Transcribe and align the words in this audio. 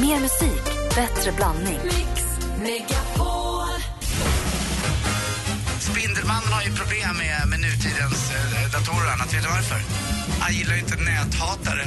Mer 0.00 0.20
musik, 0.20 0.62
bättre 0.94 1.32
blandning. 1.32 1.78
Spindelmannen 5.80 6.52
har 6.52 6.62
ju 6.62 6.72
problem 6.74 7.16
med, 7.16 7.48
med 7.48 7.60
nutidens 7.60 8.30
eh, 8.30 8.70
datorer 8.72 9.06
och 9.06 9.12
annat. 9.12 9.34
Vet 9.34 9.42
du 9.42 9.48
varför? 9.48 9.80
Han 10.40 10.54
gillar 10.54 10.74
ju 10.74 10.80
inte 10.80 10.96
näthatare. 10.96 11.82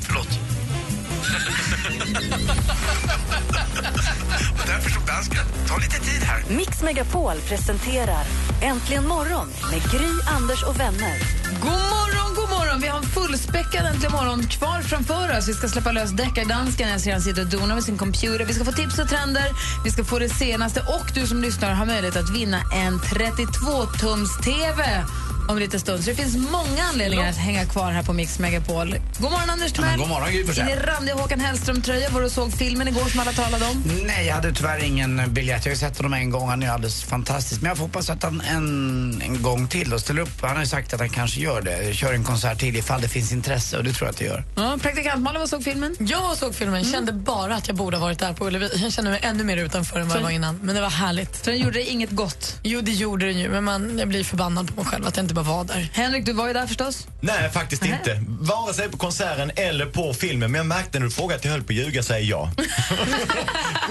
Förlåt. 0.00 0.28
och 4.60 4.66
därför 4.66 4.90
så 4.90 5.00
jag 5.06 5.24
ska 5.24 5.36
ta 5.68 5.76
lite 5.76 6.00
tid 6.00 6.22
här. 6.22 6.44
Mix 6.48 6.82
Megapol 6.82 7.36
presenterar 7.48 8.24
Äntligen 8.62 9.08
morgon 9.08 9.48
med 9.70 9.82
Gry, 9.92 10.10
Anders 10.36 10.62
och 10.62 10.80
vänner. 10.80 11.41
God 11.62 11.70
morgon, 11.70 12.34
god 12.34 12.48
morgon! 12.48 12.80
Vi 12.80 12.88
har 12.88 12.98
en 12.98 13.04
fullspäckad 13.04 13.86
Äntligen 13.86 14.12
morgon 14.12 14.46
kvar 14.46 14.80
framför 14.80 15.38
oss. 15.38 15.48
Vi 15.48 15.54
ska 15.54 15.68
släppa 15.68 15.92
lös 15.92 16.10
deckardansken. 16.10 16.88
Jag 16.88 17.00
ser 17.00 17.12
han 17.12 17.20
sitter 17.20 17.42
och 17.42 17.48
donar 17.48 17.74
med 17.74 17.84
sin 17.84 17.98
computer. 17.98 18.44
Vi 18.44 18.54
ska 18.54 18.64
få 18.64 18.72
tips 18.72 18.98
och 18.98 19.08
trender. 19.08 19.48
Vi 19.84 19.90
ska 19.90 20.04
få 20.04 20.18
det 20.18 20.28
senaste. 20.28 20.80
Och 20.80 21.12
du 21.14 21.26
som 21.26 21.42
lyssnar 21.42 21.74
har 21.74 21.86
möjlighet 21.86 22.16
att 22.16 22.30
vinna 22.30 22.62
en 22.72 22.98
32-tums-TV 22.98 25.04
om 25.52 25.58
en 25.58 25.62
liten 25.62 25.80
stund. 25.80 26.04
Så 26.04 26.10
det 26.10 26.16
finns 26.16 26.36
många 26.36 26.82
anledningar 26.92 27.28
att 27.30 27.36
hänga 27.36 27.66
kvar 27.66 27.90
här 27.92 28.02
på 28.02 28.12
Mix 28.12 28.38
Megapol. 28.38 28.94
God 29.18 29.30
morgon, 29.30 29.50
Anders 29.50 29.72
Timell. 29.72 29.98
god 29.98 30.08
morgon, 30.08 30.28
Gry 30.32 30.40
I 30.40 30.44
Forssell. 30.46 30.66
din 30.66 30.76
randiga 30.76 31.14
Håkan 31.14 31.40
Hellström-tröja 31.40 32.10
var 32.10 32.22
du 32.22 32.30
såg 32.30 32.52
filmen 32.52 32.88
igår 32.88 33.04
som 33.04 33.20
alla 33.20 33.32
talade 33.32 33.64
om. 33.66 33.82
Nej, 34.06 34.26
jag 34.26 34.34
hade 34.34 34.52
tyvärr 34.52 34.84
ingen 34.84 35.22
biljett. 35.34 35.64
Jag 35.66 35.72
har 35.72 35.76
sett 35.76 35.96
honom 35.96 36.14
en 36.14 36.30
gång. 36.30 36.48
Han 36.48 36.62
är 36.62 36.70
alldeles 36.70 37.04
fantastisk. 37.04 37.60
Men 37.62 37.68
jag 37.68 37.76
får 37.78 37.84
hoppas 37.84 38.10
att 38.10 38.22
han 38.22 38.40
en, 38.40 39.22
en 39.24 39.42
gång 39.42 39.68
till 39.68 39.92
och 39.94 40.00
ställer 40.00 40.22
upp. 40.22 40.40
Han 40.42 40.50
har 40.50 40.60
ju 40.60 40.66
sagt 40.66 40.92
att 40.94 41.00
han 41.00 41.08
kanske 41.10 41.40
gör 41.40 41.62
det. 41.62 41.94
Kör 41.94 42.12
en 42.12 42.24
konsert 42.24 42.58
till 42.58 42.76
ifall 42.76 43.00
det 43.00 43.08
finns 43.08 43.32
intresse 43.32 43.78
och 43.78 43.84
det 43.84 43.92
tror 43.92 44.06
jag 44.06 44.12
att 44.12 44.18
det 44.18 44.24
gör. 44.24 44.44
Ja, 44.56 44.78
praktikant 44.82 45.22
Malin, 45.22 45.40
vad 45.40 45.48
såg 45.48 45.64
filmen? 45.64 45.96
Jag 46.00 46.36
såg 46.36 46.54
filmen, 46.54 46.84
kände 46.84 47.12
bara 47.12 47.54
att 47.54 47.66
jag 47.68 47.76
borde 47.76 47.96
ha 47.96 48.04
varit 48.06 48.18
där 48.18 48.32
på 48.32 48.46
Ullevi. 48.46 48.68
Jag 48.82 48.92
kände 48.92 49.10
mig 49.10 49.20
ännu 49.22 49.44
mer 49.44 49.56
utanför 49.56 50.00
än 50.00 50.08
vad 50.08 50.16
jag 50.16 50.22
var 50.22 50.30
innan. 50.30 50.58
Men 50.62 50.74
det 50.74 50.80
var 50.80 50.90
härligt. 50.90 51.44
Så 51.44 51.50
den 51.50 51.58
gjorde 51.58 51.90
inget 51.90 52.10
gott. 52.10 52.58
Jo, 52.62 52.80
det 52.80 52.90
gjorde 52.92 53.26
den 53.26 53.38
ju, 53.38 53.48
men 53.48 53.64
man, 53.64 53.98
jag 53.98 54.08
blir 54.08 54.24
förbannad 54.24 54.68
på 54.68 54.74
mig 54.82 54.84
själv 54.84 55.06
att 55.06 55.16
jag 55.16 55.24
inte 55.24 55.34
bara 55.34 55.41
var 55.42 55.64
där. 55.64 55.90
Henrik, 55.92 56.26
du 56.26 56.32
var 56.32 56.46
ju 56.46 56.52
där 56.52 56.66
förstås. 56.66 57.06
Nej, 57.20 57.50
faktiskt 57.50 57.82
Nähä. 57.82 57.98
inte. 57.98 58.22
Vare 58.28 58.74
sig 58.74 58.88
på 58.90 58.96
konserten 58.96 59.50
eller 59.56 59.86
på 59.86 60.14
filmen. 60.14 60.52
Men 60.52 60.58
jag 60.58 60.66
märkte 60.66 60.98
när 60.98 61.06
du 61.06 61.12
frågade 61.12 61.38
att 61.38 61.44
jag 61.44 61.52
höll 61.52 61.62
på 61.62 61.72
att 61.72 61.76
ljuga, 61.76 62.02
säger 62.02 62.30
ja. 62.30 62.50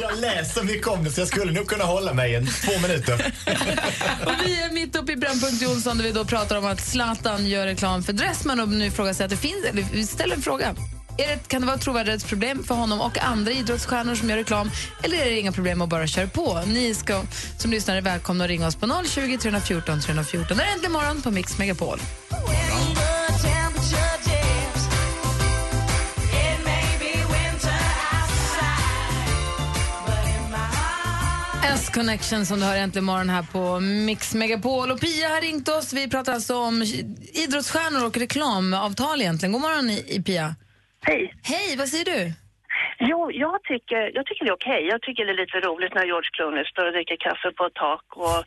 jag 0.02 0.18
läste 0.20 0.64
mycket 0.64 0.88
om 0.88 1.04
det 1.04 1.12
så 1.12 1.22
jag 1.22 1.28
skulle 1.28 1.52
nog 1.52 1.68
kunna 1.68 1.84
hålla 1.84 2.14
mig 2.14 2.36
en 2.36 2.48
två 2.48 2.80
minuter. 2.80 3.34
Och 4.26 4.34
vi 4.46 4.62
är 4.62 4.72
mitt 4.74 4.96
uppe 4.96 5.12
i 5.12 5.16
Brännpunkt 5.16 5.62
Jonsson 5.62 5.98
där 5.98 6.04
vi 6.04 6.12
då 6.12 6.26
pratar 6.26 6.58
om 6.58 6.66
att 6.66 6.82
Zlatan 6.82 7.46
gör 7.48 7.66
reklam 7.66 8.04
för 8.04 8.14
Dressman 8.14 8.60
och 8.60 8.70
nu 8.70 8.92
frågar 8.92 9.14
sig 9.14 9.24
att 9.24 9.30
det 9.30 9.38
finns, 9.38 9.66
eller 9.70 9.86
vi 9.94 10.08
ställer 10.08 10.36
en 10.36 10.42
fråga. 10.42 10.76
Är 11.18 11.28
det, 11.28 11.48
kan 11.48 11.62
det 11.62 11.68
vara 11.68 11.76
ett 11.76 11.82
trovärdighetsproblem 11.82 12.64
för 12.64 12.76
honom 12.76 13.02
och 13.02 13.18
andra 13.18 13.52
idrottsstjärnor 13.52 14.16
som 14.16 14.30
gör 14.30 14.38
reklam 14.38 14.72
eller 15.04 15.18
är 15.18 15.26
det 15.26 15.40
inga 15.40 15.52
problem 15.52 15.82
att 15.82 15.90
bara 15.90 16.08
köra 16.08 16.28
på? 16.28 16.64
Ni 16.68 16.94
ska 16.94 17.24
som 17.58 17.72
lyssnare 17.72 17.98
är 17.98 18.02
välkomna 18.02 18.44
att 18.44 18.50
ringa 18.50 18.68
oss 18.68 18.76
på 18.76 19.04
020 19.06 19.38
314 19.38 20.02
314. 20.02 20.58
Det 20.58 20.64
är 20.64 20.74
äntligen 20.74 20.92
morgon 20.92 21.22
på 21.22 21.32
Mix 21.32 21.58
Megapol. 21.58 22.00
S-Connection 31.64 32.46
som 32.46 32.60
du 32.60 32.66
hör 32.66 32.76
äntligen 32.76 33.06
morgon 33.06 33.30
här 33.30 33.46
på 33.52 33.80
Mix 33.80 34.34
Megapol. 34.34 34.92
Och 34.92 35.00
Pia 35.00 35.30
har 35.30 35.42
ringt 35.42 35.70
oss. 35.70 35.94
Vi 35.94 36.10
pratar 36.10 36.34
alltså 36.34 36.58
om 36.58 36.82
idrottsstjärnor 37.34 38.06
och 38.06 38.18
reklamavtal 38.18 39.22
egentligen. 39.22 39.52
God 39.52 39.62
morgon 39.62 39.90
i, 39.90 40.04
i 40.08 40.22
Pia. 40.22 40.56
Hej. 41.08 41.34
Hej, 41.44 41.76
vad 41.78 41.88
säger 41.88 42.06
du? 42.06 42.32
Jo, 43.00 43.32
jag 43.32 43.64
tycker, 43.64 44.12
jag 44.16 44.26
tycker 44.26 44.46
det 44.46 44.52
är 44.52 44.62
okej. 44.62 44.88
Jag 44.94 45.02
tycker 45.02 45.26
det 45.26 45.32
är 45.32 45.44
lite 45.46 45.60
roligt 45.60 45.94
när 45.94 46.06
George 46.06 46.30
Clooney 46.34 46.66
står 46.66 46.86
och 46.86 46.94
dricker 46.94 47.18
kaffe 47.28 47.52
på 47.58 47.66
ett 47.66 47.74
tak. 47.74 48.06
Och 48.16 48.40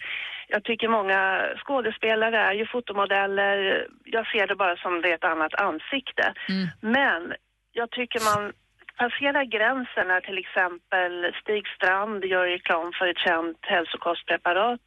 jag 0.48 0.64
tycker 0.64 0.88
många 0.88 1.20
skådespelare 1.56 2.38
är 2.38 2.54
ju 2.54 2.66
fotomodeller. 2.66 3.86
Jag 4.04 4.26
ser 4.26 4.46
det 4.46 4.56
bara 4.56 4.76
som 4.76 5.00
det 5.02 5.10
är 5.10 5.14
ett 5.14 5.32
annat 5.34 5.54
ansikte. 5.54 6.34
Men 6.80 7.34
jag 7.72 7.90
tycker 7.90 8.20
man 8.34 8.52
passerar 8.96 9.44
gränsen 9.44 10.08
när 10.08 10.20
till 10.20 10.38
exempel 10.38 11.12
Stig 11.40 11.64
Strand 11.76 12.24
gör 12.24 12.46
reklam 12.46 12.92
för 12.98 13.06
ett 13.06 13.24
känt 13.26 13.58
hälsokostpreparat 13.60 14.84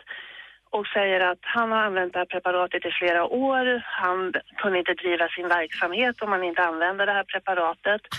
och 0.70 0.88
säger 0.88 1.20
att 1.20 1.40
han 1.42 1.72
har 1.72 1.78
använt 1.78 2.14
det 2.14 2.20
här 2.20 2.26
preparatet 2.26 2.86
i 2.86 2.92
flera 2.92 3.26
år. 3.26 3.84
Han 3.86 4.34
kunde 4.58 4.80
inte 4.80 4.94
driva 4.94 5.28
sin 5.28 5.48
verksamhet 5.48 6.22
om 6.22 6.32
han 6.32 6.44
inte 6.44 6.64
använde 6.64 7.06
det 7.06 7.12
här 7.12 7.24
preparatet. 7.24 8.02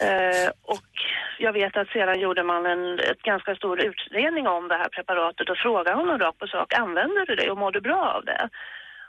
Eh, 0.00 0.50
och 0.62 0.90
jag 1.38 1.52
vet 1.52 1.76
att 1.76 1.88
sedan 1.88 2.20
gjorde 2.20 2.42
man 2.42 2.66
en 2.66 2.98
ett 2.98 3.22
ganska 3.22 3.54
stor 3.54 3.80
utredning 3.80 4.46
om 4.48 4.68
det 4.68 4.74
här 4.76 4.88
preparatet 4.88 5.50
och 5.50 5.58
frågade 5.58 5.96
honom 5.96 6.18
rakt 6.18 6.38
på 6.38 6.46
sak, 6.46 6.74
använder 6.74 7.26
du 7.26 7.34
det 7.34 7.50
och 7.50 7.58
mår 7.58 7.72
du 7.72 7.80
bra 7.80 8.12
av 8.16 8.24
det? 8.24 8.48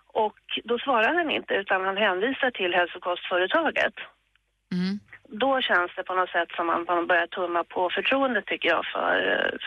Och 0.07 0.39
då 0.63 0.79
svarar 0.79 1.13
han 1.13 1.31
inte 1.31 1.53
utan 1.53 1.85
han 1.85 1.97
hänvisar 1.97 2.51
till 2.51 2.73
hälsokostföretaget. 2.73 3.93
Då 5.29 5.61
känns 5.61 5.91
det 5.95 6.03
på 6.03 6.13
något 6.13 6.29
sätt 6.29 6.49
som 6.55 6.69
att 6.69 6.87
man 6.87 7.07
börjar 7.07 7.27
tumma 7.27 7.63
på 7.63 7.89
förtroendet 7.95 8.45
tycker 8.45 8.69
jag 8.69 8.85
för, 8.93 9.15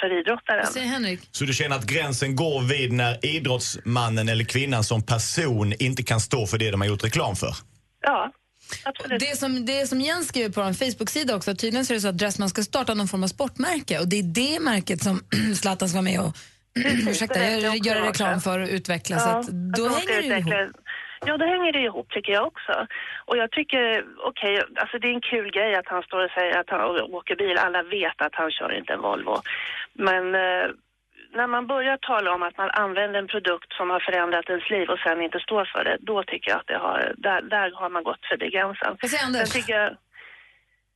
för 0.00 0.20
idrottaren. 0.20 0.66
Säger 0.66 0.86
Henrik? 0.86 1.20
Så 1.30 1.44
du 1.44 1.52
känner 1.52 1.76
att 1.76 1.86
gränsen 1.86 2.36
går 2.36 2.60
vid 2.62 2.92
när 2.92 3.26
idrottsmannen 3.26 4.28
eller 4.28 4.44
kvinnan 4.44 4.84
som 4.84 5.02
person 5.02 5.72
inte 5.78 6.02
kan 6.02 6.20
stå 6.20 6.46
för 6.46 6.58
det 6.58 6.70
de 6.70 6.80
har 6.80 6.88
gjort 6.88 7.04
reklam 7.04 7.36
för? 7.36 7.54
Ja, 8.02 8.32
absolut. 8.84 9.20
Det 9.20 9.36
som, 9.38 9.66
det 9.66 9.86
som 9.86 10.00
Jens 10.00 10.28
skriver 10.28 10.50
på 10.50 10.60
en 10.60 10.74
Facebook-sida 10.74 11.36
också, 11.36 11.54
tydligen 11.54 11.86
så 11.86 11.92
är 11.92 11.94
det 11.94 12.00
så 12.00 12.08
att 12.08 12.18
Dressman 12.18 12.50
ska 12.50 12.62
starta 12.62 12.94
någon 12.94 13.08
form 13.08 13.22
av 13.22 13.28
sportmärke 13.28 13.98
och 13.98 14.08
det 14.08 14.18
är 14.18 14.22
det 14.22 14.60
märket 14.60 15.02
som 15.02 15.20
Zlatan 15.56 15.88
ska 15.88 15.96
vara 15.96 16.02
med 16.02 16.20
och 16.20 16.36
ursäkta, 17.10 17.50
jag 17.50 17.86
göra, 17.86 18.08
reklam 18.08 18.40
för 18.40 18.58
och 18.58 18.68
utveckla. 18.68 19.18
så 19.18 19.28
att 19.28 19.46
då 19.48 19.86
att 19.86 19.92
hänger 19.94 20.30
det 20.30 20.38
ihop. 20.38 20.76
Ja, 21.26 21.36
då 21.36 21.44
hänger 21.44 21.72
det 21.72 21.78
ihop 21.78 22.08
tycker 22.10 22.32
jag 22.32 22.46
också. 22.46 22.86
Och 23.26 23.36
jag 23.36 23.50
tycker, 23.50 24.04
okej, 24.18 24.62
alltså 24.76 24.98
det 24.98 25.08
är 25.08 25.14
en 25.14 25.20
kul 25.20 25.50
grej 25.50 25.74
att 25.74 25.88
han 25.88 26.02
står 26.02 26.24
och 26.24 26.30
säger 26.30 26.58
att 26.58 26.70
han 26.70 26.80
åker 27.00 27.36
bil. 27.36 27.58
Alla 27.58 27.82
vet 27.82 28.22
att 28.22 28.34
han 28.34 28.50
kör 28.50 28.78
inte 28.78 28.92
en 28.92 29.00
Volvo. 29.00 29.36
Men 29.92 30.34
eh, 30.34 30.66
när 31.32 31.46
man 31.46 31.66
börjar 31.66 31.96
tala 31.96 32.34
om 32.34 32.42
att 32.42 32.56
man 32.56 32.70
använder 32.70 33.18
en 33.18 33.26
produkt 33.26 33.72
som 33.72 33.90
har 33.90 34.00
förändrat 34.00 34.50
ens 34.50 34.70
liv 34.70 34.88
och 34.90 34.98
sen 34.98 35.22
inte 35.22 35.40
står 35.40 35.64
för 35.64 35.84
det, 35.84 35.96
då 36.00 36.22
tycker 36.22 36.50
jag 36.50 36.60
att 36.60 36.66
det 36.66 36.78
har, 36.78 37.14
där, 37.16 37.42
där 37.42 37.70
har 37.74 37.90
man 37.90 38.04
gått 38.04 38.26
förbi 38.30 38.50
gränsen. 38.50 38.96
Sen 39.08 39.44
tycker 39.46 39.74
jag, 39.80 39.90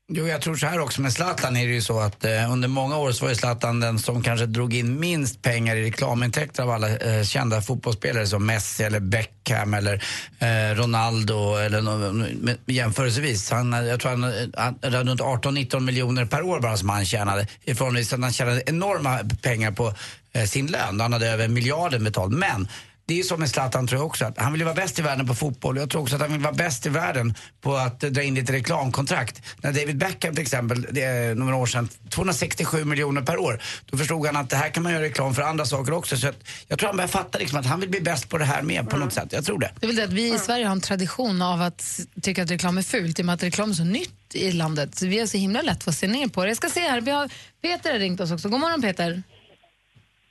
Jo, 0.09 0.27
jag 0.29 0.43
tror 0.43 0.57
så 0.57 0.67
här 0.67 0.81
också. 0.81 1.01
Med 1.01 1.13
Zlatan 1.13 1.57
är 1.57 1.67
det 1.67 1.73
ju 1.73 1.81
så 1.81 2.01
att 2.01 2.25
eh, 2.25 2.53
under 2.53 2.69
många 2.69 2.99
år 2.99 3.13
så 3.13 3.25
var 3.25 3.31
ju 3.31 3.37
Zlatan 3.37 3.81
den 3.81 3.99
som 3.99 4.23
kanske 4.23 4.47
drog 4.47 4.75
in 4.75 5.01
minst 5.01 5.43
pengar 5.43 5.77
i 5.77 5.85
reklamintäkter 5.85 6.63
av 6.63 6.71
alla 6.71 6.97
eh, 6.97 7.23
kända 7.23 7.63
fotbollsspelare 7.63 8.27
som 8.27 8.47
Messi 8.47 8.83
eller 8.83 9.01
Beckham 9.01 9.75
eller 9.75 10.05
eh, 10.39 10.77
Ronaldo 10.77 11.57
eller 11.57 11.83
no, 11.83 12.51
jämförelsevis. 12.67 13.51
Han, 13.51 13.75
eh, 13.75 13.85
jag 13.85 14.01
tror 14.01 14.11
han, 14.11 14.25
eh, 14.25 14.31
han 14.57 14.79
hade 14.83 15.11
runt 15.11 15.21
18-19 15.21 15.81
miljoner 15.81 16.25
per 16.25 16.43
år 16.43 16.61
bara 16.61 16.77
som 16.77 16.89
han 16.89 17.05
tjänade. 17.05 17.47
Ifrån 17.65 17.97
att 17.97 18.11
han 18.11 18.33
tjänade 18.33 18.63
enorma 18.67 19.19
pengar 19.43 19.71
på 19.71 19.95
eh, 20.33 20.45
sin 20.45 20.67
lön. 20.67 21.01
Han 21.01 21.13
hade 21.13 21.29
över 21.29 21.49
miljarden 21.49 22.05
betalt. 22.05 22.33
Men 22.33 22.69
det 23.07 23.19
är 23.19 23.23
så 23.23 23.37
med 23.37 23.51
Zlatan 23.51 23.87
tror 23.87 24.01
jag 24.01 24.07
också, 24.07 24.25
att 24.25 24.39
han 24.39 24.53
vill 24.53 24.61
ju 24.61 24.65
vara 24.65 24.75
bäst 24.75 24.99
i 24.99 25.03
världen 25.03 25.27
på 25.27 25.35
fotboll. 25.35 25.77
Jag 25.77 25.91
tror 25.91 26.03
också 26.03 26.15
att 26.15 26.21
han 26.21 26.33
vill 26.33 26.41
vara 26.41 26.53
bäst 26.53 26.87
i 26.87 26.89
världen 26.89 27.35
på 27.61 27.77
att 27.77 28.01
dra 28.01 28.23
in 28.23 28.35
lite 28.35 28.53
reklamkontrakt. 28.53 29.43
När 29.61 29.73
David 29.73 29.99
Beckham 29.99 30.35
till 30.35 30.43
exempel, 30.43 30.87
det 30.91 31.03
är 31.03 31.35
några 31.35 31.57
år 31.57 31.67
sedan, 31.67 31.89
267 32.11 32.85
miljoner 32.85 33.23
per 33.23 33.39
år. 33.39 33.63
Då 33.87 33.99
förstod 33.99 34.27
han 34.27 34.37
att 34.37 34.51
det 34.51 34.57
här 34.57 34.71
kan 34.71 34.83
man 34.83 34.93
göra 34.93 35.03
reklam 35.03 35.35
för 35.35 35.43
andra 35.43 35.65
saker 35.65 35.93
också. 35.93 36.17
Så 36.17 36.29
att 36.29 36.37
jag 36.69 36.79
tror 36.79 36.87
han 36.87 36.97
börjar 36.97 37.09
fatta 37.09 37.39
liksom 37.39 37.59
att 37.59 37.67
han 37.67 37.81
vill 37.81 37.91
bli 37.91 38.01
bäst 38.01 38.29
på 38.29 38.39
det 38.39 38.45
här 38.45 38.63
med 38.63 38.91
på 38.91 38.97
något 38.97 39.13
sätt. 39.13 39.29
Jag 39.33 39.45
tror 39.45 39.59
det. 39.59 39.71
Det 39.81 39.87
är 39.87 39.89
väl 39.89 39.97
det 39.97 40.05
att 40.05 40.13
vi 40.13 40.35
i 40.35 40.39
Sverige 40.39 40.67
har 40.67 40.73
en 40.73 40.81
tradition 40.81 41.43
av 41.43 41.63
att 41.63 42.01
tycka 42.23 42.43
att 42.43 42.51
reklam 42.51 42.79
är 42.79 42.83
fult 42.83 43.19
i 43.19 43.23
och 43.23 43.27
med 43.27 43.35
att 43.35 43.43
reklam 43.43 43.71
är 43.71 43.75
så 43.75 43.85
nytt 43.85 44.35
i 44.35 44.53
landet. 44.53 44.95
Så 44.95 45.07
vi 45.07 45.19
har 45.19 45.27
så 45.27 45.39
himla 45.39 45.63
lätt 45.63 45.85
för 45.85 45.91
att 45.91 45.97
se 45.97 46.07
ner 46.07 46.29
på 46.29 46.43
det. 46.45 46.51
Jag 46.51 46.57
ska 46.57 46.69
se 46.69 46.81
här, 46.81 47.01
vi 47.01 47.11
har 47.11 47.31
Peter 47.63 47.93
har 47.93 47.99
ringt 47.99 48.21
oss 48.21 48.33
också. 48.33 48.49
God 48.49 48.61
morgon 48.61 48.83
Peter. 48.83 49.23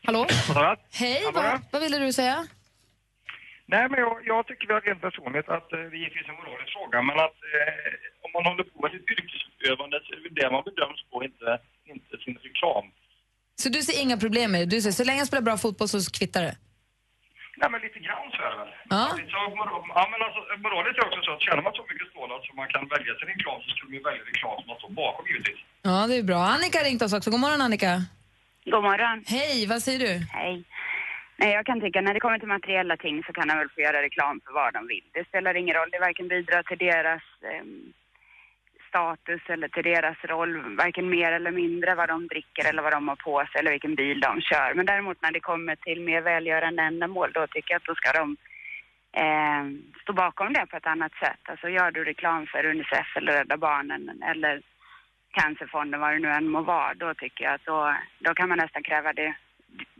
Hallå? 0.06 0.28
Hej, 0.92 1.24
vad, 1.34 1.62
vad 1.72 1.82
ville 1.82 1.98
du 1.98 2.14
säga? 2.14 2.48
Nej, 3.66 3.90
men 3.90 4.00
jag, 4.00 4.14
jag 4.32 4.48
tycker 4.48 4.68
väl 4.68 4.82
rent 4.82 5.02
personligt 5.02 5.50
att 5.50 5.74
eh, 5.74 5.80
det 5.80 5.98
givetvis 5.98 6.26
är 6.28 6.30
en 6.30 6.36
moralisk 6.36 6.74
fråga, 6.78 7.02
men 7.02 7.18
att 7.26 7.40
eh, 7.54 8.26
om 8.26 8.30
man 8.36 8.46
håller 8.50 8.64
på 8.64 8.78
med 8.84 8.92
sitt 8.92 9.10
yrkesutövande 9.14 9.96
så 10.06 10.10
är 10.16 10.20
det 10.24 10.42
det 10.42 10.52
man 10.56 10.64
bedöms 10.70 11.02
på, 11.12 11.24
inte, 11.24 11.50
inte 11.94 12.14
sin 12.24 12.38
reklam. 12.48 12.86
Så 13.62 13.70
du 13.70 13.80
ser 13.88 14.02
inga 14.04 14.18
problem 14.18 14.52
med 14.52 14.60
det? 14.62 14.76
Du 14.76 14.82
säger 14.82 15.00
så 15.02 15.04
länge 15.04 15.20
jag 15.24 15.28
spelar 15.28 15.48
bra 15.50 15.58
fotboll 15.58 15.88
så 15.88 16.00
kvittar 16.20 16.42
det? 16.48 16.56
Nej, 17.60 17.70
men 17.72 17.80
lite 17.88 18.00
grann 18.06 18.28
så 18.36 18.40
är 18.48 18.50
det 18.54 18.58
väl. 18.62 18.72
Ja. 18.96 19.04
Så, 19.34 19.40
ja, 20.00 20.04
men 20.12 20.20
alltså, 20.26 20.42
moraliskt 20.66 20.98
är 21.00 21.06
också 21.08 21.22
så 21.28 21.32
att 21.36 21.42
tjänar 21.46 21.64
man 21.68 21.74
så 21.80 21.84
mycket 21.90 22.08
stålar 22.12 22.38
så 22.46 22.52
man 22.62 22.68
kan 22.74 22.84
välja 22.96 23.14
sin 23.20 23.28
reklam 23.34 23.58
så 23.64 23.70
skulle 23.76 23.90
man 23.92 23.98
ju 24.00 24.04
välja 24.10 24.24
reklam 24.32 24.56
som 24.60 24.68
man 24.72 24.78
står 24.82 24.92
bakom 25.04 25.24
givetvis. 25.30 25.62
Ja, 25.90 25.98
det 26.10 26.16
är 26.22 26.24
bra. 26.32 26.40
Annika 26.56 26.76
har 26.80 26.86
ringt 26.90 27.02
oss 27.06 27.14
också. 27.18 27.30
God 27.34 27.40
morgon 27.46 27.62
Annika. 27.68 27.94
God 28.72 28.84
morgon. 28.90 29.18
Hej, 29.36 29.58
vad 29.72 29.80
säger 29.86 30.00
du? 30.08 30.14
Hej. 30.40 30.56
Nej, 31.36 31.54
jag 31.54 31.66
kan 31.66 31.82
tycka 31.82 32.02
när 32.02 32.14
det 32.14 32.20
kommer 32.20 32.40
till 32.40 32.48
materiella 32.48 32.98
ting 32.98 33.24
så 33.24 33.34
kan 33.34 33.48
de 33.48 33.58
väl 33.58 33.70
få 33.70 33.82
göra 33.82 34.02
reklam 34.02 34.42
för 34.46 34.54
vad 34.54 34.74
de 34.74 34.88
vill. 34.88 35.04
Det 35.12 35.28
spelar 35.28 35.56
ingen 35.56 35.76
roll, 35.76 35.90
det 35.92 36.00
varken 36.00 36.28
bidrar 36.28 36.64
till 36.64 36.78
deras 36.78 37.24
eh, 37.42 37.66
status 38.90 39.42
eller 39.50 39.68
till 39.68 39.84
deras 39.84 40.18
roll, 40.24 40.76
varken 40.76 41.10
mer 41.10 41.32
eller 41.32 41.52
mindre 41.52 41.96
vad 41.96 42.10
de 42.10 42.28
dricker 42.28 42.70
eller 42.70 42.84
vad 42.84 42.94
de 42.94 43.08
har 43.08 43.16
på 43.16 43.46
sig 43.46 43.60
eller 43.60 43.72
vilken 43.72 43.96
bil 43.96 44.20
de 44.20 44.42
kör. 44.42 44.74
Men 44.74 44.86
däremot 44.86 45.22
när 45.22 45.32
det 45.32 45.40
kommer 45.40 45.76
till 45.76 46.02
mer 46.02 46.22
välgörande 46.22 46.82
ändamål, 46.82 47.32
då 47.34 47.48
tycker 47.48 47.74
jag 47.74 47.80
att 47.80 47.86
då 47.92 47.96
ska 47.96 48.12
de 48.12 48.38
eh, 49.24 49.64
stå 50.02 50.14
bakom 50.14 50.54
det 50.54 50.66
på 50.66 50.78
ett 50.78 50.88
annat 50.88 51.14
sätt. 51.14 51.40
Alltså 51.44 51.70
gör 51.70 51.92
du 51.92 52.04
reklam 52.04 52.48
för 52.48 52.66
Unicef 52.66 53.18
eller 53.18 53.34
Rädda 53.34 53.58
Barnen 53.58 54.24
eller 54.24 54.62
Cancerfonden, 55.32 56.00
vad 56.00 56.12
det 56.14 56.20
nu 56.20 56.30
än 56.30 56.48
må 56.48 56.62
vara, 56.62 56.94
då 56.94 57.14
tycker 57.14 57.44
jag 57.44 57.54
att 57.54 57.66
då, 57.66 57.96
då 58.20 58.34
kan 58.34 58.50
man 58.50 58.58
nästan 58.58 58.84
kräva 58.84 59.14
det, 59.14 59.36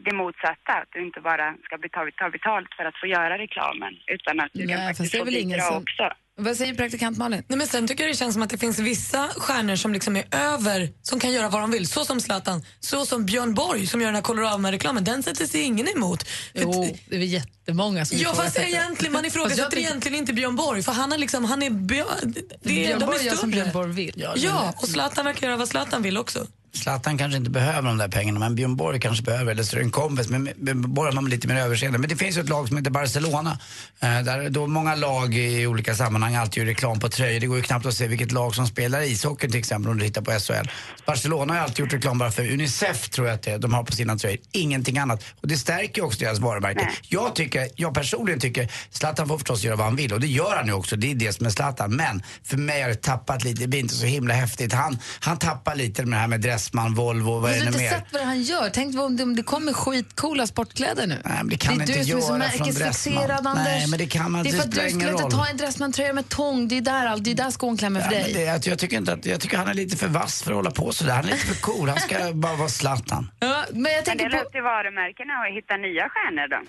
det 0.06 0.14
motsatta. 0.22 0.72
Att 0.82 0.90
du 0.96 1.00
inte 1.08 1.22
bara 1.30 1.46
ska 1.66 1.78
bli, 1.82 1.90
ta, 1.90 2.02
ta 2.22 2.30
betalt 2.38 2.70
för 2.78 2.86
att 2.90 2.98
få 3.02 3.08
göra 3.08 3.34
reklamen, 3.46 3.94
utan 4.16 4.40
att 4.40 4.52
du 4.54 4.66
Nej, 4.66 4.76
kan 4.76 4.88
faktiskt 4.88 5.12
det 5.12 5.18
är 5.18 5.20
få 5.20 5.26
bidra 5.26 5.62
som- 5.62 5.78
också. 5.84 6.06
Vad 6.36 6.58
säger 6.58 6.74
praktikant 6.76 7.18
Malin? 7.18 7.44
Nej, 7.48 7.58
men 7.58 7.68
sen 7.68 7.88
tycker 7.88 8.04
jag 8.04 8.12
det 8.14 8.18
känns 8.18 8.34
som 8.34 8.44
att 8.44 8.50
det 8.50 8.58
finns 8.58 8.80
vissa 8.80 9.28
stjärnor 9.38 9.76
som 9.76 9.94
liksom 9.94 10.16
är 10.16 10.24
över, 10.36 10.90
som 11.02 11.20
kan 11.20 11.32
göra 11.32 11.50
vad 11.50 11.62
de 11.62 11.72
vill. 11.72 11.88
Så 11.88 12.06
som 12.06 12.22
Zlatan, 12.22 12.62
så 12.80 13.06
som 13.06 13.26
Björn 13.26 13.54
Borg 13.54 13.88
som 13.88 14.02
gör 14.02 14.08
den 14.08 14.16
här 14.16 14.22
Colorama-reklamen. 14.22 15.04
Den 15.04 15.24
sätter 15.24 15.46
sig 15.46 15.62
ingen 15.62 15.88
emot. 15.88 16.24
För 16.28 16.62
Jo, 16.62 16.98
det 17.10 17.16
är 17.16 17.20
jättemånga 17.20 18.06
som 18.06 18.18
Ja, 18.18 18.28
fast 18.30 18.40
ifrågasätter. 18.40 18.68
egentligen, 18.68 19.14
man 19.14 19.26
ifrågasätter 19.26 19.78
egentligen 19.78 20.18
inte 20.18 20.34
Björn 20.34 20.56
Borg 20.56 20.84
för 20.84 20.92
han, 20.92 21.12
har 21.12 21.18
liksom, 21.18 21.46
han 21.46 21.64
är 21.64 21.70
Björn... 21.70 22.34
Det, 22.34 22.70
Björn 22.70 23.00
de 23.00 23.04
är 23.04 23.06
Borg 23.08 23.26
gör 23.26 23.36
som. 23.36 23.52
Björn 23.52 23.72
Borg 23.74 23.92
vill. 23.92 24.14
Ja, 24.36 24.74
och 24.82 24.88
Zlatan 24.88 25.26
verkar 25.26 25.48
göra 25.48 25.58
vad 25.58 25.68
Zlatan 25.68 26.02
vill 26.02 26.18
också. 26.18 26.48
Zlatan 26.76 27.18
kanske 27.18 27.38
inte 27.38 27.50
behöver 27.50 27.88
de 27.88 27.98
där 27.98 28.08
pengarna, 28.08 28.40
men 28.40 28.56
Björn 28.56 28.76
Borg 28.76 29.00
kanske 29.00 29.24
behöver, 29.24 29.52
eller 29.52 29.64
så 29.64 29.76
är 29.76 29.80
det 29.80 29.86
en 29.86 29.92
kompis. 29.92 30.30
Men 30.30 30.50
Borg 30.94 31.08
har 31.08 31.14
man 31.14 31.30
lite 31.30 31.48
mer 31.48 31.56
överseende. 31.56 32.00
Men 32.00 32.10
det 32.10 32.16
finns 32.16 32.38
ju 32.38 32.42
ett 32.42 32.50
lag 32.50 32.68
som 32.68 32.78
heter 32.78 32.92
Barcelona, 32.92 33.60
eh, 34.00 34.22
där 34.22 34.50
då 34.50 34.68
många 34.68 34.96
lag 34.96 35.36
i 35.36 35.68
olika 35.68 35.96
sammanhang 35.96 36.36
alltid 36.36 36.64
gör 36.64 36.66
reklam 36.66 37.00
på 37.00 37.10
tröjor. 37.10 37.40
Det 37.40 37.48
går 37.48 37.58
ju 37.58 37.64
knappt 37.64 37.86
att 37.86 37.94
se 37.94 38.08
vilket 38.08 38.32
lag 38.32 38.56
som 38.56 38.68
spelar 38.68 39.02
ishockey 39.02 39.48
till 39.48 39.60
exempel 39.60 39.92
om 39.92 39.98
du 39.98 40.06
tittar 40.06 40.22
på 40.22 40.32
SHL. 40.32 40.70
Barcelona 41.06 41.54
har 41.54 41.60
alltid 41.60 41.80
gjort 41.80 41.94
reklam 41.94 42.18
bara 42.18 42.32
för 42.32 42.52
Unicef 42.52 43.10
tror 43.10 43.28
jag 43.28 43.36
att 43.36 43.42
det 43.42 43.58
de 43.58 43.74
har 43.74 43.84
på 43.84 43.92
sina 43.92 44.18
tröjor. 44.18 44.40
Ingenting 44.52 44.98
annat. 44.98 45.24
Och 45.42 45.48
det 45.48 45.58
stärker 45.58 46.02
ju 46.02 46.08
också 46.08 46.20
deras 46.20 46.40
varumärke. 46.40 46.90
Jag, 47.08 47.36
tycker, 47.36 47.70
jag 47.76 47.94
personligen 47.94 48.40
tycker, 48.40 48.72
Zlatan 48.90 49.28
får 49.28 49.38
förstås 49.38 49.64
göra 49.64 49.76
vad 49.76 49.86
han 49.86 49.96
vill 49.96 50.14
och 50.14 50.20
det 50.20 50.28
gör 50.28 50.56
han 50.56 50.68
ju 50.68 50.74
också. 50.74 50.96
Det 50.96 51.12
är 51.12 51.16
det 51.16 51.34
som 51.34 51.46
är 51.46 51.50
Zlatan. 51.50 51.96
Men 51.96 52.24
för 52.44 52.58
mig 52.58 52.82
har 52.82 52.90
det 52.90 52.96
tappat 52.96 53.44
lite, 53.44 53.62
det 53.62 53.68
blir 53.68 53.80
inte 53.80 53.96
så 53.96 54.06
himla 54.06 54.34
häftigt. 54.34 54.74
Han, 54.74 55.00
han 55.20 55.38
tappar 55.38 55.76
lite 55.76 56.06
med 56.06 56.18
det 56.18 56.22
här 56.22 56.28
med 56.28 56.42
Dressman, 56.64 56.94
Volvo, 56.94 57.32
vad 57.40 57.42
Har 57.42 57.50
är 57.50 57.54
du 57.54 57.60
det 57.60 57.66
inte 57.68 57.80
mer? 57.80 57.90
sett 57.90 58.04
vad 58.12 58.22
han 58.22 58.42
gör? 58.42 58.70
Tänk 58.70 58.96
vad 58.96 59.06
om 59.06 59.18
det, 59.18 59.24
om 59.24 59.36
det 59.36 59.44
kommer 59.44 59.74
skitcoola 59.74 60.48
sportkläder 60.48 61.08
nu. 61.08 61.22
Nej, 61.26 61.34
men 61.38 61.50
det 61.50 61.58
kan 61.58 61.74
är 61.74 61.78
man 61.78 61.86
du 61.88 61.94
inte 61.94 62.06
som 62.06 62.18
är 62.18 62.22
så 62.22 62.34
märkesfixerad. 62.38 63.48
Anders. 63.48 63.66
Nej, 63.66 63.88
men 63.88 64.00
det 64.00 64.06
kan 64.06 64.32
man 64.32 64.44
Det 64.44 64.50
är 64.50 64.54
inte. 64.54 64.58
för 64.62 64.68
att 64.70 64.76
Det 64.76 64.84
du 64.84 64.90
skulle 64.90 65.12
inte 65.12 65.24
ta 65.38 65.48
en 65.48 65.58
Dressman-tröja 65.58 66.14
med 66.14 66.30
tång. 66.30 66.68
Det 66.68 66.78
är 66.78 66.82
där, 66.82 67.06
allt- 67.06 67.24
det 67.24 67.32
är 67.32 67.36
där 67.36 67.50
skon 67.52 67.78
klämmer 67.78 68.02
för 68.02 68.10
Nej, 68.12 68.24
dig. 68.24 68.34
det, 68.34 68.46
är 68.46 68.56
att 68.56 68.68
jag, 68.68 68.80
tycker 68.80 68.98
inte 68.98 69.14
att, 69.14 69.26
jag 69.26 69.40
tycker 69.42 69.58
han 69.58 69.68
är 69.68 69.74
lite 69.74 69.98
för 69.98 70.08
vass 70.08 70.44
för 70.44 70.52
att 70.52 70.56
hålla 70.58 70.72
på 70.72 70.92
sådär. 70.92 71.14
Han 71.14 71.26
är 71.26 71.28
lite 71.32 71.46
för 71.46 71.62
cool. 71.62 71.90
Han 71.90 72.00
ska 72.00 72.32
bara 72.34 72.56
vara 72.56 72.70
Zlatan. 72.70 73.32
Ja, 73.40 73.48
men 73.48 73.58
jag 73.62 73.74
Men 73.74 73.84
det 73.84 74.02
tänker 74.02 74.26
är 74.26 74.30
på... 74.30 74.38
upp 74.46 74.52
till 74.52 74.62
varumärkena 74.62 75.34
att 75.34 75.56
hitta 75.58 75.78
nya 75.78 76.10
stjärnor 76.10 76.48
då. 76.48 76.60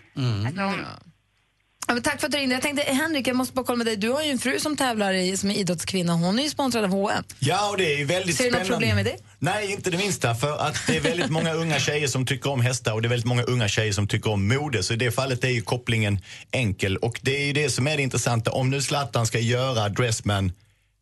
Alltså, 0.47 0.61
Ja, 0.61 0.87
men 1.87 2.03
tack 2.03 2.21
för 2.21 2.27
att 2.27 2.33
du 2.33 2.39
ringde. 2.39 2.55
Jag 2.55 2.63
tänkte, 2.63 2.83
Henrik, 2.83 3.27
jag 3.27 3.37
måste 3.37 3.55
bara 3.55 3.65
kolla 3.65 3.77
med 3.77 3.87
dig. 3.87 3.97
Du 3.97 4.11
har 4.11 4.23
ju 4.23 4.31
en 4.31 4.39
fru 4.39 4.61
som 4.61 4.77
tävlar 4.77 5.13
i, 5.13 5.37
som 5.37 5.51
är 5.51 5.55
idrottskvinna. 5.55 6.13
Hon 6.13 6.39
är 6.39 6.43
ju 6.43 6.51
sponsrad 6.51 6.85
av 6.85 6.91
H&M. 6.91 7.25
Ja, 7.39 7.71
och 7.71 7.77
det 7.77 7.95
är 7.95 7.99
ju 7.99 8.05
väldigt 8.05 8.37
Ser 8.37 8.45
du 8.45 8.51
något 8.51 8.59
spännande. 8.59 8.75
problem 8.75 8.97
med 8.97 9.05
det? 9.05 9.17
Nej, 9.39 9.73
inte 9.73 9.91
det 9.91 9.97
minsta. 9.99 10.35
För 10.35 10.59
att 10.59 10.77
det 10.87 10.97
är 10.97 11.01
väldigt 11.01 11.31
många 11.31 11.53
unga 11.53 11.79
tjejer 11.79 12.09
som 12.09 12.27
tycker 12.27 12.51
om 12.51 12.61
hästar 12.61 12.93
och 12.93 13.03
det 13.03 13.07
är 13.07 13.11
väldigt 13.11 13.27
många 13.27 13.43
unga 13.43 13.69
tjejer 13.69 13.93
som 13.93 14.09
tycker 14.09 14.31
om 14.31 14.49
mode. 14.49 14.83
Så 14.83 14.93
i 14.95 14.97
det 14.97 15.11
fallet 15.11 15.45
är 15.45 15.49
ju 15.49 15.63
kopplingen 15.63 16.19
enkel. 16.51 16.97
Och 16.97 17.21
det 17.23 17.37
är 17.43 17.47
ju 17.47 17.53
det 17.53 17.71
som 17.71 17.87
är 17.87 17.97
det 17.97 18.03
intressanta. 18.03 18.51
Om 18.53 18.71
nu 18.71 18.83
Zlatan 18.83 19.27
ska 19.27 19.39
göra 19.39 19.89
Dressman 19.89 20.53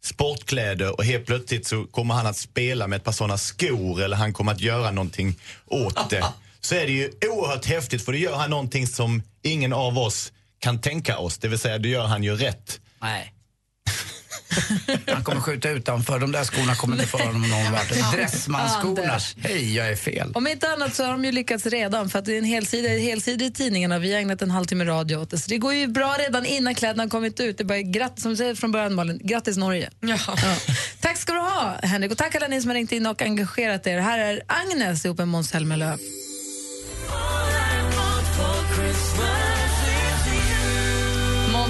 sportkläder 0.05 0.97
och 0.99 1.05
helt 1.05 1.27
plötsligt 1.27 1.67
så 1.67 1.85
kommer 1.85 2.15
han 2.15 2.27
att 2.27 2.37
spela 2.37 2.87
med 2.87 2.97
ett 2.97 3.05
par 3.05 3.13
sådana 3.13 3.39
skor 3.39 4.03
eller 4.03 4.17
han 4.17 4.33
kommer 4.33 4.53
att 4.53 4.61
göra 4.61 4.91
någonting 4.91 5.35
åt 5.67 6.11
det. 6.11 6.25
Så 6.61 6.75
är 6.75 6.87
det 6.87 6.93
ju 6.93 7.11
oerhört 7.31 7.67
häftigt 7.67 8.05
för 8.05 8.13
då 8.13 8.19
gör 8.19 8.37
han 8.37 8.51
någonting 8.51 8.87
som 8.87 9.23
ingen 9.43 9.73
av 9.73 9.99
oss 9.99 10.33
kan 10.63 10.81
tänka 10.81 11.19
oss. 11.19 11.39
Det 11.39 11.49
vill 11.49 11.59
säga, 11.59 11.79
då 11.79 11.89
gör 11.89 12.07
han 12.07 12.23
ju 12.23 12.37
rätt. 12.37 12.81
Nej. 13.01 13.33
Han 15.07 15.25
kommer 15.25 15.41
skjuta 15.41 15.71
utanför. 15.71 16.19
De 16.19 16.33
där 16.33 16.45
skorna 16.45 16.75
kommer 16.75 16.97
inte 16.97 17.07
föra 17.07 17.25
honom 17.25 17.51
någon 17.51 17.73
vart. 17.73 18.13
Dressmanskorna. 18.13 19.03
Anders. 19.03 19.37
Hej, 19.39 19.77
jag 19.77 19.89
är 19.89 19.97
fel. 19.97 20.33
Om 20.35 20.47
inte 20.47 20.69
annat 20.69 20.95
så 20.95 21.05
har 21.05 21.13
de 21.13 21.25
ju 21.25 21.33
lyckats 21.33 21.67
redan 21.67 22.11
för 22.11 22.19
att 22.19 22.25
det 22.25 22.35
är 22.35 22.39
en 22.39 22.45
helsida, 22.45 22.89
helsida 22.89 23.45
i 23.45 23.51
tidningarna. 23.51 23.99
Vi 23.99 24.13
har 24.13 24.21
ägnat 24.21 24.43
en 24.43 24.51
halvtimme 24.51 24.85
radio 24.85 25.17
åt 25.17 25.31
det. 25.31 25.39
Så 25.39 25.51
det 25.51 25.59
går 25.59 25.75
ju 25.75 25.87
bra 25.87 26.17
redan 26.19 26.47
innan 26.47 26.75
kläderna 26.75 27.03
har 27.03 27.09
kommit 27.09 27.41
ut. 27.41 27.59
Det 27.59 27.63
är 27.63 27.67
bara 27.67 27.83
grattis, 27.83 28.23
som 28.23 28.31
du 28.31 28.37
säger 28.37 28.55
från 28.55 28.73
början 28.73 28.95
Malin, 28.95 29.21
grattis 29.25 29.57
Norge. 29.57 29.91
Ja. 30.01 30.19
Tack 31.01 31.19
ska 31.19 31.33
du 31.33 31.41
ha 31.41 31.77
Henrik 31.83 32.13
och 32.13 32.19
tack 32.19 32.35
alla 32.35 32.49
ni 32.49 32.61
som 32.61 32.71
har 32.71 32.75
ringt 32.75 32.93
in 32.93 33.07
och 33.07 33.23
engagerat 33.23 33.87
er. 33.87 33.99
Här 33.99 34.19
är 34.19 34.41
Agnes 34.47 35.05
ihop 35.05 35.19
med 35.19 35.29
Måns 35.29 35.49
Zelmerlöw. 35.49 35.99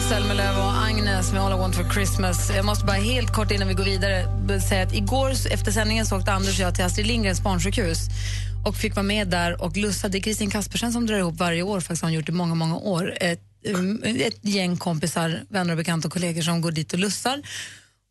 Måns 0.03 0.11
Zelmerlöw 0.11 0.59
och 0.59 0.83
Agnes 0.85 1.33
med 1.33 1.43
All 1.43 1.53
I 1.53 1.57
want 1.57 1.75
for 1.75 1.93
Christmas. 1.95 2.51
Jag 2.57 2.65
måste 2.65 2.85
bara 2.85 2.97
helt 2.97 3.33
kort 3.33 3.51
innan 3.51 3.69
vi 3.69 3.75
går 3.75 3.85
vidare 3.85 4.61
säga 4.61 4.83
att 4.83 4.95
igår 4.95 5.31
efter 5.31 5.73
sändningen 5.73 6.07
så 6.07 6.17
åkte 6.17 6.33
Anders 6.33 6.59
och 6.59 6.65
jag 6.65 6.75
till 6.75 6.85
Astrid 6.85 7.07
Lindgrens 7.07 7.43
barnsjukhus 7.43 7.99
och 8.67 8.77
fick 8.77 8.95
vara 8.95 9.03
med 9.03 9.29
där 9.29 9.63
och 9.63 9.77
lussa. 9.77 10.09
Det 10.09 10.19
är 10.19 10.23
Kristin 10.23 10.51
Kaspersen 10.51 10.93
som 10.93 11.07
drar 11.07 11.19
ihop 11.19 11.35
varje 11.35 11.63
år, 11.63 11.81
faktiskt 11.81 12.03
har 12.03 12.09
hon 12.09 12.15
gjort 12.15 12.27
det 12.27 12.33
många, 12.33 12.55
många 12.55 12.77
år. 12.77 13.15
Ett, 13.21 13.41
um, 13.67 14.03
ett 14.05 14.39
gäng 14.41 14.77
kompisar, 14.77 15.41
vänner 15.49 15.71
och 15.71 15.77
bekanta 15.77 16.09
och 16.09 16.13
kollegor 16.13 16.43
som 16.43 16.61
går 16.61 16.73
dit 16.73 16.93
och 16.93 16.99
lussar. 16.99 17.43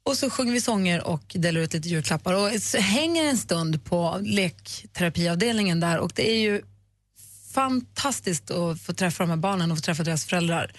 Och 0.06 0.18
så 0.18 0.30
sjunger 0.30 0.54
vi 0.54 0.62
sånger 0.62 1.04
och 1.04 1.24
delar 1.34 1.62
ut 1.62 1.74
lite 1.74 1.90
julklappar 1.90 2.34
och 2.34 2.50
hänger 2.80 3.26
en 3.26 3.38
stund 3.38 3.84
på 3.84 4.20
lekterapiavdelningen 4.22 5.80
där 5.80 5.98
och 5.98 6.12
det 6.16 6.32
är 6.32 6.40
ju 6.40 6.62
fantastiskt 7.54 8.52
att 8.52 8.82
få 8.82 8.94
träffa 8.94 9.24
de 9.24 9.30
här 9.30 9.38
barnen 9.38 9.72
och 9.72 9.78
få 9.78 9.82
träffa 9.82 10.04
deras 10.04 10.26
föräldrar. 10.26 10.72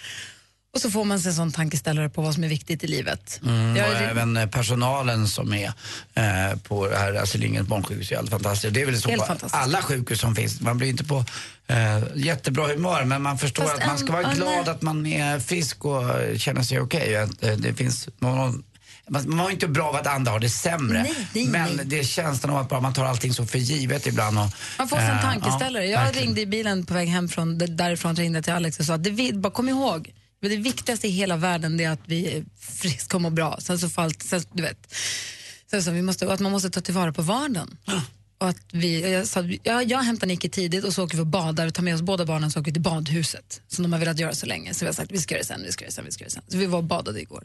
Och 0.75 0.81
så 0.81 0.91
får 0.91 1.05
man 1.05 1.21
sig 1.21 1.29
en 1.29 1.35
sån 1.37 1.53
tankeställare 1.53 2.09
på 2.09 2.23
vad 2.23 2.35
som 2.35 2.45
är 2.45 2.49
viktigt 2.49 2.85
i 2.85 2.87
livet. 2.87 3.41
Mm, 3.47 3.77
Jag 3.77 3.89
och 3.91 3.97
även 3.97 4.37
eh, 4.37 4.47
personalen 4.47 5.29
som 5.29 5.53
är 5.55 5.67
eh, 6.15 6.57
på 6.63 6.89
det 6.89 6.97
här 6.97 7.15
Astrid 7.15 7.43
Lindgrens 7.43 7.69
barnsjukhus 7.69 8.13
är 8.13 8.17
helt 8.17 8.31
fantastiskt. 8.31 8.75
Det 8.75 8.83
är 8.83 8.87
väl 8.87 9.01
så 9.03 9.09
på 9.09 9.37
alla 9.51 9.83
sjukhus 9.83 10.21
som 10.21 10.35
finns. 10.35 10.61
Man 10.61 10.79
blir 10.79 10.89
inte 10.89 11.05
på 11.05 11.25
eh, 11.67 11.99
jättebra 12.15 12.67
humör 12.67 13.05
men 13.05 13.23
man 13.23 13.39
förstår 13.39 13.65
Fast 13.65 13.81
att 13.81 13.87
man 13.87 13.99
ska 13.99 14.07
en- 14.07 14.13
vara 14.13 14.31
en- 14.31 14.37
glad 14.37 14.69
att 14.69 14.83
man 14.83 15.07
är 15.07 15.39
frisk 15.41 15.85
och 15.85 16.03
känner 16.37 16.63
sig 16.63 16.81
okej. 16.81 17.15
Eh, 17.15 17.51
Det 17.57 17.75
finns 17.75 18.09
någon 18.19 18.65
man 19.09 19.39
har 19.39 19.51
inte 19.51 19.69
bra 19.69 19.89
av 19.89 19.97
att 19.97 20.07
andra 20.07 20.33
har 20.33 20.39
det 20.41 20.49
sämre. 20.51 21.03
Nej, 21.03 21.15
nej, 21.33 21.47
men 21.47 21.77
nej. 21.77 21.87
det 21.87 21.99
är 21.99 22.05
känslan 22.05 22.53
av 22.55 22.59
att 22.63 22.69
bara 22.69 22.81
man 22.81 22.93
tar 22.95 23.05
allting 23.05 23.35
så 23.35 23.47
för 23.47 23.59
givet 23.59 24.07
ibland. 24.07 24.39
Och, 24.39 24.47
Man 24.79 24.89
får 24.89 24.97
sig 24.97 25.07
en 25.07 25.17
eh, 25.17 25.23
tankeställare. 25.23 25.85
ja, 25.85 25.91
jag 25.91 26.01
verkligen. 26.05 26.27
ringde 26.27 26.41
i 26.41 26.47
bilen 26.47 26.87
på 26.87 26.95
väg 26.95 27.09
hem 27.09 27.29
från 27.29 27.59
därifrån 27.77 28.17
ringde 28.17 28.43
till 28.43 28.53
Alex 28.53 28.79
och 28.81 28.87
sa 28.87 28.95
att 28.95 29.35
bara 29.35 29.53
kom 29.53 29.69
ihåg, 29.69 30.11
det 30.49 30.57
viktigaste 30.57 31.09
i 31.09 31.11
hela 31.11 31.37
världen 31.37 31.81
är 31.81 31.91
att 31.91 32.01
vi 32.07 32.27
är 32.37 32.45
friska 32.59 33.17
och 33.17 33.21
mår 33.23 33.31
bra. 33.31 33.59
Sen 33.61 33.79
så 33.79 33.89
får 33.89 34.03
allt, 34.03 34.23
sen, 34.23 34.43
du 34.53 34.63
vet, 34.63 34.95
sen 35.71 35.83
så 35.83 35.91
vi 35.91 36.03
måste, 36.03 36.33
att 36.33 36.41
man 36.41 36.53
måste 36.53 36.71
ta 36.71 36.81
tillvara 36.81 37.13
på 37.13 37.23
vardagen. 37.23 37.77
Och 38.39 38.49
att 38.49 38.57
vi, 38.73 39.13
jag, 39.13 39.43
vi- 39.43 39.61
jag, 39.63 39.91
jag 39.91 39.99
hämtar 40.03 40.27
Nicky 40.27 40.49
tidigt 40.49 40.85
och 40.85 40.95
så 40.95 41.05
åker 41.05 41.17
vi 41.17 41.23
och 41.23 41.27
badar 41.27 41.67
och 41.67 41.75
tar 41.75 41.83
med 41.83 41.95
oss 41.95 42.03
båda 42.03 42.25
barnen 42.25 42.51
så 42.51 42.61
åker 42.61 42.71
vi 42.71 42.73
till 42.73 42.83
badhuset 42.83 43.61
som 43.69 43.83
de 43.83 43.93
har 43.93 44.01
velat 44.01 44.19
göra 44.19 44.35
så 44.35 44.47
länge. 44.47 44.75
Så 44.75 44.85
vi 44.85 44.87
har 44.87 44.93
sagt 44.95 45.13
vi 45.13 45.19
ska 45.21 45.35
göra 45.35 45.43
det 45.43 45.47
sen, 45.47 45.63
vi 45.67 45.73
ska 45.73 45.85
göra 45.85 45.89
det 45.91 45.95
sen, 45.95 46.05
vi 46.05 46.13
ska 46.13 46.23
göra 46.25 46.29
det 46.29 46.35
sen. 46.35 46.43
Så 46.49 46.57
vi 46.57 46.67
var 46.67 46.79
och 46.79 46.85
badade 46.85 47.21
igår. 47.21 47.45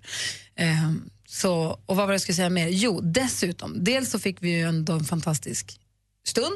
Ehm, 0.56 1.10
så, 1.28 1.80
och 1.86 1.96
vad 1.96 1.98
var 1.98 2.08
det 2.08 2.14
jag 2.14 2.22
skulle 2.22 2.36
säga 2.36 2.50
mer? 2.50 2.68
Jo, 2.68 3.02
dessutom, 3.02 3.84
dels 3.84 4.10
så 4.12 4.20
fick 4.20 4.38
vi 4.44 4.50
ju 4.50 4.62
ändå 4.62 4.94
en 4.94 5.04
fantastisk 5.06 5.80
stund. 6.28 6.56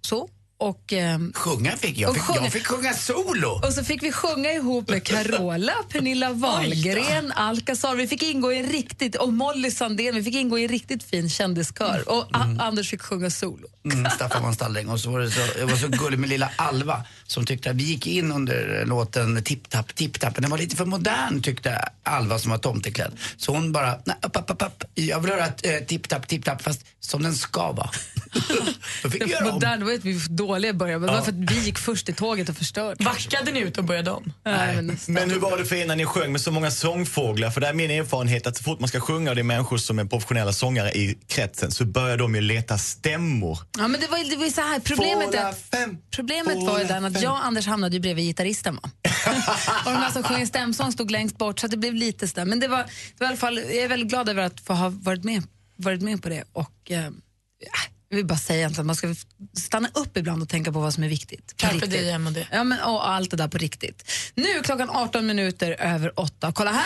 Så. 0.00 0.30
Och, 0.62 0.92
ehm, 0.92 1.32
Sjunga 1.34 1.76
fick 1.76 1.98
jag. 1.98 2.14
Fick, 2.14 2.22
sjunga. 2.22 2.40
Jag 2.42 2.52
fick 2.52 2.66
sjunga 2.66 2.92
solo. 2.94 3.48
och 3.66 3.72
så 3.72 3.84
fick 3.84 4.02
vi 4.02 4.12
sjunga 4.12 4.52
ihop 4.52 4.88
med 4.88 5.04
Carola, 5.04 5.72
Pernilla 5.88 6.32
Wahlgren, 6.32 7.32
Alcazar. 7.32 7.94
Vi 7.94 8.06
fick 8.06 8.22
ingå 8.22 8.52
i 8.52 8.58
en 8.58 8.66
riktigt, 8.66 9.16
och 9.16 9.32
Molly 9.32 9.70
Sandén, 9.70 10.14
vi 10.14 10.22
fick 10.22 10.34
ingå 10.34 10.58
i 10.58 10.62
en 10.62 10.68
riktigt 10.68 11.02
fin 11.02 11.30
kändiskör. 11.30 12.08
Och 12.08 12.24
A- 12.32 12.56
Anders 12.58 12.90
fick 12.90 13.02
sjunga 13.02 13.30
solo. 13.30 13.66
Mm, 13.92 14.10
Staffan 14.10 14.42
von 14.42 14.54
Stalling. 14.54 14.88
Och 14.88 15.00
så 15.00 15.10
var 15.10 15.20
det 15.20 15.30
så, 15.30 15.40
jag 15.58 15.66
var 15.66 15.76
så 15.76 15.88
gullig 15.88 16.18
med 16.18 16.28
lilla 16.28 16.50
Alva 16.56 17.04
som 17.26 17.46
tyckte 17.46 17.70
att 17.70 17.76
vi 17.76 17.82
gick 17.84 18.06
in 18.06 18.32
under 18.32 18.84
låten 18.86 19.42
Tipp 19.44 19.70
Tapp 19.70 19.94
Tipp 19.94 20.20
Tapp. 20.20 20.34
Den 20.36 20.50
var 20.50 20.58
lite 20.58 20.76
för 20.76 20.84
modern 20.84 21.42
tyckte 21.42 21.88
Alva 22.02 22.38
som 22.38 22.50
var 22.50 22.58
tomteklädd. 22.58 23.12
Så 23.36 23.52
hon 23.52 23.72
bara, 23.72 23.98
nej, 24.04 24.16
upp, 24.22 24.36
upp, 24.36 24.50
upp, 24.50 24.62
upp. 24.62 24.84
jag 24.94 25.20
vill 25.20 25.30
höra 25.30 25.46
eh, 25.46 25.84
Tipp 25.86 26.08
Tapp 26.08 26.28
Tipp 26.28 26.44
Tapp 26.44 26.62
fast 26.62 26.84
som 27.00 27.22
den 27.22 27.34
ska 27.34 27.72
vara. 27.72 27.90
Då 29.02 29.10
fick 29.10 29.26
vi 29.26 29.30
göra 29.30 29.48
om. 29.48 29.54
Modern, 29.54 29.78
det 29.78 29.84
var 29.84 29.92
ju 29.92 29.98
att 29.98 30.04
vi 30.04 30.12
var 30.12 30.28
dåliga 30.28 30.70
i 30.70 30.74
början, 30.74 31.00
men 31.00 31.10
det 31.10 31.16
var 31.16 31.22
för 31.22 31.32
att 31.32 31.50
vi 31.50 31.60
gick 31.60 31.78
först 31.78 32.08
i 32.08 32.12
tåget 32.12 32.48
och 32.48 32.56
förstörde. 32.56 33.04
Backade 33.04 33.52
ni 33.52 33.60
ut 33.60 33.78
och 33.78 33.84
började 33.84 34.10
om? 34.10 34.32
Nej, 34.44 34.82
men. 34.82 34.98
Men 35.06 35.30
hur 35.30 35.38
var 35.38 35.58
det 35.58 35.64
för 35.64 35.76
er 35.76 35.86
när 35.86 35.96
ni 35.96 36.04
sjöng 36.04 36.32
med 36.32 36.40
så 36.40 36.50
många 36.50 36.70
sångfåglar? 36.70 37.50
För 37.50 37.60
det 37.60 37.68
är 37.68 37.72
min 37.72 37.90
erfarenhet 37.90 38.46
att 38.46 38.56
så 38.56 38.62
fort 38.62 38.80
man 38.80 38.88
ska 38.88 39.00
sjunga 39.00 39.30
och 39.30 39.36
det 39.36 39.42
är 39.42 39.44
människor 39.44 39.78
som 39.78 39.98
är 39.98 40.04
professionella 40.04 40.52
sångare 40.52 40.92
i 40.92 41.18
kretsen 41.26 41.70
så 41.70 41.84
börjar 41.84 42.16
de 42.16 42.34
ju 42.34 42.40
leta 42.40 42.78
stämmor. 42.78 43.58
Ja, 43.78 43.88
men 43.88 44.00
det 44.00 44.06
var, 44.06 44.30
det 44.30 44.36
var 44.36 44.48
så 44.48 44.60
här, 44.60 44.80
problemet, 44.80 45.34
är, 45.34 45.52
fem, 45.52 45.98
problemet 46.10 46.56
var 46.56 46.78
ju 46.78 46.84
den 46.84 47.04
att 47.04 47.22
jag 47.22 47.32
och 47.32 47.44
Anders 47.44 47.66
hamnade 47.66 47.96
ju 47.96 48.00
bredvid 48.00 48.24
gitarristen. 48.24 48.74
Va? 48.82 48.90
och 49.84 49.92
de 49.92 49.96
här 49.96 50.10
som 50.10 50.22
sjöng 50.22 50.46
stämsång 50.46 50.92
stod 50.92 51.10
längst 51.10 51.38
bort 51.38 51.60
så 51.60 51.66
att 51.66 51.70
det 51.70 51.76
blev 51.76 51.94
lite 51.94 52.28
stäm. 52.28 52.48
Men 52.48 52.60
det 52.60 52.68
var, 52.68 52.78
det 52.78 52.86
var 53.18 53.26
i 53.26 53.28
alla 53.28 53.36
fall, 53.36 53.58
jag 53.58 53.74
är 53.74 53.88
väldigt 53.88 54.08
glad 54.08 54.28
över 54.28 54.42
att 54.42 54.60
få 54.60 54.72
ha 54.72 54.88
varit 54.88 55.24
med 55.24 55.42
varit 55.76 56.02
med 56.02 56.22
på 56.22 56.28
det 56.28 56.44
och 56.52 56.90
eh, 56.90 57.10
jag 58.12 58.16
vill 58.16 58.26
bara 58.26 58.38
säga 58.38 58.58
egentligen 58.58 58.80
att 58.80 58.86
man 58.86 58.96
ska 58.96 59.14
stanna 59.58 59.88
upp 59.94 60.16
ibland 60.16 60.42
och 60.42 60.48
tänka 60.48 60.72
på 60.72 60.80
vad 60.80 60.94
som 60.94 61.02
är 61.04 61.08
viktigt. 61.08 61.46
På 61.46 61.54
Carpe 61.56 61.86
diem 61.86 62.26
och 62.26 62.32
det. 62.32 62.46
Ja, 62.52 62.64
men, 62.64 62.80
och 62.80 63.08
allt 63.08 63.30
det 63.30 63.36
där 63.36 63.48
på 63.48 63.58
riktigt. 63.58 64.10
Nu 64.34 64.48
är 64.48 64.62
klockan 64.62 64.90
18 64.90 65.26
minuter 65.26 65.76
över 65.78 66.20
8. 66.20 66.52
Kolla 66.54 66.72
här! 66.72 66.82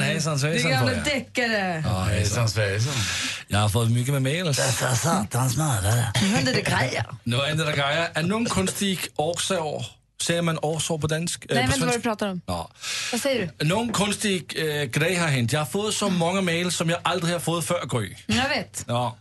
Hejsan 0.00 0.32
Din 0.32 0.40
svejsan 0.40 0.70
gamla 0.70 0.92
på 0.92 0.98
er. 0.98 1.04
deckare. 1.04 1.82
Ja, 1.86 2.02
hejsan 2.02 2.48
svejsan. 2.48 2.94
Jag 3.48 3.58
har 3.58 3.68
fått 3.68 3.90
mycket 3.90 4.12
med 4.12 4.22
mails. 4.22 4.56
Dessa 4.56 4.94
satans 4.94 5.56
mördare. 5.56 6.12
Nu 6.22 6.28
händer 6.28 6.54
det 6.54 6.62
grejer. 6.62 7.06
Nu 7.24 7.36
händer 7.36 7.66
det 7.66 7.72
grejer. 7.72 8.08
Är 8.14 8.22
någon 8.22 8.44
konstig 8.44 8.98
årsår? 9.16 9.86
Säger 10.22 10.42
man 10.42 10.58
årsår 10.58 10.98
på 10.98 11.06
dansk? 11.06 11.46
Nej, 11.48 11.58
jag 11.58 11.68
på 11.68 11.74
inte 11.74 11.86
vad 11.86 11.94
du 11.94 12.00
pratar 12.00 12.28
om. 12.28 12.40
Ja. 12.46 12.70
Vad 13.12 13.20
säger 13.20 13.52
du? 13.58 13.64
Någon 13.64 13.92
konstig 13.92 14.54
äh, 14.58 14.84
grej 14.84 15.14
har 15.14 15.28
hänt. 15.28 15.52
Jag 15.52 15.60
har 15.60 15.66
fått 15.66 15.94
så 15.94 16.08
många 16.10 16.40
mail 16.40 16.72
som 16.72 16.90
jag 16.90 17.00
aldrig 17.04 17.32
har 17.32 17.40
fått 17.40 17.64
förr, 17.66 17.98
Gry. 17.98 18.16
Jag 18.26 18.48
vet. 18.48 18.84
Ja. 18.88 19.16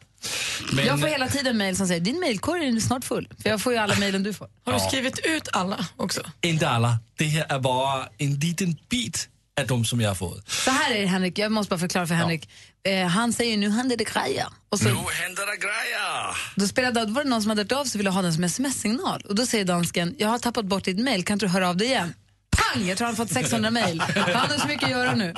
Men, 0.74 0.86
Jag 0.86 1.00
får 1.00 1.08
hela 1.08 1.28
tiden 1.28 1.58
mejl 1.58 1.76
som 1.78 1.88
säger 1.88 2.02
din 2.02 2.20
mejlkorg 2.20 2.68
är 2.68 2.80
snart 2.80 3.06
full. 3.06 3.28
För 3.44 3.50
jag 3.50 3.62
får 3.62 3.74
ju 3.74 3.80
alla 3.80 3.96
mejlen 3.96 4.24
du 4.24 4.34
får. 4.34 4.48
Har 4.66 4.74
du 4.74 4.80
Ja. 4.80 4.88
skrivit 4.90 5.20
ut 5.24 5.48
alla 5.54 5.86
också? 5.98 6.22
Inte 6.42 6.70
alla. 6.70 7.00
Det 7.16 7.26
här 7.26 7.46
är 7.50 7.60
bara 7.60 8.08
en 8.18 8.34
liten 8.40 8.76
bit 8.90 9.30
av 9.62 9.68
de 9.68 9.86
som 9.86 10.02
jag 10.02 10.10
har 10.10 10.16
fått. 10.16 10.50
Så 10.50 10.72
här 10.72 10.96
är 10.96 11.02
det 11.02 11.08
Henrik, 11.08 11.38
jag 11.40 11.52
måste 11.52 11.70
bara 11.70 11.80
förklara 11.80 12.08
för 12.08 12.16
Henrik. 12.16 12.50
Eh, 12.86 13.08
han 13.08 13.34
säger 13.34 13.58
nu 13.58 13.70
händer 13.70 13.98
det 13.98 14.04
grejer. 14.04 14.46
Och 14.70 14.80
så, 14.80 14.84
Nu 14.86 14.96
händer 14.96 15.46
det 15.46 15.58
grejer! 15.58 16.38
då, 16.56 16.68
spelade, 16.68 17.06
då 17.06 17.14
var 17.14 17.24
det 17.24 17.30
någon 17.30 17.42
som 17.42 17.50
hade 17.50 17.62
hört 17.62 17.72
av 17.72 17.86
sig 17.86 17.98
och 17.98 18.00
ville 18.00 18.10
ha 18.10 18.22
den 18.22 18.34
som 18.34 18.44
sms-signal. 18.44 19.22
Och 19.30 19.36
då 19.36 19.46
säger 19.46 19.66
dansken, 19.66 20.16
jag 20.18 20.28
har 20.28 20.40
tappat 20.40 20.66
bort 20.66 20.84
ditt 20.84 21.00
mejl, 21.00 21.24
kan 21.24 21.34
inte 21.34 21.46
du 21.46 21.50
höra 21.50 21.70
av 21.70 21.78
dig 21.78 21.88
igen? 21.88 22.14
Pang! 22.58 22.88
Jag 22.88 22.98
tror 22.98 23.06
han 23.08 23.16
har 23.16 23.26
fått 23.26 23.34
600 23.34 23.72
mejl. 23.72 24.00
Han 24.16 24.50
har 24.50 24.58
så 24.58 24.68
mycket 24.68 24.84
att 24.84 24.90
göra 24.92 25.16
nu. 25.16 25.34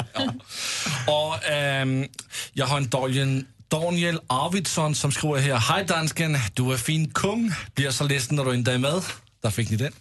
Och 1.08 1.46
ehm, 1.50 2.08
jag 2.54 2.66
har 2.66 2.78
en 2.78 2.90
Daniel, 2.90 3.46
Daniel 3.68 4.20
Arvidsson 4.28 4.96
som 4.96 5.12
skriver 5.12 5.40
här. 5.40 5.56
Hej 5.56 5.86
dansken, 5.86 6.38
du 6.54 6.74
är 6.74 6.78
fin 6.78 7.10
kung. 7.10 7.52
Blir 7.76 7.92
så 7.92 8.04
ledsen 8.04 8.36
när 8.36 8.46
du 8.46 8.54
inte 8.54 8.72
är 8.74 8.78
med. 8.78 9.02
Där 9.42 9.50
fick 9.52 9.70
ni 9.70 9.76
den. 9.78 9.94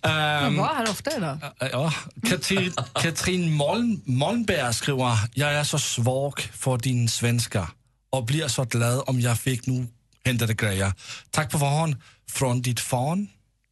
Han 0.00 0.12
Ehm, 0.44 0.56
var 0.56 0.74
här 0.74 0.90
ofta 0.90 1.16
idag. 1.16 1.38
Ja, 1.72 1.92
Katrin, 2.28 2.72
Katrin 3.02 3.52
Moln, 3.52 4.02
Molnberg 4.06 4.74
skriver, 4.74 5.18
jag 5.34 5.54
är 5.54 5.64
så 5.64 5.78
svag 5.78 6.40
för 6.54 6.76
din 6.78 7.08
svenska 7.08 7.70
och 8.10 8.24
blir 8.24 8.48
så 8.48 8.64
glad 8.64 9.02
om 9.06 9.20
jag 9.20 9.40
fick 9.40 9.66
nu 9.66 9.86
hända 10.24 10.46
det 10.46 10.54
grejer. 10.54 10.92
Tack 11.30 11.50
på 11.50 11.58
förhand 11.58 11.96
från 12.30 12.62
ditt 12.62 12.80
fan. 12.80 13.28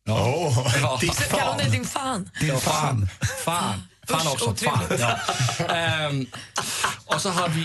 Ja. 0.06 0.34
Åh, 0.36 0.74
Ja. 0.80 0.98
ditt 1.00 1.28
Kallar 1.28 1.42
hon 1.46 1.48
fan. 1.50 1.58
dig 1.58 1.70
din 1.70 1.84
fan? 1.84 2.30
Ja, 2.40 2.58
fan. 2.60 3.08
Fan. 3.44 3.82
Fan 4.08 4.26
Usch, 4.26 4.48
också. 4.48 4.64
Fan. 4.64 4.84
Ja. 4.98 5.18
Ehm, 5.74 6.26
och 7.06 7.20
så 7.20 7.30
har 7.30 7.48
vi... 7.48 7.64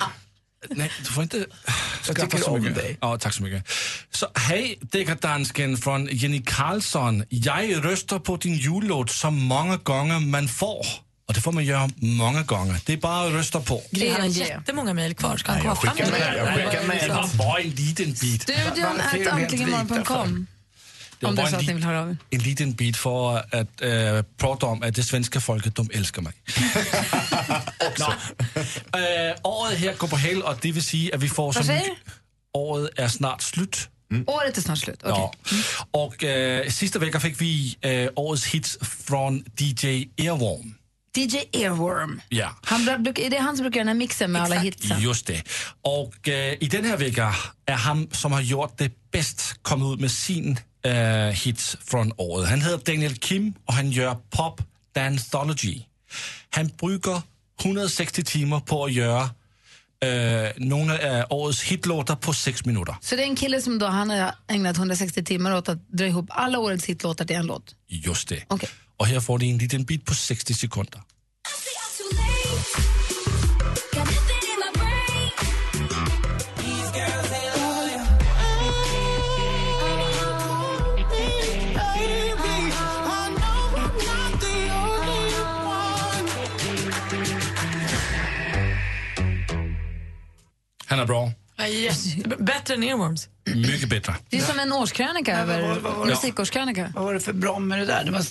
Nej, 0.70 0.92
du 1.00 1.06
får 1.06 1.24
inte 1.24 1.46
skratta 2.02 2.22
tycker 2.22 2.38
så 2.38 2.52
om 2.52 2.62
mycket. 2.62 2.76
dig. 2.76 2.98
Ja, 3.02 3.18
tack 3.18 3.34
så 3.34 3.44
mycket. 3.44 3.68
Så 4.12 4.28
hej, 4.36 4.78
deckardansken 4.82 5.78
från 5.78 6.08
Jenny 6.12 6.44
Karlsson. 6.46 7.26
Jag 7.30 7.86
röstar 7.86 8.20
på 8.20 8.38
din 8.38 8.56
jullåt 8.56 9.12
så 9.12 9.32
många 9.32 9.78
gånger 9.78 10.20
man 10.20 10.48
får. 10.48 10.86
Och 11.28 11.34
det 11.34 11.42
får 11.42 11.52
man 11.52 11.66
göra 11.66 11.90
många 11.96 12.44
gånger. 12.44 12.82
Det 12.86 12.94
är 12.94 12.98
bara 12.98 13.28
att 13.28 13.34
rösta 13.34 13.62
på. 13.62 13.82
Han 14.14 14.22
har 14.22 14.28
jättemånga 14.28 14.94
mejl 14.94 15.16
kvar. 15.16 15.38
Ska 15.38 15.52
han 15.52 15.62
komma 15.62 15.76
fram 15.76 15.96
med, 15.98 16.08
det? 16.12 16.38
jag 16.38 16.56
skickar 16.56 16.88
med. 16.88 17.02
Det 17.02 17.14
var 17.14 17.38
bara 17.38 17.60
en 17.62 17.70
liten 17.70 18.06
bit. 18.06 18.42
Studion 18.42 19.00
är 19.14 19.30
antligenmorgon.com. 19.30 20.48
Det 21.20 21.26
Om 21.26 21.36
det 21.36 21.42
är 21.42 21.46
så 21.46 21.56
en, 21.56 21.60
att 21.60 21.68
ni 21.68 21.74
vill 21.74 21.84
höra 21.84 22.02
av 22.02 22.16
en 22.30 22.40
liten 22.40 22.74
bit 22.74 22.98
för 22.98 23.38
att 23.38 23.82
äh, 23.82 24.24
prata 24.38 24.66
om 24.66 24.84
att 24.84 24.96
det 24.96 25.04
svenska 25.04 25.42
folket, 25.42 25.76
de 25.76 25.90
älskar 25.94 26.22
mig. 26.22 26.34
Nå, 28.00 28.06
äh, 29.00 29.36
året 29.44 29.78
här 29.80 29.94
går 29.98 30.08
på 30.08 30.18
hel 30.18 30.42
och 30.42 30.56
det 30.62 30.72
vill 30.72 30.84
säga 30.84 31.16
att 31.16 31.22
vi 31.22 31.30
får... 31.30 31.44
Vad 31.46 31.56
som- 31.56 31.64
säger? 31.64 31.96
Året 32.54 33.00
är 33.00 33.08
snart 33.08 33.42
slut. 33.42 33.90
Året 34.28 34.58
är 34.58 34.62
snart 34.62 34.78
slut. 34.78 35.00
Okej. 35.04 35.16
Ja. 35.16 35.34
Och 35.92 36.24
äh, 36.24 36.70
sista 36.70 37.00
veckan 37.00 37.22
fick 37.22 37.42
vi 37.42 37.78
äh, 37.82 38.10
årets 38.16 38.46
hits 38.46 38.78
från 38.82 39.46
DJ 39.58 40.08
Earworm. 40.18 40.76
DJ 41.18 41.38
Earworm. 41.52 42.22
Ja. 42.30 42.50
Han, 42.64 42.88
är 42.88 43.30
det 43.30 43.38
han 43.38 43.58
som 43.58 43.64
brukar 43.64 43.78
göra 43.78 43.86
den 43.86 43.88
här 43.88 44.00
mixen 44.00 44.32
med 44.32 44.42
alla 44.42 44.56
hitsen? 44.56 45.02
Just 45.02 45.28
det. 45.28 45.44
Och 45.82 46.28
äh, 46.28 46.54
i 46.60 46.68
den 46.72 46.86
här 46.86 46.98
veckan 46.98 47.34
är 47.66 47.74
han 47.74 48.10
som 48.12 48.32
har 48.32 48.42
gjort 48.42 48.78
det 48.78 49.12
bäst 49.12 49.60
kommit 49.62 49.94
ut 49.94 50.02
med 50.02 50.12
sin 50.12 50.60
äh, 50.86 50.94
hits 51.44 51.78
från 51.82 52.14
året. 52.18 52.50
Han 52.50 52.62
heter 52.62 52.92
Daniel 52.92 53.16
Kim 53.16 53.54
och 53.66 53.74
han 53.74 53.92
gör 53.92 54.16
pop 54.30 54.62
danceology. 54.96 55.82
Han 56.50 56.68
brukar 56.68 57.22
160 57.64 58.24
timmar 58.24 58.60
på 58.60 58.86
att 58.86 58.94
göra 58.94 59.22
äh, 60.04 60.52
några 60.58 61.24
av 61.24 61.34
årets 61.34 61.62
hitlåtar 61.62 62.16
på 62.16 62.34
sex 62.34 62.66
minuter. 62.66 62.96
Så 63.02 63.16
det 63.16 63.22
är 63.22 63.28
en 63.28 63.36
kille 63.36 63.62
som 63.62 63.80
då, 63.80 63.86
han 63.86 64.10
har 64.10 64.36
ägnat 64.48 64.78
160 64.78 65.24
timmar 65.24 65.56
åt 65.56 65.70
att 65.70 65.90
dra 65.90 66.06
ihop 66.06 66.26
alla 66.30 66.60
årets 66.60 66.86
hitlåtar 66.86 67.26
till 67.26 67.36
en 67.36 67.46
låt? 67.46 67.76
Just 67.88 68.28
det. 68.28 68.44
Okej. 68.48 68.70
Och 69.04 69.08
här 69.08 69.20
får 69.20 69.40
ni 69.40 69.50
en 69.52 69.58
liten 69.58 69.84
bit 69.86 70.06
på 70.06 70.14
60 70.16 70.54
sekunder. 70.54 71.02
Han 90.86 91.00
är 91.00 91.06
bra. 91.06 91.32
Ja, 91.58 91.68
yes. 91.68 92.16
Bättre 92.40 92.74
än 92.74 92.84
earworms. 92.84 93.28
Mycket 93.56 93.90
bättre. 93.90 94.16
Det 94.30 94.38
är 94.38 94.42
som 94.42 94.60
en 94.60 94.74
årskrönika 94.74 95.40
över 95.40 95.62
vad- 95.68 95.78
vad 95.78 95.94
var 95.96 96.06
det? 96.06 96.12
musikårskrönika. 96.12 96.92
Vad 96.96 97.04
var 97.06 97.14
det 97.14 97.20
för 97.20 97.34
bra 97.34 97.60
med 97.60 97.80
det 97.80 97.86
där? 97.86 98.04
Det 98.04 98.12
var... 98.12 98.22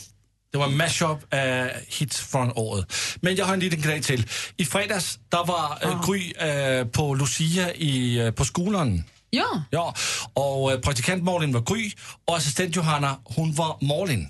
Det 0.53 0.59
var 0.59 0.67
en 0.67 0.77
mashup 0.77 1.11
av 1.11 1.71
hits 1.89 2.21
från 2.21 2.53
året. 2.53 2.93
Men 3.21 3.37
jag 3.37 3.47
har 3.47 3.55
en 3.55 3.61
liten 3.61 3.81
grej 3.81 4.03
till. 4.03 4.27
I 4.57 4.65
fredags 4.65 5.19
där 5.29 5.45
var 5.45 5.79
äh, 5.83 6.07
Gry 6.07 6.33
äh, 6.33 6.87
på 6.87 7.15
Lucia 7.15 7.75
i, 7.75 8.19
äh, 8.19 8.31
på 8.31 8.45
skolan. 8.45 9.05
Ja, 9.31 9.65
Ja, 9.71 9.95
och 10.35 10.73
äh, 10.73 10.81
praktikant 10.81 11.23
Malin 11.23 11.53
var 11.53 11.75
Gry 11.75 11.93
och 12.25 12.37
assistent 12.37 12.77
Johanna, 12.77 13.17
hon 13.25 13.53
var 13.53 13.79
Malin. 13.81 14.29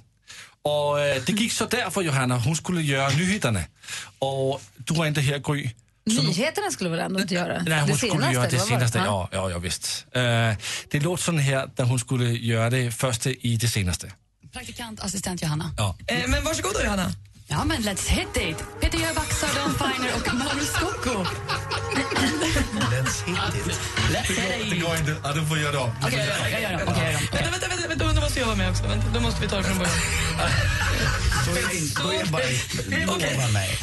Och 0.62 1.00
äh, 1.00 1.22
det 1.26 1.32
gick 1.32 1.52
så 1.52 1.66
där 1.66 1.90
för 1.90 2.02
Johanna, 2.02 2.38
hon 2.38 2.56
skulle 2.56 2.82
göra 2.82 3.08
nyheterna. 3.08 3.60
Och 4.18 4.62
du 4.76 4.94
var 4.94 5.06
inte 5.06 5.20
här 5.20 5.38
Gry. 5.38 5.70
Så 6.16 6.22
nyheterna 6.22 6.70
skulle 6.70 6.90
väl 6.90 7.00
ändå 7.00 7.20
inte 7.20 7.34
göra 7.34 7.62
Nej, 7.66 7.80
hon 7.80 7.88
det 7.88 7.96
skulle 7.96 8.12
senaste? 8.12 8.34
göra 8.34 8.48
det 8.48 8.58
senaste. 8.58 8.98
Ja. 8.98 9.28
Ja, 9.32 9.50
ja, 9.50 9.58
visst. 9.58 10.06
Uh, 10.16 10.22
det 10.90 11.00
låter 11.00 11.22
sån 11.22 11.38
här 11.38 11.70
där 11.74 11.84
hon 11.84 11.98
skulle 11.98 12.24
göra 12.24 12.70
det 12.70 12.90
första 12.90 13.30
i 13.30 13.56
det 13.56 13.68
senaste. 13.68 14.12
Praktikant, 14.52 15.00
assistent 15.00 15.42
Johanna. 15.42 15.70
Ja. 15.76 15.96
Eh, 16.06 16.28
men 16.28 16.44
varsågod 16.44 16.72
då, 16.74 16.82
Johanna. 16.84 17.12
Ja, 17.46 17.64
men 17.64 17.82
let's 17.82 18.08
hit 18.08 18.36
it! 18.36 18.56
Peter 18.80 18.98
Jöback, 18.98 19.32
Sören 19.32 19.74
Feiner 19.78 20.10
och 20.16 20.34
Magnus 20.34 20.68
Skocko. 20.68 21.24
Let's 22.90 23.24
hit 23.26 23.66
it. 23.66 23.80
Let's 24.12 24.28
hit 24.28 24.70
Det 24.70 24.76
it! 24.76 24.82
går 24.82 24.96
inte. 24.96 25.16
Ja, 25.24 25.32
du 25.32 25.46
får 25.46 25.58
göra 25.58 25.72
det 25.72 25.78
om. 25.78 25.90
Okej, 26.04 26.28
jag 26.52 26.62
gör 26.62 26.70
det. 26.70 26.76
Vänta, 26.76 27.50
vänta, 27.50 27.68
vänta, 27.68 27.88
vänta, 27.88 28.12
då 28.14 28.20
måste 28.20 28.38
jag 28.40 28.46
vara 28.46 28.56
med 28.56 28.70
också. 28.70 28.82
Vänta, 28.82 29.06
då 29.14 29.20
måste 29.20 29.40
vi 29.40 29.48
ta 29.48 29.56
det 29.56 29.62
från 29.64 29.78
början. 29.78 29.94
Då 32.02 32.12
är 32.12 32.24
det 32.24 32.30
bara... 32.30 32.42
Lova 33.06 33.48
mig. 33.48 33.78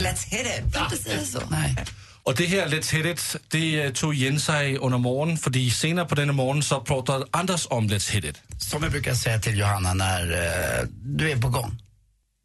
Let's 0.00 0.26
hit 0.28 0.46
it! 0.46 0.74
Får 0.74 0.84
inte 0.84 0.96
säga 0.96 1.24
så. 1.24 1.40
Nej. 1.50 1.76
Och 2.24 2.34
det 2.34 2.46
här 2.46 2.68
Let's 2.68 2.92
Hit 2.92 3.06
It, 3.06 3.36
det 3.52 3.84
øh, 3.84 3.92
tog 3.92 4.14
igen 4.14 4.40
sig 4.40 4.78
under 4.78 4.98
morgonen, 4.98 5.38
för 5.38 5.70
senare 5.70 6.08
på 6.08 6.14
denna 6.14 6.32
morgon 6.32 6.62
så 6.62 6.80
pratade 6.80 7.26
Anders 7.32 7.66
om 7.70 7.90
Let's 7.90 8.12
Hit 8.12 8.24
It. 8.24 8.42
Som 8.58 8.82
jag 8.82 8.92
brukar 8.92 9.14
säga 9.14 9.38
till 9.38 9.58
Johanna 9.58 9.94
när 9.94 10.22
eh, 10.32 10.88
du 11.04 11.30
är 11.30 11.36
på 11.36 11.48
gång. 11.48 11.82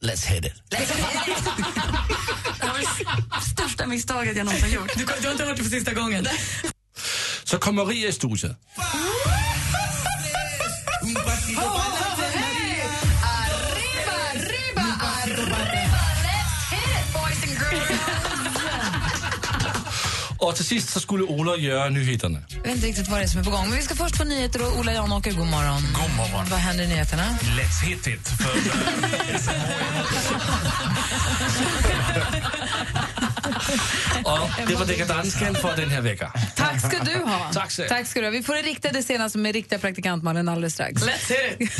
Let's 0.04 0.28
hit 0.28 0.46
it. 0.46 0.54
Det 0.70 0.78
var 2.68 2.80
det 2.80 3.42
största 3.42 3.88
misstaget 3.88 4.38
jag 4.38 4.46
någonsin 4.46 4.72
gjort. 4.72 4.92
Du, 4.98 5.06
du 5.22 5.26
har 5.26 5.32
inte 5.32 5.46
hört 5.46 5.58
det 5.58 5.64
för 5.64 5.70
sista 5.70 5.94
gången. 5.94 6.28
Så 7.44 7.58
kom 7.58 7.76
Maria 7.76 8.08
i 8.08 8.14
studion. 8.14 8.56
Och 20.40 20.56
till 20.56 20.66
sist 20.66 20.90
så 20.90 21.00
skulle 21.00 21.24
Ola 21.24 21.58
göra 21.58 21.90
nyheterna. 21.90 22.40
Jag 22.50 22.62
vet 22.62 22.76
inte 22.76 22.88
riktigt 22.88 23.08
vad 23.08 23.20
det 23.20 23.24
är 23.24 23.28
som 23.28 23.40
är 23.40 23.44
på 23.44 23.50
gång. 23.52 23.68
Men 23.70 23.78
vi 23.78 23.84
ska 23.84 23.96
först 23.96 24.18
få 24.18 24.24
nyheter 24.24 24.66
och 24.68 24.80
Ola 24.80 24.94
Janåker, 24.94 25.32
god 25.32 25.48
morgon. 25.48 25.82
God 25.94 26.16
morgon. 26.18 26.46
Vad 26.50 26.60
händer 26.60 26.84
i 26.84 26.88
nyheterna? 26.88 27.24
Let's 27.42 27.84
hit 27.86 28.08
it. 28.08 28.28
För, 28.28 28.50
och 34.24 34.50
det 34.68 34.76
var 34.76 34.86
dekadansken 34.86 35.56
för 35.56 35.76
den 35.76 35.90
här 35.90 36.02
veckan. 36.02 36.32
Tack 36.56 36.82
ska 36.82 37.04
du 37.04 37.20
ha. 37.20 37.50
Tack 37.54 37.72
så. 37.72 37.84
Tack 37.90 38.08
ska 38.08 38.20
du 38.20 38.26
ha. 38.26 38.32
Vi 38.32 38.44
får 38.44 38.56
det 38.56 38.62
riktade 38.62 39.04
senaste 39.04 39.38
med 39.38 39.54
riktiga 39.54 39.80
praktikant 39.80 40.24
Malin 40.24 40.50
alldeles 40.50 40.74
strax. 40.74 41.04
Let's 41.04 41.34
hit 41.34 41.56
it! 41.60 41.72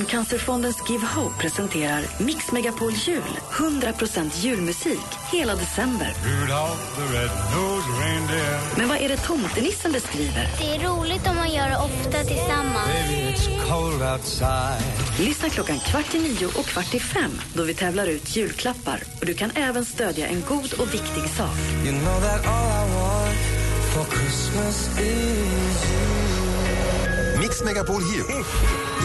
Barncancerfondens 0.00 0.76
Give 0.88 1.06
Hope 1.06 1.34
presenterar 1.38 2.04
Mix 2.18 2.52
Megapol 2.52 2.92
Jul. 2.92 3.22
100% 3.50 4.30
julmusik 4.44 5.06
hela 5.32 5.54
december. 5.54 6.14
Men 8.76 8.88
vad 8.88 8.98
är 8.98 9.08
det 9.08 9.16
tomtenissen 9.16 9.92
beskriver? 9.92 10.48
Det 10.58 10.74
är 10.74 10.88
roligt 10.88 11.26
om 11.26 11.36
man 11.36 11.52
gör 11.52 11.68
det 11.68 11.76
ofta 11.76 12.24
tillsammans. 12.24 12.90
Lyssna 15.18 15.48
klockan 15.48 15.78
kvart 15.78 16.14
i 16.14 16.18
nio 16.18 16.46
och 16.46 16.64
kvart 16.64 16.94
i 16.94 17.00
fem 17.00 17.32
då 17.54 17.62
vi 17.62 17.74
tävlar 17.74 18.06
ut 18.06 18.36
julklappar. 18.36 19.02
Och 19.20 19.26
du 19.26 19.34
kan 19.34 19.50
även 19.54 19.84
stödja 19.84 20.26
en 20.26 20.42
god 20.48 20.72
och 20.72 20.94
viktig 20.94 21.30
sak. 21.36 21.56
Mix 27.40 27.62
Megapol 27.62 28.02
Hue 28.02 28.44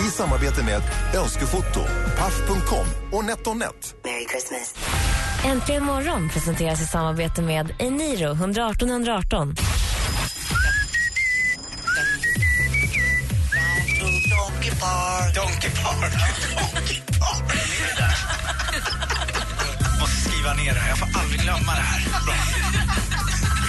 i 0.07 0.11
samarbete 0.11 0.63
med 0.63 0.81
Önskefoto, 1.15 1.79
Paff.com 2.17 2.85
och 3.11 3.25
NetOnNet. 3.25 3.95
Merry 4.03 4.25
Christmas. 4.29 4.75
Äntligen 5.45 5.83
morgon 5.83 6.29
presenteras 6.29 6.81
i 6.81 6.85
samarbete 6.85 7.41
med 7.41 7.75
Eniro 7.79 8.31
118 8.31 8.89
118. 8.89 9.47
Donkey 14.35 14.71
Park. 14.81 15.35
Donkey 15.35 15.69
Park. 15.83 16.13
Donkey 16.59 17.01
Park. 17.19 17.49
Där? 17.97 18.15
Måste 19.99 20.29
skriva 20.29 20.53
ner 20.53 20.73
det 20.73 20.79
här. 20.79 20.89
Jag 20.89 20.97
får 20.97 21.19
aldrig 21.19 21.41
glömma 21.41 21.71
det 21.75 21.81
här. 21.81 22.14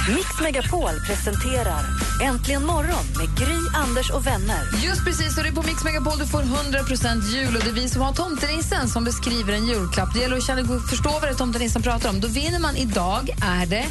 Mix 0.09 0.41
Megapol 0.43 1.01
presenterar 1.07 1.85
Äntligen 2.23 2.67
morgon 2.67 3.05
med 3.17 3.39
Gry, 3.39 3.59
Anders 3.75 4.11
och 4.11 4.27
vänner. 4.27 4.85
Just 4.85 5.05
precis, 5.05 5.37
och 5.37 5.43
det 5.43 5.49
är 5.49 5.53
på 5.53 5.63
Mix 5.63 5.85
Megapol 5.85 6.19
du 6.19 6.27
får 6.27 6.43
100% 6.43 7.23
jul 7.23 7.57
och 7.57 7.63
det 7.63 7.71
är 7.71 7.75
vi 7.75 7.89
som 7.89 8.03
har 8.03 8.13
tomtenissen 8.13 8.89
som 8.89 9.05
beskriver 9.05 9.53
en 9.53 9.67
julklapp. 9.67 10.15
Det 10.15 10.21
gäller 10.21 10.37
att 10.37 10.47
känna, 10.47 10.81
förstå 10.91 11.11
vad 11.11 11.23
det 11.23 11.29
är 11.29 11.35
tomtenissen 11.35 11.83
pratar 11.83 12.09
om. 12.09 12.21
Då 12.21 12.29
vinner 12.29 12.59
man 12.59 12.77
idag 12.77 13.31
är 13.43 13.67
det 13.67 13.87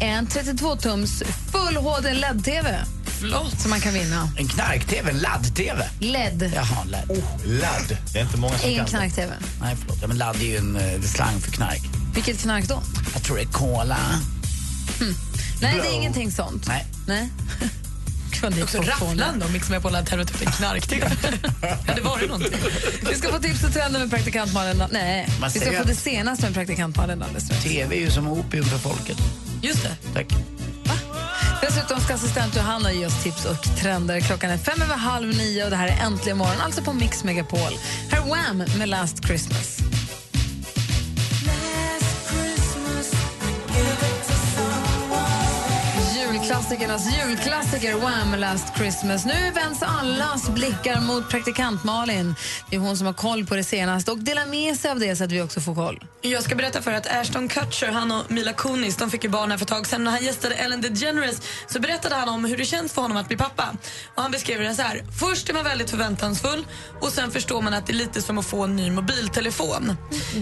en 0.00 0.26
32-tums 0.26 1.24
full 1.52 1.76
HD 1.76 2.14
LED-TV. 2.14 2.78
Flott. 3.20 3.60
Som 3.60 3.70
man 3.70 3.80
kan 3.80 3.94
vinna. 3.94 4.28
En 4.38 4.48
knark-tv, 4.48 5.10
en 5.10 5.18
ladd-tv. 5.18 5.90
LED. 6.00 6.52
Jaha, 6.54 6.84
ladd. 6.84 7.22
Ladd. 7.44 7.98
Det 8.12 8.18
är 8.18 8.22
inte 8.22 8.36
många 8.36 8.58
som 8.58 8.70
Ingen 8.70 8.86
kan 8.86 8.98
knark-TV. 9.00 9.32
Nej, 9.60 9.76
förlåt. 9.80 9.98
Ja, 10.00 10.08
men 10.08 10.18
ladd 10.18 10.36
är 10.36 10.44
ju 10.44 10.56
en 10.56 10.76
eh, 10.76 11.00
slang 11.00 11.40
för 11.40 11.52
knark. 11.52 11.82
Vilket 12.14 12.40
knark 12.40 12.68
då? 12.68 12.82
Jag 13.14 13.22
tror 13.22 13.36
det 13.36 13.42
är 13.42 13.46
cola. 13.46 13.98
Nej, 15.60 15.74
det 15.74 15.80
Blow. 15.80 15.92
är 15.92 15.96
ingenting 15.96 16.32
sånt. 16.32 16.66
Nej. 16.68 16.86
Nej. 17.06 17.28
Kunde 18.40 18.62
Också 18.62 18.78
rafflande 18.78 19.44
om 19.46 19.52
Mix 19.52 19.68
Megapol 19.70 19.94
hade 19.94 20.06
tävlat 20.06 20.30
ut 20.30 20.42
en 20.46 20.52
knark-tv. 20.52 21.10
hade 21.86 22.00
varit 22.00 22.28
någonting. 22.28 22.58
Vi 23.10 23.14
ska 23.14 23.28
få 23.32 23.38
tips 23.38 23.64
och 23.64 23.72
trender 23.72 24.00
med 24.00 24.10
praktikant 24.10 24.52
Malin. 24.52 24.82
Nej, 24.90 25.28
Man 25.40 25.50
vi 25.50 25.60
ska 25.60 25.72
få 25.72 25.84
det 25.84 25.94
senaste 25.94 26.44
med 26.44 26.54
praktikant 26.54 26.96
Malin 26.96 27.22
alldeles. 27.22 27.48
TV 27.62 27.96
är 27.96 28.00
ju 28.00 28.10
som 28.10 28.28
opium 28.28 28.64
för 28.64 28.78
folket. 28.78 29.18
Just 29.62 29.82
det. 29.82 29.96
Tack. 30.14 30.26
Dessutom 31.62 32.00
ska 32.00 32.14
assistent 32.14 32.56
Johanna 32.56 32.92
ge 32.92 33.06
oss 33.06 33.22
tips 33.22 33.44
och 33.44 33.62
trender. 33.76 34.20
Klockan 34.20 34.50
är 34.50 34.58
fem 34.58 34.82
över 34.82 34.94
halv 34.94 35.36
nio 35.36 35.64
och 35.64 35.70
det 35.70 35.76
här 35.76 35.88
är 35.88 36.06
Äntligen 36.06 36.38
morgon, 36.38 36.60
alltså 36.60 36.82
på 36.82 36.92
Mix 36.92 37.24
Megapol. 37.24 37.72
Här 38.10 38.18
är 38.18 38.24
Wham 38.28 38.64
med 38.78 38.88
Last 38.88 39.24
Christmas. 39.26 39.78
Julklassikernas 46.36 47.18
julklassiker 47.18 47.94
Wham! 47.94 48.34
Last 48.40 48.76
Christmas. 48.76 49.24
Nu 49.26 49.50
vänds 49.54 49.82
allas 49.82 50.48
blickar 50.48 51.00
mot 51.00 51.30
praktikant 51.30 51.84
Malin. 51.84 52.34
Det 52.70 52.76
är 52.76 52.80
hon 52.80 52.96
som 52.96 53.06
har 53.06 53.14
koll 53.14 53.46
på 53.46 53.56
det 53.56 53.64
senaste 53.64 54.10
och 54.10 54.18
delar 54.18 54.46
med 54.46 54.76
sig 54.76 54.90
av 54.90 55.00
det 55.00 55.16
så 55.16 55.24
att 55.24 55.32
vi 55.32 55.42
också 55.42 55.60
får 55.60 55.74
koll. 55.74 56.04
Jag 56.20 56.42
ska 56.42 56.54
berätta 56.54 56.82
för 56.82 56.92
att 56.92 57.06
Ashton 57.06 57.48
Kutcher 57.48 57.86
han 57.86 58.12
och 58.12 58.30
Mila 58.30 58.52
Kunis 58.52 58.96
de 58.96 59.10
fick 59.10 59.24
ju 59.24 59.30
barn 59.30 59.50
här 59.50 59.58
för 59.58 59.64
ett 59.64 59.68
tag 59.68 59.86
sedan. 59.86 60.04
När 60.04 60.10
han 60.10 60.24
gästade 60.24 60.54
Ellen 60.54 60.80
DeGeneres 60.80 61.42
så 61.66 61.80
berättade 61.80 62.14
han 62.14 62.28
om 62.28 62.44
hur 62.44 62.56
det 62.56 62.64
känns 62.64 62.92
för 62.92 63.02
honom 63.02 63.16
att 63.16 63.28
bli 63.28 63.36
pappa. 63.36 63.76
Och 64.14 64.22
Han 64.22 64.30
beskrev 64.30 64.60
det 64.60 64.74
så 64.74 64.82
här. 64.82 65.04
Först 65.20 65.48
är 65.48 65.54
man 65.54 65.64
väldigt 65.64 65.90
förväntansfull 65.90 66.66
och 67.00 67.08
sen 67.08 67.30
förstår 67.30 67.62
man 67.62 67.74
att 67.74 67.86
det 67.86 67.92
är 67.92 67.94
lite 67.94 68.22
som 68.22 68.38
att 68.38 68.46
få 68.46 68.64
en 68.64 68.76
ny 68.76 68.90
mobiltelefon. 68.90 69.96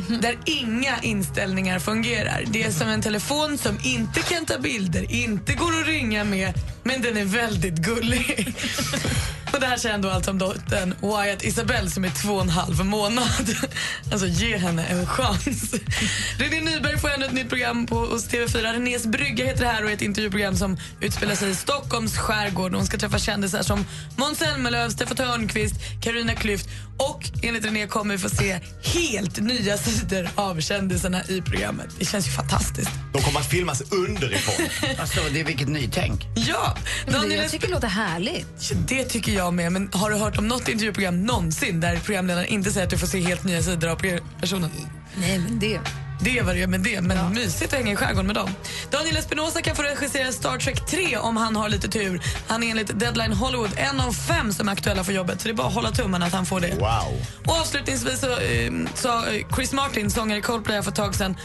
Där 0.20 0.38
inga 0.44 0.98
inställningar 1.02 1.78
fungerar. 1.78 2.44
Det 2.46 2.62
är 2.62 2.70
som 2.70 2.88
en 2.88 3.02
telefon 3.02 3.58
som 3.58 3.78
inte 3.82 4.20
kan 4.22 4.46
ta 4.46 4.58
bilder, 4.58 5.12
inte 5.12 5.54
går 5.54 5.80
att 5.80 5.83
ringa 5.84 6.24
med, 6.24 6.54
men 6.82 7.02
den 7.02 7.16
är 7.16 7.24
väldigt 7.24 7.74
gullig. 7.74 8.54
Och 9.54 9.60
det 9.60 9.66
här 9.66 9.76
säger 9.76 9.92
han 9.92 10.02
då 10.02 10.10
alltså 10.10 10.30
om 10.30 10.38
dottern 10.38 10.94
Wyatt 11.00 11.44
Isabelle 11.44 11.90
som 11.90 12.04
är 12.04 12.10
två 12.22 12.34
och 12.34 12.40
en 12.40 12.48
halv 12.48 12.84
månad. 12.84 13.26
Alltså 14.12 14.26
ge 14.26 14.56
henne 14.56 14.84
en 14.84 15.06
chans. 15.06 15.74
René 16.38 16.60
Nyberg 16.60 16.98
får 16.98 17.08
ännu 17.08 17.26
ett 17.26 17.32
nytt 17.32 17.48
program 17.48 17.86
på, 17.86 17.96
hos 17.96 18.28
TV4. 18.28 18.72
Renés 18.72 19.06
brygga 19.06 19.44
heter 19.44 19.64
det 19.64 19.70
här 19.70 19.84
och 19.84 19.90
är 19.90 19.94
ett 19.94 20.02
intervjuprogram 20.02 20.56
som 20.56 20.76
utspelar 21.00 21.34
sig 21.34 21.50
i 21.50 21.54
Stockholms 21.54 22.18
skärgård. 22.18 22.74
Hon 22.74 22.86
ska 22.86 22.98
träffa 22.98 23.18
kändisar 23.18 23.62
som 23.62 23.86
Måns 24.16 24.38
Zelmerlöw, 24.38 24.90
Steffan 24.90 25.16
Törnqvist, 25.16 25.74
Carina 26.02 26.34
Klüft 26.34 26.68
och 26.96 27.30
enligt 27.42 27.64
René 27.64 27.86
kommer 27.86 28.14
vi 28.14 28.18
få 28.18 28.28
se 28.28 28.60
helt 28.82 29.40
nya 29.40 29.76
sidor 29.76 30.28
av 30.34 30.60
kändisarna 30.60 31.24
i 31.28 31.42
programmet. 31.42 31.86
Det 31.98 32.04
känns 32.04 32.26
ju 32.26 32.30
fantastiskt. 32.30 32.90
De 33.12 33.22
kommer 33.22 33.40
att 33.40 33.50
filmas 33.50 33.82
underifrån. 33.92 34.66
Alltså, 34.98 35.20
det 35.32 35.40
är 35.40 35.44
vilket 35.44 35.68
nytänk. 35.68 36.26
Ja, 36.34 36.76
Men 37.04 37.14
det, 37.14 37.18
Daniel 37.20 37.40
jag 37.40 37.50
tycker 37.50 37.66
det 37.66 37.72
låter 37.72 37.88
härligt. 37.88 38.72
Det 38.88 39.04
tycker 39.04 39.32
jag 39.32 39.54
med. 39.54 39.72
Men 39.72 39.90
har 39.92 40.10
du 40.10 40.16
hört 40.16 40.38
om 40.38 40.48
något 40.48 40.68
intervjuprogram 40.68 41.22
någonsin 41.22 41.80
där 41.80 41.96
programledaren 41.96 42.46
inte 42.46 42.70
säger 42.70 42.86
att 42.86 42.90
du 42.90 42.98
får 42.98 43.06
se 43.06 43.20
helt 43.20 43.44
nya 43.44 43.62
sidor 43.62 43.88
av 43.88 43.96
personen? 44.40 44.70
Nej, 45.16 45.38
men 45.38 45.58
det... 45.58 45.80
Det 46.20 46.42
var 46.42 46.54
det 46.54 46.66
med 46.66 46.80
det, 46.80 47.00
men 47.00 47.34
mysigt 47.34 47.72
att 47.72 47.78
hänga 47.78 47.92
i 47.92 47.96
skärgården 47.96 48.26
med 48.26 48.36
dem. 48.36 48.50
Daniel 48.90 49.16
Espinosa 49.16 49.62
kan 49.62 49.76
få 49.76 49.82
regissera 49.82 50.32
Star 50.32 50.58
Trek 50.58 50.86
3 50.86 51.16
om 51.16 51.36
han 51.36 51.56
har 51.56 51.68
lite 51.68 51.88
tur. 51.88 52.22
Han 52.48 52.62
är 52.62 52.70
enligt 52.70 52.98
Deadline 53.00 53.32
Hollywood 53.32 53.70
en 53.76 54.00
av 54.00 54.12
fem 54.12 54.52
som 54.52 54.68
är 54.68 54.72
aktuella 54.72 55.04
för 55.04 55.12
jobbet, 55.12 55.40
så 55.40 55.48
det 55.48 55.52
är 55.52 55.54
bara 55.54 55.66
att 55.66 55.74
hålla 55.74 55.90
tummarna 55.90 56.26
att 56.26 56.32
han 56.32 56.46
får 56.46 56.60
det. 56.60 56.74
Wow. 56.74 57.26
Och 57.46 57.60
avslutningsvis 57.60 58.20
så 58.20 58.30
eh, 58.30 58.72
sa 58.94 59.24
Chris 59.56 59.72
Martin, 59.72 60.10
sångare 60.10 60.38
i 60.38 60.42
Coldplay 60.42 60.82
för 60.82 60.90
ett 60.90 60.96
tag 60.96 61.14
sedan, 61.14 61.36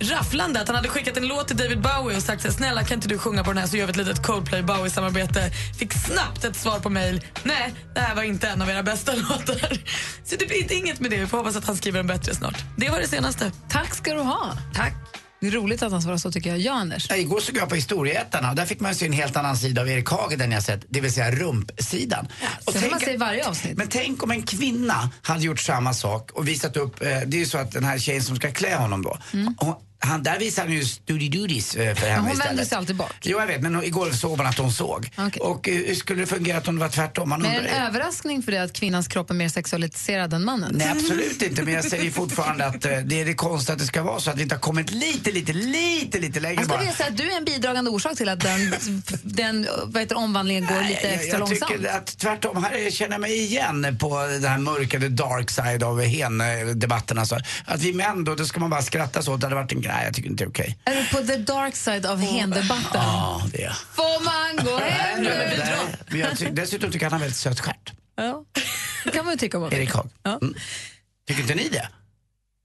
rafflande 0.00 0.60
att 0.60 0.68
han 0.68 0.76
hade 0.76 0.88
skickat 0.88 1.16
en 1.16 1.26
låt 1.26 1.48
till 1.48 1.56
David 1.56 1.80
Bowie 1.80 2.16
och 2.16 2.22
sagt 2.22 2.42
så 2.42 2.48
här, 2.48 2.54
snälla 2.54 2.84
kan 2.84 2.94
inte 2.94 3.08
du 3.08 3.18
sjunga 3.18 3.44
på 3.44 3.50
den 3.50 3.58
här 3.58 3.66
så 3.66 3.76
gör 3.76 3.86
vi 3.86 3.90
ett 3.90 3.96
litet 3.96 4.26
Coldplay-Bowie-samarbete. 4.26 5.50
Fick 5.78 5.92
snabbt 5.92 6.44
ett 6.44 6.56
svar 6.56 6.78
på 6.78 6.90
mail. 6.90 7.24
Nej, 7.42 7.74
det 7.94 8.00
här 8.00 8.14
var 8.14 8.22
inte 8.22 8.48
en 8.48 8.62
av 8.62 8.70
era 8.70 8.82
bästa 8.82 9.14
låtar. 9.16 9.78
Så 10.24 10.36
det 10.36 10.46
blir 10.46 10.72
inget 10.72 11.00
med 11.00 11.10
det. 11.10 11.16
Vi 11.16 11.26
får 11.26 11.38
hoppas 11.38 11.56
att 11.56 11.64
han 11.64 11.76
skriver 11.76 12.00
en 12.00 12.06
bättre 12.06 12.34
snart. 12.34 12.64
Det 12.76 12.90
var 12.90 13.00
det 13.00 13.08
senaste. 13.08 13.52
Tack 13.68 13.94
ska 13.94 14.14
du 14.14 14.20
ha. 14.20 14.52
Tack. 14.74 15.23
Det 15.44 15.48
är 15.48 15.52
roligt 15.52 15.82
att 15.82 15.92
han 15.92 16.02
svarar 16.02 16.16
så 16.16 16.32
tycker 16.32 16.50
jag. 16.50 16.58
Ja, 16.58 16.72
Anders? 16.72 17.06
Ja, 17.10 17.16
igår 17.16 17.40
såg 17.40 17.56
jag 17.56 17.68
på 17.68 17.74
Historieätarna 17.74 18.50
och 18.50 18.56
där 18.56 18.66
fick 18.66 18.80
man 18.80 18.94
se 18.94 19.06
en 19.06 19.12
helt 19.12 19.36
annan 19.36 19.56
sida 19.56 19.82
av 19.82 19.88
Erik 19.88 20.08
Hager 20.08 20.42
än 20.42 20.52
jag 20.52 20.62
sett, 20.62 20.84
det 20.88 21.00
vill 21.00 21.12
säga 21.12 21.30
rumpsidan. 21.30 22.28
Och 22.64 22.72
Så 22.72 22.78
får 22.78 22.90
man 22.90 23.00
se 23.00 23.16
varje 23.16 23.48
avsnitt. 23.48 23.78
Men 23.78 23.88
tänk 23.88 24.22
om 24.22 24.30
en 24.30 24.42
kvinna 24.42 25.10
hade 25.22 25.44
gjort 25.44 25.60
samma 25.60 25.94
sak 25.94 26.30
och 26.30 26.48
visat 26.48 26.76
upp, 26.76 27.02
eh, 27.02 27.08
det 27.26 27.36
är 27.36 27.38
ju 27.38 27.46
så 27.46 27.58
att 27.58 27.72
den 27.72 27.84
här 27.84 27.98
tjejen 27.98 28.22
som 28.22 28.36
ska 28.36 28.52
klä 28.52 28.76
honom 28.76 29.02
då, 29.02 29.18
hon, 29.58 29.74
han, 30.04 30.22
där 30.22 30.38
visar 30.38 30.62
han 30.62 30.72
ju 30.72 30.84
Studi 30.84 31.28
Dudis 31.28 31.74
eh, 31.74 31.94
för 31.94 32.06
henne 32.06 32.20
hon 32.20 32.30
istället. 32.30 32.50
vänder 32.50 32.64
sig 32.64 32.78
alltid 32.78 32.96
bort. 32.96 33.14
Jo 33.22 33.38
jag 33.40 33.46
vet, 33.46 33.60
men 33.62 33.84
igår 33.84 34.10
såg 34.10 34.38
man 34.38 34.46
att 34.46 34.58
hon 34.58 34.72
såg. 34.72 35.10
Okej. 35.16 35.40
Och 35.42 35.68
eh, 35.68 35.74
hur 35.74 35.94
skulle 35.94 36.20
det 36.20 36.26
fungera 36.26 36.60
om 36.66 36.74
det 36.76 36.80
var 36.80 36.88
tvärtom? 36.88 37.28
Man 37.28 37.42
Men 37.42 37.50
är 37.50 37.62
det 37.62 37.68
en 37.68 37.86
överraskning 37.86 38.42
för 38.42 38.52
dig 38.52 38.60
att 38.60 38.72
kvinnans 38.72 39.08
kropp 39.08 39.30
är 39.30 39.34
mer 39.34 39.48
sexualiserad 39.48 40.32
än 40.34 40.44
mannens? 40.44 40.72
Nej, 40.76 40.88
absolut 40.90 41.42
inte. 41.42 41.62
Men 41.62 41.74
jag 41.74 41.84
säger 41.84 42.10
fortfarande 42.10 42.66
att 42.66 42.84
eh, 42.84 42.98
det 42.98 43.20
är 43.20 43.24
det 43.24 43.34
konstiga 43.34 43.72
att 43.74 43.80
det 43.80 43.86
ska 43.86 44.02
vara 44.02 44.20
så 44.20 44.30
att 44.30 44.38
vi 44.38 44.42
inte 44.42 44.54
har 44.54 44.60
kommit 44.60 44.90
lite, 44.90 45.32
lite, 45.32 45.52
lite, 45.52 46.18
lite 46.20 46.40
längre 46.40 46.60
Jag 46.60 46.68
bara. 46.68 46.78
vilja 46.78 46.94
säga 46.94 47.08
att 47.08 47.16
du 47.16 47.32
är 47.32 47.36
en 47.36 47.44
bidragande 47.44 47.90
orsak 47.90 48.16
till 48.16 48.28
att 48.28 48.40
den, 48.40 48.74
den 49.22 49.66
vad 49.84 50.02
heter, 50.02 50.16
omvandlingen 50.16 50.66
går 50.66 50.80
lite 50.88 51.00
jag, 51.06 51.12
extra 51.14 51.28
jag 51.32 51.40
långsamt. 51.40 51.72
tycker 51.72 51.88
att 51.96 52.18
tvärtom, 52.18 52.64
här 52.64 52.90
känner 52.90 53.12
jag 53.12 53.20
mig 53.20 53.38
igen 53.44 53.96
på 54.00 54.26
den 54.26 54.44
här 54.44 54.58
mörkade 54.58 55.08
dark 55.08 55.50
side 55.50 55.82
av 55.82 56.00
hen-debatten. 56.02 57.18
Alltså. 57.18 57.38
Att 57.64 57.80
vi 57.82 57.92
män 57.92 58.24
då, 58.24 58.34
då 58.34 58.44
ska 58.44 58.60
man 58.60 58.70
bara 58.70 58.82
skratta 58.82 59.22
så. 59.22 59.36
Det 59.36 59.46
hade 59.46 59.54
varit 59.54 59.72
en 59.72 59.80
grej. 59.80 59.93
Jag 60.02 60.14
tycker 60.14 60.30
inte 60.30 60.44
det 60.44 60.48
är 60.48 60.50
okej. 60.50 60.78
Är 60.84 60.94
du 60.94 61.06
på 61.08 61.26
the 61.26 61.36
dark 61.36 61.76
side 61.76 62.06
av 62.06 62.20
hen-debatten? 62.20 62.90
Ja, 63.02 63.42
det 63.52 63.64
är 63.64 63.72
Får 63.92 64.24
man 64.24 64.64
gå 64.66 64.78
hem 64.78 65.22
nu? 65.22 65.28
Nej, 65.28 65.96
men 66.08 66.20
jag 66.20 66.38
ty- 66.38 66.50
Dessutom 66.50 66.90
tycker 66.92 67.06
jag 67.06 67.10
han 67.10 67.20
har 67.20 67.24
väldigt 67.24 67.36
söt 67.38 67.60
stjärt. 67.60 67.92
Ja. 68.16 68.44
Det 69.04 69.10
kan 69.10 69.24
man 69.24 69.34
ju 69.34 69.38
tycka 69.38 69.58
om. 69.58 69.72
Erik 69.72 69.92
Haag. 69.94 70.08
Ja. 70.22 70.38
Mm. 70.42 70.54
Tycker 71.28 71.42
inte 71.42 71.54
ni 71.54 71.68
det? 71.68 71.88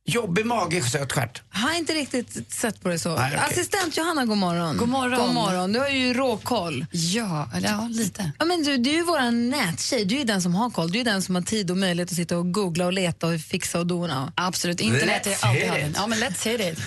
Jobbig 0.10 0.46
mage, 0.46 0.84
söt 0.84 1.12
stjärt. 1.12 1.42
Jag 1.54 1.60
har 1.60 1.74
inte 1.74 1.94
riktigt 1.94 2.54
sett 2.54 2.82
på 2.84 2.90
det 2.90 3.00
så. 3.00 3.16
Nej, 3.16 3.32
okej. 3.36 3.40
Assistent 3.52 3.98
Johanna, 3.98 4.26
god 4.26 4.38
morgon. 4.38 4.78
God 4.78 4.90
morgon. 4.90 5.20
God 5.26 5.34
morgon. 5.34 5.74
Du 5.74 5.80
har 5.80 5.90
ju 5.90 6.14
råkoll. 6.14 6.86
Ja, 6.92 7.50
eller 7.56 7.70
ja, 7.70 7.88
lite. 7.92 8.32
Ja, 8.40 8.46
men 8.46 8.64
du, 8.64 8.78
du 8.78 8.90
är 8.90 8.94
ju 8.94 9.04
vår 9.04 9.32
nättjej. 9.32 10.06
Du 10.06 10.20
är 10.20 10.26
den 10.26 10.42
som 10.42 10.56
har 10.56 10.70
koll. 10.70 10.92
Du 10.92 11.00
är 11.00 11.04
den 11.04 11.22
som 11.22 11.36
har 11.36 11.42
tid 11.42 11.72
och 11.72 11.78
möjlighet 11.78 12.10
att 12.10 12.16
sitta 12.16 12.38
och 12.38 12.52
googla 12.52 12.86
och 12.86 12.94
leta 12.94 13.28
och 13.28 13.40
fixa 13.42 13.80
och 13.80 13.88
dona. 13.88 14.34
Absolut, 14.36 14.82
internet 14.82 15.28
är 15.28 15.32
Let's 15.32 15.46
alltid 15.48 15.64
här. 15.64 15.90
it. 15.90 15.96
Ja, 15.96 16.08
men 16.08 16.20
let's 16.20 16.46
hear 16.46 16.72
it. 16.72 16.80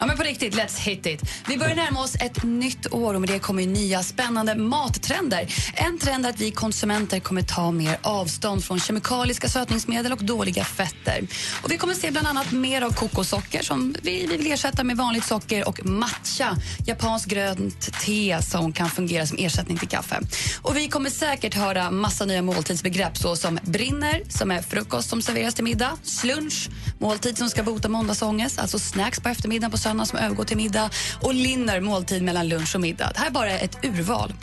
Ja, 0.00 0.06
men 0.06 0.16
på 0.16 0.22
riktigt, 0.22 0.54
let's 0.54 0.80
hit 0.80 1.06
it. 1.06 1.22
Vi 1.48 1.58
börjar 1.58 1.74
närma 1.74 2.00
oss 2.00 2.14
ett 2.14 2.44
nytt 2.44 2.92
år 2.92 3.14
och 3.14 3.20
med 3.20 3.30
det 3.30 3.38
kommer 3.38 3.66
nya 3.66 4.02
spännande 4.02 4.54
mattrender. 4.54 5.54
En 5.74 5.98
trend 5.98 6.26
är 6.26 6.30
att 6.30 6.40
vi 6.40 6.50
konsumenter 6.50 7.20
kommer 7.20 7.42
ta 7.42 7.70
mer 7.70 7.98
avstånd 8.02 8.64
från 8.64 8.80
kemikaliska 8.80 9.48
sötningsmedel 9.48 10.12
och 10.12 10.24
dåliga 10.24 10.64
fetter. 10.64 11.26
Och 11.62 11.70
vi 11.70 11.78
kommer 11.78 11.94
se 11.94 12.10
bland 12.10 12.26
annat 12.26 12.52
mer 12.52 12.82
av 12.82 12.90
kokossocker 12.90 13.62
som 13.62 13.94
vi, 14.02 14.26
vi 14.26 14.36
vill 14.36 14.52
ersätta 14.52 14.84
med 14.84 14.96
vanligt 14.96 15.24
socker 15.24 15.68
och 15.68 15.86
matcha, 15.86 16.56
japanskt 16.86 17.28
grönt 17.28 18.00
te 18.00 18.38
som 18.42 18.72
kan 18.72 18.90
fungera 18.90 19.26
som 19.26 19.38
ersättning 19.40 19.78
till 19.78 19.88
kaffe. 19.88 20.20
Och 20.62 20.76
vi 20.76 20.88
kommer 20.88 21.10
säkert 21.10 21.54
höra 21.54 21.90
massa 21.90 22.24
nya 22.24 22.42
måltidsbegrepp 22.42 23.16
såsom 23.16 23.58
brinner, 23.62 24.22
som 24.28 24.50
är 24.50 24.62
frukost 24.62 25.08
som 25.08 25.22
serveras 25.22 25.54
till 25.54 25.64
middag, 25.64 25.92
slunch, 26.02 26.68
måltid 26.98 27.38
som 27.38 27.50
ska 27.50 27.62
bota 27.62 27.88
måndagsångest, 27.88 28.58
alltså 28.58 28.78
snacks 28.78 29.20
på 29.20 29.28
eftermiddagen 29.28 29.70
på 29.70 29.78
söndag 29.88 30.06
som 30.06 30.18
övergår 30.18 30.44
till 30.44 30.56
middag 30.56 30.90
och 31.22 31.34
linner, 31.34 31.80
måltid 31.80 32.22
mellan 32.22 32.48
lunch 32.48 32.74
och 32.74 32.80
middag. 32.80 33.10
Det 33.14 33.18
här 33.20 33.26
är 33.26 33.30
bara 33.30 33.50
ett 33.50 33.84
urval. 33.84 34.34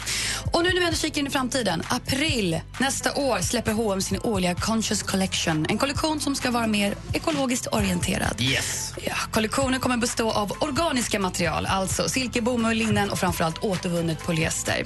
Och 0.53 0.63
nu 0.63 0.69
när 0.69 0.79
vi 0.79 0.85
ändå 0.85 0.97
kikar 0.97 1.21
in 1.21 1.27
i 1.27 1.29
framtiden, 1.29 1.83
april 1.87 2.59
nästa 2.79 3.13
år 3.13 3.39
släpper 3.39 3.71
H&M 3.71 4.01
sin 4.01 4.19
årliga 4.23 4.55
Conscious 4.55 5.03
Collection. 5.03 5.65
En 5.69 5.77
kollektion 5.77 6.19
som 6.19 6.35
ska 6.35 6.51
vara 6.51 6.67
mer 6.67 6.95
ekologiskt 7.13 7.67
orienterad. 7.67 8.41
Yes. 8.41 8.93
Ja, 9.03 9.15
kollektionen 9.31 9.79
kommer 9.79 9.97
bestå 9.97 10.31
av 10.31 10.51
organiska 10.59 11.19
material, 11.19 11.65
alltså 11.65 12.09
silke, 12.09 12.41
bomull, 12.41 12.77
linnen 12.77 13.09
och 13.09 13.19
framförallt 13.19 13.57
återvunnet 13.63 14.23
polyester. 14.23 14.85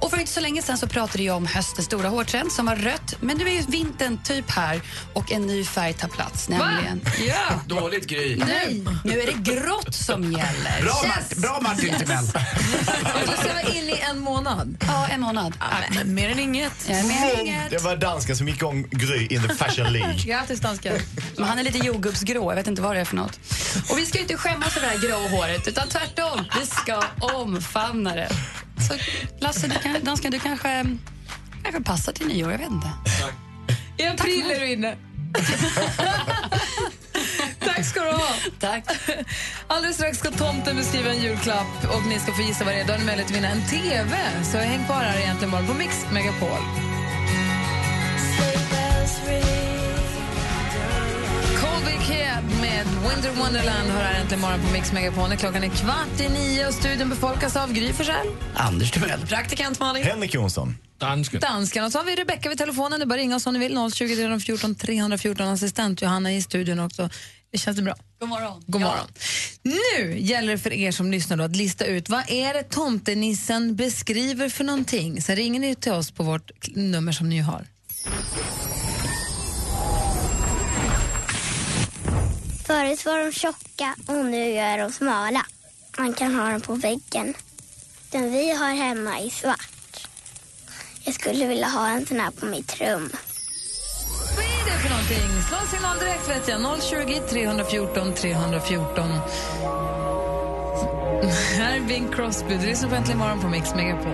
Och 0.00 0.10
för 0.10 0.20
inte 0.20 0.32
så 0.32 0.40
länge 0.40 0.62
sedan 0.62 0.78
så 0.78 0.86
pratade 0.86 1.22
jag 1.22 1.36
om 1.36 1.46
höstens 1.46 1.86
stora 1.86 2.08
hårtrend 2.08 2.52
som 2.52 2.66
var 2.66 2.76
rött, 2.76 3.14
men 3.20 3.36
nu 3.36 3.48
är 3.48 3.62
vintern 3.62 4.18
typ 4.24 4.50
här 4.50 4.80
och 5.14 5.32
en 5.32 5.46
ny 5.46 5.64
färg 5.64 5.92
tar 5.92 6.08
plats, 6.08 6.48
nämligen... 6.48 7.00
Ja. 7.28 7.60
Dåligt 7.66 8.06
Gry. 8.06 8.36
Nej, 8.36 8.84
nu 9.04 9.20
är 9.20 9.26
det 9.26 9.52
grått 9.52 9.93
som 9.94 10.22
gäller. 10.32 10.82
Bra, 10.82 11.02
Mart- 11.08 11.36
bra 11.36 11.58
Martin 11.62 11.94
Timell. 11.98 12.26
Du 13.26 13.32
ska 13.36 13.48
vara 13.52 13.62
inne 13.62 13.92
i 13.92 14.00
en 14.10 14.18
månad. 14.18 14.76
Ja, 14.86 15.06
en 15.08 15.20
månad. 15.20 15.54
men 15.94 16.14
mer 16.14 16.28
än 16.30 16.38
inget. 16.38 16.72
Ja, 16.88 17.02
mer 17.02 17.34
än 17.34 17.40
inget. 17.40 17.70
Det 17.70 17.82
var 17.82 17.96
dansken 17.96 18.36
som 18.36 18.48
gick 18.48 18.56
igång 18.56 18.86
Gry 18.90 19.26
in 19.26 19.42
the 19.48 19.54
fashion 19.54 19.92
League. 19.92 20.14
Grattis 20.26 20.60
dansken. 20.60 20.98
Men 21.36 21.44
han 21.44 21.58
är 21.58 21.62
lite 21.62 21.78
jordgubbsgrå, 21.78 22.50
jag 22.50 22.56
vet 22.56 22.66
inte 22.66 22.82
vad 22.82 22.96
det 22.96 23.00
är 23.00 23.04
för 23.04 23.16
något. 23.16 23.38
Och 23.90 23.98
vi 23.98 24.06
ska 24.06 24.18
ju 24.18 24.22
inte 24.22 24.36
skämmas 24.36 24.76
över 24.76 24.86
det 24.88 24.92
här 24.94 25.08
grå 25.08 25.28
håret, 25.36 25.68
utan 25.68 25.88
tvärtom. 25.88 26.44
Vi 26.60 26.66
ska 26.66 27.02
omfamna 27.20 28.14
det. 28.14 28.28
Så 28.88 28.94
Lasse, 29.40 29.66
du 29.66 29.74
kan, 29.74 30.04
dansken, 30.04 30.30
du 30.32 30.38
kanske, 30.38 30.84
kanske 31.62 31.82
passar 31.82 32.12
till 32.12 32.26
nyår, 32.26 32.50
jag 32.52 32.58
vet 32.58 32.70
inte. 32.70 32.88
I 33.98 34.06
april 34.06 34.50
är 34.50 34.60
du 34.60 34.72
inne. 34.72 34.96
Tack 37.76 37.86
ska 37.86 38.00
du 38.00 38.10
ha. 38.10 38.34
Tack. 38.60 38.84
Alldeles 39.66 39.96
strax 39.96 40.18
ska 40.18 40.30
tomten 40.30 40.76
beskriva 40.76 41.10
en 41.10 41.22
julklapp 41.22 41.84
och 41.94 42.06
ni 42.08 42.18
ska 42.18 42.32
få 42.32 42.42
gissa 42.42 42.64
vad 42.64 42.74
det 42.74 42.80
är. 42.80 42.84
Då 42.84 42.92
har 42.92 42.98
ni 42.98 43.04
möjlighet 43.04 43.30
att 43.30 43.36
vinna 43.36 43.48
en 43.48 43.62
TV. 43.66 44.16
Så 44.52 44.58
häng 44.58 44.84
kvar 44.84 45.00
här 45.00 45.20
egentligen 45.20 45.50
bara 45.50 45.66
på 45.66 45.74
Mix 45.74 46.06
Megapol. 46.12 46.94
Ked 52.08 52.44
med 52.60 52.86
Winter 52.86 53.30
Wonderland 53.30 53.90
har 53.90 54.00
här 54.00 54.20
äntligen 54.20 54.40
morgon 54.40 54.60
på 54.60 54.72
Mix 54.72 54.92
Megapol. 54.92 55.28
När 55.28 55.36
Klockan 55.36 55.64
är 55.64 55.68
kvart 55.68 56.20
i 56.20 56.28
nio 56.28 56.66
och 56.66 56.74
studion 56.74 57.08
befolkas 57.08 57.56
av 57.56 57.72
Gry 57.72 57.92
Forssell. 57.92 58.26
Anders 58.54 58.90
Timell. 58.90 59.26
Praktikant 59.26 59.80
Malin. 59.80 60.04
Henrik 60.04 60.34
Jonsson. 60.34 60.76
Dansken. 60.98 61.40
Dansken. 61.40 61.84
Och 61.84 61.92
så 61.92 61.98
har 61.98 62.04
vi 62.04 62.16
Rebecka 62.16 62.48
vid 62.48 62.58
telefonen. 62.58 63.00
Du 63.00 63.06
bara 63.06 63.18
ringa 63.18 63.36
oss 63.36 63.46
om 63.46 63.54
ni 63.54 63.58
vill. 63.60 63.90
020 63.94 64.16
314 64.16 64.74
314. 64.74 65.48
Assistent 65.48 66.02
Johanna 66.02 66.32
i 66.32 66.42
studion 66.42 66.80
också. 66.80 67.10
Det 67.54 67.58
känns 67.58 67.76
det 67.76 67.82
bra? 67.82 67.94
God 68.20 68.28
morgon. 68.28 68.64
God 68.66 68.80
morgon. 68.80 69.06
Nu 69.62 70.18
gäller 70.18 70.52
det 70.52 70.58
för 70.58 70.72
er 70.72 70.90
som 70.90 71.10
lyssnar 71.10 71.36
då 71.36 71.44
att 71.44 71.56
lista 71.56 71.84
ut 71.84 72.08
vad 72.08 72.30
är 72.30 72.54
det 72.54 72.62
tomtenissen 72.62 73.76
beskriver 73.76 74.48
för 74.48 74.64
någonting. 74.64 75.22
Sen 75.22 75.36
ringer 75.36 75.60
ni 75.60 75.74
till 75.74 75.92
oss 75.92 76.10
på 76.10 76.22
vårt 76.22 76.50
nummer 76.76 77.12
som 77.12 77.28
ni 77.28 77.38
har. 77.38 77.66
Förut 82.66 83.04
var 83.04 83.24
de 83.24 83.32
tjocka 83.32 83.94
och 84.06 84.24
nu 84.24 84.52
är 84.52 84.78
de 84.78 84.92
smala. 84.92 85.46
Man 85.98 86.12
kan 86.12 86.34
ha 86.34 86.50
dem 86.50 86.60
på 86.60 86.74
väggen. 86.74 87.34
Den 88.10 88.32
vi 88.32 88.50
har 88.50 88.74
hemma 88.74 89.18
är 89.18 89.30
svart. 89.30 90.08
Jag 91.04 91.14
skulle 91.14 91.46
vilja 91.46 91.68
ha 91.68 91.88
en 91.88 92.06
sån 92.06 92.20
här 92.20 92.30
på 92.30 92.46
mitt 92.46 92.80
rum. 92.80 93.10
Vad 94.64 94.72
är 94.72 94.76
det 94.76 94.82
för 94.82 94.90
någonting? 94.90 95.42
Slå 95.48 95.56
en 95.60 95.66
signal 95.66 95.98
direkt 95.98 96.28
vet 96.28 96.48
jag. 96.48 96.82
020 96.82 97.20
314 97.30 98.14
314. 98.14 99.10
Här 101.56 101.76
är 101.76 101.80
Bing 101.80 102.08
Crosby. 102.12 102.54
Du 102.56 102.66
lyssnar 102.66 102.88
på 102.88 102.94
Äntligen 102.94 103.18
morgon 103.18 103.40
på 103.40 103.48
Mix 103.48 103.74
Megapol. 103.74 104.12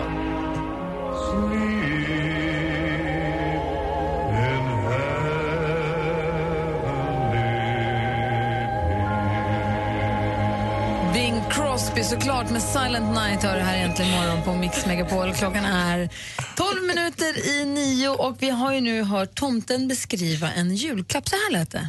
Bing 11.14 11.42
Crosby 11.50 12.02
såklart 12.02 12.50
med 12.50 12.62
Silent 12.62 13.14
Night 13.14 13.42
hör 13.42 13.56
det 13.56 13.62
här 13.62 13.76
egentligen 13.76 14.10
morgon 14.10 14.42
på 14.42 14.54
Mix 14.54 14.86
Megapol. 14.86 15.34
Klockan 15.34 15.64
är 15.64 16.08
12 16.60 16.82
minuter 16.82 17.46
i 17.46 17.64
nio 17.64 18.08
och 18.08 18.36
vi 18.42 18.50
har 18.50 18.72
ju 18.72 18.80
nu 18.80 19.02
hört 19.02 19.34
tomten 19.34 19.88
beskriva 19.88 20.52
en 20.52 20.74
julklapp. 20.74 21.28
Så 21.28 21.36
här 21.36 21.52
lät 21.52 21.70
det. 21.70 21.88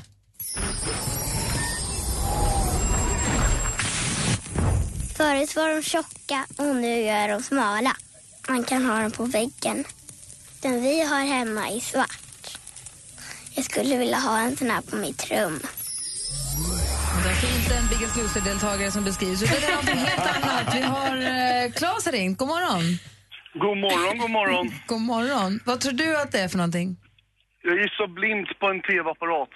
Förut 5.16 5.56
var 5.56 5.76
de 5.76 5.82
tjocka 5.82 6.46
och 6.58 6.76
nu 6.76 7.04
är 7.04 7.28
de 7.30 7.44
smala. 7.44 7.96
Man 8.48 8.64
kan 8.64 8.86
ha 8.86 9.02
dem 9.02 9.12
på 9.12 9.26
väggen. 9.26 9.84
Den 10.62 10.82
vi 10.82 11.04
har 11.04 11.20
hemma 11.20 11.70
är 11.70 11.80
svart. 11.80 12.58
Jag 13.56 13.66
skulle 13.66 13.98
vilja 13.98 14.18
ha 14.18 14.40
en 14.40 14.58
sån 14.58 14.70
här 14.70 14.82
på 14.82 14.96
mitt 14.96 15.32
rum. 15.32 15.60
Det 17.24 17.30
är 17.30 17.32
alltså 17.32 17.48
inte 17.58 17.76
en 17.76 17.88
Biggest 17.88 18.18
Loser-deltagare 18.18 18.92
som 18.92 19.04
beskrivs, 19.04 19.44
utan 19.44 19.86
det 19.86 19.92
är 19.92 19.96
helt 19.96 20.36
annat. 20.36 20.76
Vi 20.76 20.82
har 20.82 21.18
eh, 21.18 21.72
Claes 21.72 22.08
ringt. 22.08 22.38
God 22.38 22.48
morgon. 22.48 23.00
God 23.54 23.78
morgon, 23.78 24.18
god 24.18 24.30
morgon. 24.30 24.74
God 24.88 25.02
morgon. 25.02 25.60
Vad 25.66 25.80
tror 25.80 25.94
du 25.94 26.18
att 26.18 26.32
det 26.32 26.40
är 26.40 26.48
för 26.48 26.58
någonting? 26.58 26.98
Jag 27.64 27.74
gissar 27.78 28.08
blint 28.08 28.60
på 28.60 28.68
en 28.68 28.82
tv-apparat. 28.82 29.50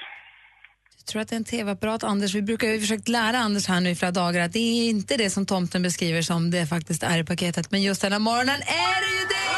Jag 0.97 1.05
tror 1.07 1.21
att 1.21 1.27
det 1.27 1.35
är 1.35 1.37
en 1.37 1.43
tv-apparat, 1.45 2.03
Anders. 2.03 2.33
Vi 2.35 2.41
brukar 2.41 2.67
ju 2.67 2.79
försökt 2.79 3.07
lära 3.07 3.37
Anders 3.37 3.67
här 3.67 3.81
nu 3.81 3.89
i 3.89 3.95
flera 3.95 4.11
dagar 4.11 4.41
att 4.41 4.53
det 4.53 4.59
är 4.59 4.89
inte 4.89 5.17
det 5.17 5.29
som 5.29 5.45
tomten 5.45 5.81
beskriver 5.81 6.21
som 6.21 6.51
det 6.51 6.67
faktiskt 6.67 7.03
är 7.03 7.17
i 7.19 7.23
paketet. 7.23 7.71
Men 7.71 7.81
just 7.81 8.01
den 8.01 8.11
här 8.11 8.19
morgonen 8.19 8.61
är 8.61 8.99
det 9.05 9.11
ju 9.19 9.25
det! 9.35 9.49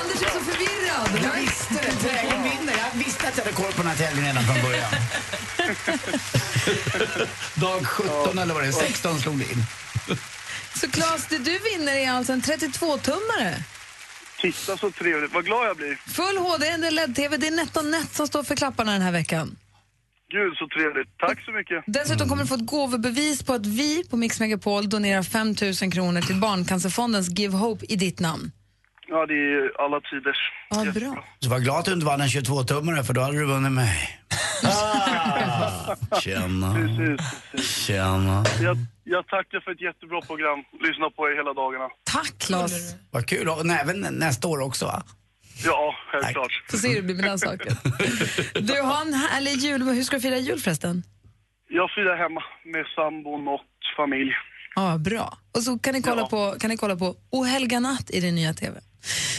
Anders 0.00 0.22
är 0.22 0.30
så 0.30 0.40
förvirrad. 0.40 1.32
Jag 1.32 1.40
visste 1.40 1.74
det. 1.74 1.92
Trädgården 1.92 2.42
vinner. 2.42 2.74
Jag 2.78 3.04
visste 3.04 3.28
att 3.28 3.36
jag 3.36 3.44
hade 3.44 3.56
koll 3.56 3.72
på 3.72 3.82
den 3.82 3.86
här 3.86 3.96
tävlingen 3.96 4.34
redan 4.34 4.44
från 4.44 4.70
början. 4.70 4.90
Dag 7.60 7.86
17 7.86 8.38
eller 8.38 8.54
vad 8.54 8.62
det 8.62 8.68
är, 8.68 8.72
16 8.72 9.18
slog 9.18 9.38
det 9.38 9.52
in. 9.52 9.62
Så 10.80 10.90
Claes, 10.90 11.26
det 11.26 11.38
du 11.38 11.58
vinner 11.58 11.96
är 11.96 12.10
alltså 12.10 12.32
en 12.32 12.40
32-tummare. 12.40 13.54
Titta 14.40 14.76
så 14.76 14.90
trevligt, 14.90 15.34
vad 15.34 15.44
glad 15.44 15.66
jag 15.68 15.76
blir. 15.76 15.94
Full 15.94 16.38
HD, 16.38 16.90
LED-TV. 16.90 17.36
Det 17.36 17.46
är 17.46 17.50
NetOnNet 17.50 18.14
som 18.14 18.26
står 18.26 18.42
för 18.42 18.56
klapparna 18.56 18.92
den 18.92 19.02
här 19.02 19.12
veckan. 19.12 19.56
Gud 20.30 20.56
så 20.56 20.68
trevligt, 20.68 21.18
tack 21.18 21.44
så 21.44 21.52
mycket. 21.52 21.84
Dessutom 21.86 22.28
kommer 22.28 22.42
du 22.42 22.48
få 22.48 22.54
ett 22.54 22.66
gåvobevis 22.66 23.42
på 23.42 23.52
att 23.52 23.66
vi 23.66 24.04
på 24.10 24.16
Mix 24.16 24.40
Megapol 24.40 24.88
donerar 24.88 25.22
5 25.22 25.54
000 25.82 25.92
kronor 25.92 26.20
till 26.20 26.34
Barncancerfondens 26.40 27.38
Give 27.38 27.56
Hope 27.56 27.86
i 27.88 27.96
ditt 27.96 28.20
namn. 28.20 28.52
Ja, 29.08 29.26
det 29.26 29.34
är 29.34 29.84
alla 29.84 30.00
tiders. 30.00 30.36
Ja, 30.70 30.92
bra. 31.00 31.24
Så 31.40 31.50
var 31.50 31.58
glad 31.58 31.78
att 31.78 31.84
du 31.84 31.92
inte 31.92 32.06
vann 32.06 32.20
en 32.20 32.28
22-tummare 32.28 33.02
för 33.02 33.14
då 33.14 33.20
hade 33.20 33.38
du 33.38 33.44
vunnit 33.44 33.72
mig. 33.72 34.20
Tjena. 36.20 36.74
Precis. 36.74 37.76
Tjena. 37.86 38.44
Jag, 38.62 38.76
jag 39.04 39.26
tackar 39.26 39.60
för 39.60 39.70
ett 39.72 39.80
jättebra 39.80 40.20
program. 40.20 40.58
Lyssnar 40.80 41.10
på 41.10 41.28
er 41.28 41.36
hela 41.36 41.52
dagarna. 41.54 41.88
Tack 42.04 42.38
Claes. 42.38 42.94
Vad 43.10 43.26
kul. 43.26 43.48
Och 43.48 43.66
även 43.66 44.00
nästa 44.00 44.48
år 44.48 44.60
också 44.60 44.84
va? 44.86 45.02
Ja, 45.64 45.94
självklart. 46.12 46.52
Får 46.70 46.78
se 46.78 46.88
hur 46.88 46.96
det 46.96 47.02
blir 47.02 47.14
med 47.14 47.24
den 47.24 47.38
saken. 47.38 47.76
Du 48.66 48.80
har 48.82 49.00
en 49.02 49.14
härlig 49.14 49.50
jul. 49.56 49.82
Hur 49.82 50.02
ska 50.02 50.16
du 50.16 50.22
fira 50.22 50.36
jul 50.38 50.60
förresten? 50.60 51.02
Jag 51.68 51.90
firar 51.90 52.16
hemma 52.16 52.42
med 52.64 52.84
sambon 52.96 53.48
och 53.48 53.60
familj. 53.96 54.32
Ja, 54.76 54.98
bra. 54.98 55.38
Och 55.56 55.62
så 55.62 55.78
kan 55.78 55.94
ni 55.94 56.02
kolla, 56.02 56.20
Ja. 56.22 56.28
på, 56.28 56.54
kan 56.60 56.70
ni 56.70 56.76
kolla 56.76 56.96
på 56.96 57.16
O 57.30 57.44
helga 57.44 57.80
natt 57.80 58.10
i 58.10 58.20
din 58.20 58.34
nya 58.34 58.54
TV. 58.54 58.80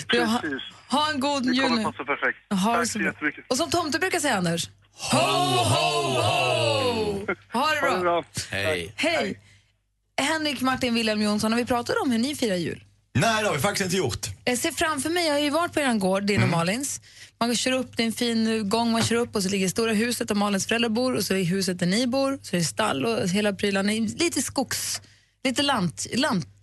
Du, 0.07 0.23
ha, 0.25 0.39
Precis. 0.39 0.61
ha 0.89 1.11
en 1.13 1.19
god 1.19 1.43
Det 1.43 1.51
jul 1.53 1.63
kommer 1.63 1.77
nu. 1.77 1.83
passa 1.83 2.03
perfekt. 2.03 2.37
Ha 2.63 2.71
det 2.71 2.77
Tack 2.77 2.87
så 2.91 2.99
jättemycket. 2.99 3.45
Och 3.49 3.57
som 3.57 3.69
tomte 3.69 3.99
brukar 3.99 4.19
säga, 4.19 4.35
Anders. 4.37 4.69
Ho, 4.97 5.17
ho, 5.17 6.21
ho! 6.21 7.25
Ha 7.53 7.75
det 7.75 7.99
bra. 7.99 8.23
Hej. 8.51 8.93
Hej! 8.95 9.39
Henrik 10.21 10.61
Martin 10.61 10.93
Wilhelm 10.93 11.21
Jonsson, 11.21 11.51
har 11.51 11.59
vi 11.59 11.65
pratat 11.65 11.95
om 12.03 12.11
hur 12.11 12.19
ni 12.19 12.35
firar 12.35 12.55
jul? 12.55 12.83
Nej, 13.13 13.43
det 13.43 13.47
har 13.47 13.55
vi 13.55 13.61
faktiskt 13.61 13.85
inte 13.85 13.97
gjort. 13.97 14.27
Jag 14.43 14.57
ser 14.57 14.71
framför 14.71 15.09
mig, 15.09 15.25
jag 15.25 15.33
har 15.33 15.39
ju 15.39 15.49
varit 15.49 15.73
på 15.73 15.79
er 15.79 15.93
gård, 15.93 16.23
din 16.23 16.43
och 16.43 16.49
Malins. 16.49 17.01
Man 17.39 17.55
kör 17.55 17.71
upp, 17.71 17.97
det 17.97 18.03
är 18.03 18.07
en 18.07 18.13
fin 18.13 18.69
gång 18.69 18.91
man 18.91 19.03
kör 19.03 19.15
upp 19.15 19.35
och 19.35 19.43
så 19.43 19.49
ligger 19.49 19.69
stora 19.69 19.93
huset 19.93 20.27
där 20.27 20.35
Malins 20.35 20.67
föräldrar 20.67 20.89
bor 20.89 21.15
och 21.15 21.23
så 21.23 21.35
är 21.35 21.43
huset 21.43 21.79
där 21.79 21.85
ni 21.85 22.07
bor, 22.07 22.39
så 22.41 22.55
är 22.55 22.59
det 22.59 22.65
stall 22.65 23.05
och 23.05 23.29
hela 23.29 23.53
prylarna. 23.53 23.91
Lite 23.91 24.41
skogs, 24.41 25.01
lite 25.43 25.61
lant, 25.61 26.07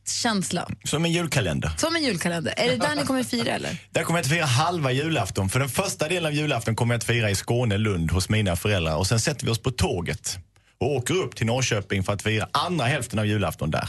lantkänsla. 0.07 0.69
Som 0.85 1.05
en 1.05 1.13
julkalender. 1.13 1.71
Som 1.77 1.97
en 1.97 2.03
julkalender. 2.03 2.55
Är 2.57 2.69
det 2.69 2.77
där 2.77 2.97
ni 2.97 3.05
kommer 3.05 3.23
fira 3.23 3.53
eller? 3.53 3.77
Där 3.91 4.03
kommer 4.03 4.19
jag 4.19 4.25
att 4.25 4.31
fira 4.31 4.45
halva 4.45 4.93
julafton. 4.93 5.49
För 5.49 5.61
den 5.61 5.69
första 5.69 6.09
delen 6.09 6.27
av 6.27 6.33
julafton 6.33 6.77
kommer 6.77 6.95
jag 6.95 6.99
att 6.99 7.05
fira 7.05 7.31
i 7.31 7.35
Skåne, 7.35 7.79
Lund, 7.79 8.11
hos 8.11 8.29
mina 8.29 8.57
föräldrar. 8.57 8.97
Och 8.97 9.07
sen 9.07 9.21
sätter 9.21 9.47
vi 9.47 9.53
oss 9.53 9.63
på 9.63 9.71
tåget 9.71 10.39
och 10.81 10.97
åker 10.97 11.15
upp 11.15 11.37
till 11.37 11.47
Norrköping 11.47 12.03
för 12.03 12.13
att 12.13 12.23
fira 12.23 12.49
andra 12.53 12.85
hälften 12.85 13.19
av 13.19 13.27
julafton 13.27 13.71
där. 13.71 13.89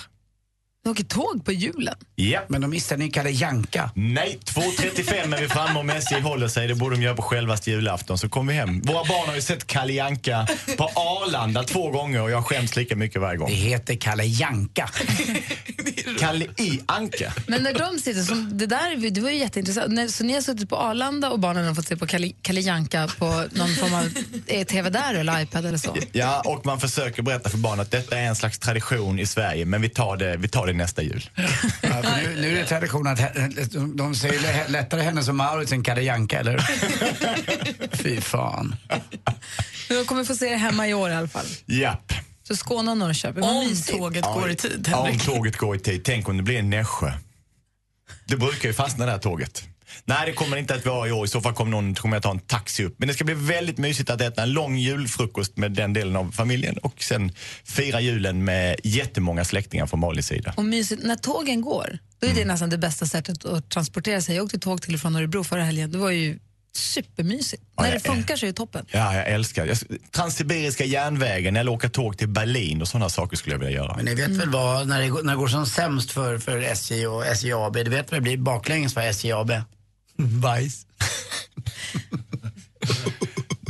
Ni 0.85 0.91
åker 0.91 1.03
tåg 1.03 1.45
på 1.45 1.51
julen? 1.51 1.95
Ja. 2.15 2.41
Men 2.47 2.61
då 2.61 2.67
missar 2.67 2.97
ni 2.97 3.09
Kalle 3.09 3.29
Janka. 3.29 3.91
Nej, 3.95 4.39
2.35 4.45 5.35
är 5.35 5.41
vi 5.41 5.47
framme 5.47 5.79
om 5.79 5.89
SJ 5.89 6.19
håller 6.19 6.47
sig. 6.47 6.67
Det 6.67 6.75
borde 6.75 6.95
de 6.95 7.01
göra 7.01 7.15
på 7.15 7.21
självaste 7.21 7.71
julafton. 7.71 8.17
Så 8.17 8.29
kommer 8.29 8.53
vi 8.53 8.59
hem. 8.59 8.81
Våra 8.81 9.03
barn 9.03 9.27
har 9.27 9.35
ju 9.35 9.41
sett 9.41 9.67
Kalle 9.67 9.93
Janka 9.93 10.47
på 10.77 10.83
Arlanda 10.83 11.63
två 11.63 11.91
gånger 11.91 12.21
och 12.21 12.31
jag 12.31 12.45
skäms 12.45 12.75
lika 12.75 12.95
mycket 12.95 13.21
varje 13.21 13.37
gång. 13.37 13.49
Det 13.49 13.55
heter 13.55 13.95
Kalle 13.95 14.23
Janka. 14.23 14.89
Kalle 16.19 16.45
i 16.45 16.79
Anka. 16.85 17.33
Men 17.47 17.63
när 17.63 17.73
de 17.73 17.99
sitter, 17.99 18.21
som, 18.21 18.57
det 18.57 18.65
där 18.65 19.11
det 19.11 19.21
var 19.21 19.29
ju 19.29 19.37
jätteintressant. 19.37 19.93
När, 19.93 20.07
så 20.07 20.23
ni 20.23 20.33
har 20.33 20.41
suttit 20.41 20.69
på 20.69 20.77
Arlanda 20.77 21.29
och 21.29 21.39
barnen 21.39 21.67
har 21.67 21.75
fått 21.75 21.87
se 21.87 21.97
på 21.97 22.07
Kalle, 22.07 22.31
Kalle 22.41 22.61
Janka 22.61 23.09
på 23.19 23.25
någon 23.51 23.75
form 23.75 23.93
av 23.93 24.09
TV 24.65 24.89
där 24.89 25.13
eller 25.13 25.41
iPad 25.41 25.65
eller 25.65 25.77
så? 25.77 25.97
Ja, 26.11 26.41
och 26.45 26.65
man 26.65 26.79
försöker 26.79 27.21
berätta 27.21 27.49
för 27.49 27.57
barn 27.57 27.79
att 27.79 27.91
detta 27.91 28.17
är 28.17 28.23
en 28.23 28.35
slags 28.35 28.59
tradition 28.59 29.19
i 29.19 29.25
Sverige, 29.25 29.65
men 29.65 29.81
vi 29.81 29.89
tar 29.89 30.17
det, 30.17 30.37
vi 30.37 30.47
tar 30.47 30.67
det 30.67 30.72
nästa 30.77 31.01
jul. 31.01 31.29
Ja, 31.81 31.89
för 32.03 32.21
nu, 32.23 32.41
nu 32.41 32.55
är 32.57 32.61
det 32.61 32.65
tradition 32.65 33.07
att 33.07 33.19
he- 33.19 33.95
de- 33.95 34.15
säger 34.15 34.39
lä- 34.41 34.67
lättare 34.67 35.01
henne 35.01 35.23
som 35.23 35.37
Maurits 35.37 35.71
än 35.71 35.83
Kalle 35.83 36.01
Janka, 36.01 36.39
eller 36.39 36.57
Fy 37.97 38.21
fan. 38.21 38.75
De 39.89 40.05
kommer 40.05 40.23
få 40.23 40.35
se 40.35 40.49
det 40.49 40.55
hemma 40.57 40.87
i 40.87 40.93
år 40.93 41.09
i 41.09 41.13
alla 41.15 41.27
fall. 41.27 41.45
Japp. 41.65 42.13
Så 42.47 42.55
Skåne 42.55 42.91
och 42.91 42.97
Norrköping, 42.97 43.43
Om 43.43 43.67
mysigt. 43.67 43.97
tåget 43.97 44.23
går 44.23 44.49
i 44.51 44.55
tid, 44.55 44.87
Ja, 44.91 44.97
om 44.97 45.05
Henrik. 45.05 45.25
tåget 45.25 45.57
går 45.57 45.75
i 45.75 45.79
tid. 45.79 46.01
Tänk 46.03 46.29
om 46.29 46.37
det 46.37 46.43
blir 46.43 46.59
en 46.59 46.69
Nässjö. 46.69 47.11
Det 48.25 48.37
brukar 48.37 48.69
ju 48.69 48.73
fastna 48.73 49.05
det 49.05 49.11
här 49.11 49.19
tåget. 49.19 49.63
Nej, 50.05 50.25
det 50.25 50.33
kommer 50.33 50.57
inte 50.57 50.75
att 50.75 50.85
vara 50.85 51.07
i 51.07 51.11
år. 51.11 51.25
I 51.25 51.27
så 51.27 51.41
fall 51.41 51.53
kommer, 51.53 51.71
någon, 51.71 51.95
kommer 51.95 52.15
jag 52.15 52.23
ta 52.23 52.31
en 52.31 52.39
taxi 52.39 52.83
upp. 52.85 52.95
Men 52.97 53.07
det 53.07 53.13
ska 53.13 53.23
bli 53.23 53.33
väldigt 53.33 53.77
mysigt 53.77 54.09
att 54.09 54.21
äta 54.21 54.43
en 54.43 54.51
lång 54.53 54.77
julfrukost 54.77 55.57
med 55.57 55.71
den 55.71 55.93
delen 55.93 56.15
av 56.15 56.31
familjen 56.31 56.77
och 56.77 57.03
sen 57.03 57.31
fira 57.65 58.01
julen 58.01 58.43
med 58.43 58.75
jättemånga 58.83 59.45
släktingar 59.45 59.85
från 59.87 59.99
Malis 59.99 60.27
sida. 60.27 60.53
Och 60.57 60.65
mysigt, 60.65 61.03
när 61.03 61.15
tågen 61.15 61.61
går, 61.61 61.97
då 62.19 62.27
är 62.27 62.31
Mm. 62.31 62.41
det 62.47 62.53
nästan 62.53 62.69
det 62.69 62.77
bästa 62.77 63.05
sättet 63.05 63.45
att 63.45 63.69
transportera 63.69 64.21
sig. 64.21 64.35
Jag 64.35 64.45
åkte 64.45 64.59
tåg 64.59 64.81
till 64.81 64.93
och 64.95 64.99
från 65.01 65.15
Örebro 65.15 65.43
förra 65.43 65.63
helgen. 65.63 65.91
Det 65.91 65.97
var 65.97 66.11
ju 66.11 66.39
supermysigt. 66.75 67.63
Ja, 67.77 67.83
när 67.83 67.91
det 67.91 67.99
funkar 67.99 68.35
så 68.35 68.45
är 68.45 68.47
det 68.47 68.53
toppen. 68.53 68.85
Ja, 68.91 69.15
jag 69.15 69.27
älskar 69.27 69.65
jag, 69.65 69.77
Transsibiriska 70.11 70.85
järnvägen 70.85 71.55
eller 71.57 71.71
åka 71.71 71.89
tåg 71.89 72.17
till 72.17 72.27
Berlin 72.29 72.81
och 72.81 72.87
sådana 72.87 73.09
saker 73.09 73.37
skulle 73.37 73.53
jag 73.55 73.59
vilja 73.59 73.73
göra. 73.75 73.95
Men 73.95 74.05
ni 74.05 74.15
vet 74.15 74.29
väl 74.29 74.49
vad, 74.49 74.87
när 74.87 75.01
det, 75.01 75.07
går, 75.07 75.23
när 75.23 75.33
det 75.33 75.37
går 75.39 75.47
som 75.47 75.65
sämst 75.65 76.11
för, 76.11 76.37
för 76.37 76.57
SJ 76.61 77.07
och 77.07 77.25
SJ 77.25 77.53
AB, 77.53 77.73
du 77.73 77.83
vet 77.89 78.11
vad 78.11 78.17
det 78.19 78.21
blir 78.23 78.37
baklänges 78.37 78.93
för 78.93 79.01
SJ 79.01 79.31
AB? 79.31 79.51
Bajs. 80.23 80.85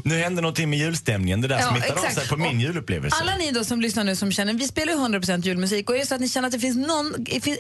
Nu 0.06 0.18
hände 0.18 0.42
någonting 0.42 0.70
med 0.70 0.80
julstämningen. 0.80 1.42
Det 1.42 1.48
där 1.48 1.60
Ja, 1.60 1.70
smittade 1.70 1.92
av 2.00 2.06
exakt. 2.06 2.16
sig 2.16 2.28
på 2.28 2.38
min 2.38 2.60
julupplevelse. 2.60 3.18
Alla 3.22 3.36
ni 3.36 3.52
då 3.52 3.64
som 3.64 3.82
lyssnar 3.82 4.04
nu 4.04 4.16
som 4.16 4.32
känner, 4.32 4.54
vi 4.54 4.68
spelar 4.68 4.94
ju 4.94 5.00
100% 5.00 5.42
julmusik 5.42 5.90
och 5.90 5.96
är 5.96 6.00
det 6.00 6.06
så 6.06 6.16
att 6.16 6.22
ni 6.22 6.30
känner 6.30 6.48
att 6.48 6.52
det 6.52 6.60
finns 6.60 6.78
någon, 6.88 7.06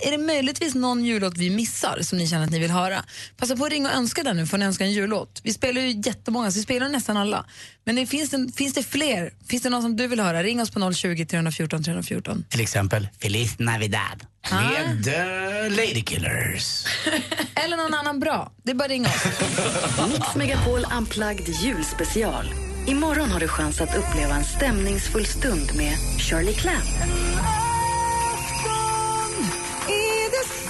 är 0.06 0.12
det 0.12 0.18
möjligtvis 0.18 0.76
någon 0.76 1.06
jullåt 1.06 1.38
vi 1.38 1.50
missar 1.50 2.00
som 2.02 2.18
ni 2.18 2.28
känner 2.28 2.46
att 2.46 2.52
ni 2.52 2.60
vill 2.60 2.72
höra? 2.72 3.04
Passa 3.38 3.56
på 3.56 3.66
att 3.66 3.72
ringa 3.72 3.90
och 3.90 3.96
önska 3.96 4.24
den 4.24 4.38
nu, 4.38 4.48
får 4.48 4.58
ni 4.58 4.66
önska 4.66 4.84
en 4.84 4.92
jullåt. 4.92 5.42
Vi 5.44 5.54
spelar 5.54 5.82
ju 5.82 6.02
jättemånga, 6.06 6.52
så 6.52 6.60
vi 6.60 6.64
spelar 6.64 6.90
nästan 6.90 7.18
alla. 7.18 7.46
Men 7.86 7.96
det, 7.96 8.06
finns, 8.06 8.30
det, 8.30 8.52
finns 8.56 8.74
det 8.74 8.84
fler? 8.84 9.34
Finns 9.48 9.64
det 9.64 9.70
någon 9.70 9.82
som 9.82 9.96
du 9.96 10.08
vill 10.08 10.20
höra? 10.20 10.44
Ring 10.44 10.62
oss 10.62 10.72
på 10.72 10.94
020 10.94 11.26
314 11.26 11.84
314. 11.84 12.46
Till 12.50 12.62
exempel 12.62 13.08
Feliz 13.22 13.60
Navidad 13.60 14.26
med 14.52 15.08
uh, 15.08 15.76
Ladykillers. 15.78 16.86
Eller 17.56 17.78
någon 17.78 17.94
annan 17.94 18.20
bra. 18.20 18.52
Det 18.64 18.72
är 18.72 18.76
bara 18.76 18.84
att 18.84 18.92
ringa 18.92 19.10
oss. 19.10 19.26
Mix 20.14 20.36
Megapol 20.36 20.86
Unplugged 20.98 21.50
julspecial. 21.50 22.46
Imorgon 22.88 23.32
har 23.32 23.40
du 23.40 23.48
chans 23.48 23.82
att 23.82 23.96
uppleva 23.96 24.36
en 24.36 24.44
stämningsfull 24.44 25.26
stund 25.26 25.76
med 25.76 25.98
Shirley 26.20 26.54
Clamp. 26.54 26.90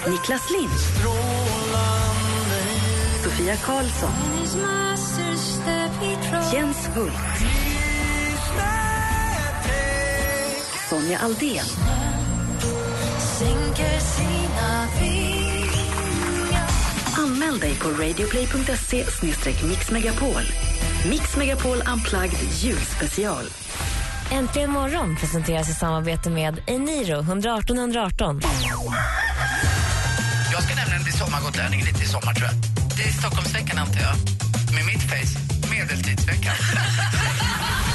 Niklas 0.07 0.49
Lind. 0.51 0.79
Sofia 3.23 3.55
Karlsson. 3.55 4.11
Jens 6.53 6.89
Hult. 6.95 7.13
Sonja 10.89 11.19
Aldén. 11.19 11.65
Anmäl 17.17 17.59
dig 17.59 17.75
på 17.75 17.89
radioplay.se 17.89 19.05
mixmegapol. 19.67 20.41
Mix 21.09 21.37
Megapol 21.37 21.77
Unplugged 21.93 22.39
julspecial. 22.61 23.45
Äntligen 24.31 24.71
morgon 24.71 25.15
presenteras 25.15 25.69
i 25.69 25.73
samarbete 25.73 26.29
med 26.29 26.61
Eniro 26.67 27.19
118 27.19 27.77
118. 27.77 28.41
Jag 30.51 30.63
ska 30.63 30.75
nämligen 30.75 31.03
bli 31.03 31.11
sommargotlänning 31.11 31.83
lite 31.83 32.03
i 32.03 32.07
sommar 32.07 32.33
tror 32.33 32.47
jag. 32.47 32.55
Det 32.97 33.03
är 33.03 33.11
Stockholmsveckan 33.11 33.77
antar 33.77 33.99
jag. 33.99 34.15
Med 34.75 34.85
mitt 34.85 35.03
face, 35.03 35.39
medeltidsveckan. 35.71 36.55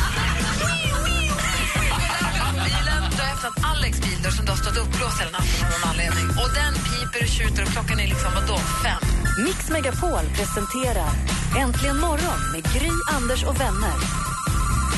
Öppnat 3.38 3.64
Alex 3.64 4.01
bil 4.01 4.22
där 4.22 4.31
som 4.31 4.44
du 4.44 4.51
har 4.51 4.59
stått 4.59 4.77
uppblåst 4.77 5.20
hela 5.20 5.31
natten 5.31 5.64
av 5.64 5.70
någon 5.70 5.90
anledning. 5.90 6.27
Och 6.42 6.51
den 6.61 6.74
piper 6.88 7.22
och 7.27 7.29
tjuter 7.37 7.62
och 7.62 7.68
klockan 7.68 8.01
är 8.01 8.07
liksom 8.07 8.31
vadå, 8.35 8.59
fem? 8.85 9.03
Mix 9.44 9.70
Megapol 9.70 10.24
presenterar 10.37 11.11
Äntligen 11.59 11.98
morgon 12.01 12.38
med 12.53 12.62
Gry, 12.74 12.90
Anders 13.16 13.42
och 13.44 13.61
vänner. 13.61 13.96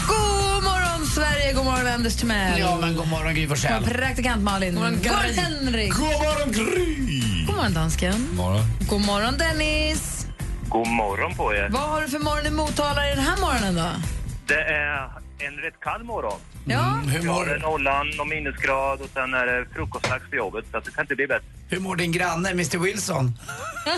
God 0.09 0.65
morgon 0.65 1.07
Sverige, 1.07 1.53
god 1.53 1.65
morgon 1.65 1.87
Anders 1.87 2.17
Timell. 2.17 2.61
Ja, 2.61 2.79
men 2.81 2.97
god 2.97 3.09
morgon 3.09 3.35
Gry 3.35 3.47
God 3.47 3.49
Forssell. 3.59 3.81
morgon 3.81 3.95
praktikant 3.99 4.43
Malin. 4.43 4.75
God 4.75 4.83
morgon 4.83 5.35
Henrik. 5.35 5.93
God 5.95 6.03
morgon 6.03 6.53
Gry! 6.53 7.45
God 7.47 7.57
morgon 7.57 7.75
dansken. 7.75 8.29
Morgon. 8.33 8.65
God 8.91 9.01
morgon 9.01 9.39
Dennis. 9.39 10.27
God 10.69 10.89
morgon 10.89 11.35
på 11.35 11.55
er. 11.55 11.69
Vad 11.71 11.83
har 11.83 12.01
du 12.03 12.09
för 12.09 12.19
morgon 12.19 12.47
i 12.47 12.51
Motala 12.51 13.03
den 13.03 13.19
här 13.19 13.37
morgonen 13.41 13.75
då? 13.75 13.89
Det 14.47 14.61
är 14.61 15.20
en 15.47 15.57
rätt 15.57 15.81
kall 15.81 16.03
morgon. 16.05 16.41
Ja. 16.67 17.01
Hur 17.07 17.19
Vi 17.21 17.27
har 17.29 17.35
mår, 17.35 17.55
en 17.55 17.61
nollan 17.61 18.21
och 18.21 18.29
minusgrad 18.29 19.01
och 19.01 19.09
sen 19.15 19.35
är 19.35 19.47
det 19.47 19.67
frukostdags 19.75 20.31
på 20.31 20.37
jobbet 20.37 20.65
så 20.71 20.77
att 20.79 20.85
det 20.85 20.91
kan 20.91 21.05
inte 21.05 21.15
bli 21.15 21.27
bättre. 21.27 21.45
hur 21.69 21.81
mår 21.81 21.97
din 21.97 22.13
granne 22.13 22.51
Mr 22.51 22.79
Wilson? 22.79 23.33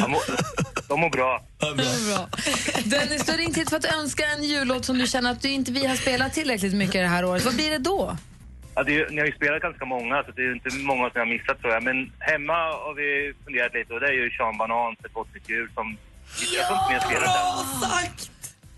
De 0.00 0.10
mår, 0.10 0.20
de 0.88 1.00
mår 1.00 1.10
bra. 1.10 1.42
Bra. 1.58 2.28
Dennis, 2.84 3.24
du 3.26 3.32
har 3.32 3.38
ringt 3.38 3.56
hit 3.56 3.70
för 3.70 3.76
att 3.76 3.84
önska 3.94 4.24
en 4.26 4.44
jullåt 4.44 4.84
som 4.84 4.98
du 4.98 5.06
känner 5.06 5.30
att 5.30 5.42
du 5.42 5.48
inte 5.50 5.72
vi 5.72 5.86
har 5.86 5.96
spelat 5.96 6.32
tillräckligt 6.34 6.74
mycket 6.74 6.94
det 6.94 7.06
här 7.06 7.24
året. 7.24 7.44
Vad 7.44 7.54
blir 7.54 7.70
det 7.70 7.78
då? 7.78 8.16
Ja, 8.74 8.82
det 8.82 8.92
är, 8.92 8.98
ju- 8.98 9.08
ni 9.10 9.18
har 9.18 9.26
ju 9.26 9.32
spelat 9.32 9.62
ganska 9.62 9.84
många 9.84 10.22
så 10.22 10.30
det 10.30 10.42
är 10.42 10.46
ju 10.46 10.52
inte 10.52 10.70
många 10.76 11.02
som 11.10 11.12
jag 11.14 11.20
har 11.26 11.32
missat 11.32 11.60
tror 11.60 11.72
jag. 11.72 11.82
Men 11.82 12.12
hemma 12.18 12.52
har 12.86 12.94
vi 12.94 13.32
funderat 13.44 13.74
lite 13.74 13.94
och 13.94 14.00
det 14.00 14.06
är 14.06 14.12
ju 14.12 14.30
Sean 14.30 14.58
Banan, 14.58 14.92
Ett 15.04 15.12
gott 15.12 15.34
nytt 15.34 15.48
jul 15.48 15.70
som... 15.74 15.96
jag 16.56 16.62
inte 16.72 16.88
ni 16.88 16.94
har 16.94 17.00
spelat 17.08 17.34
den. 17.34 18.26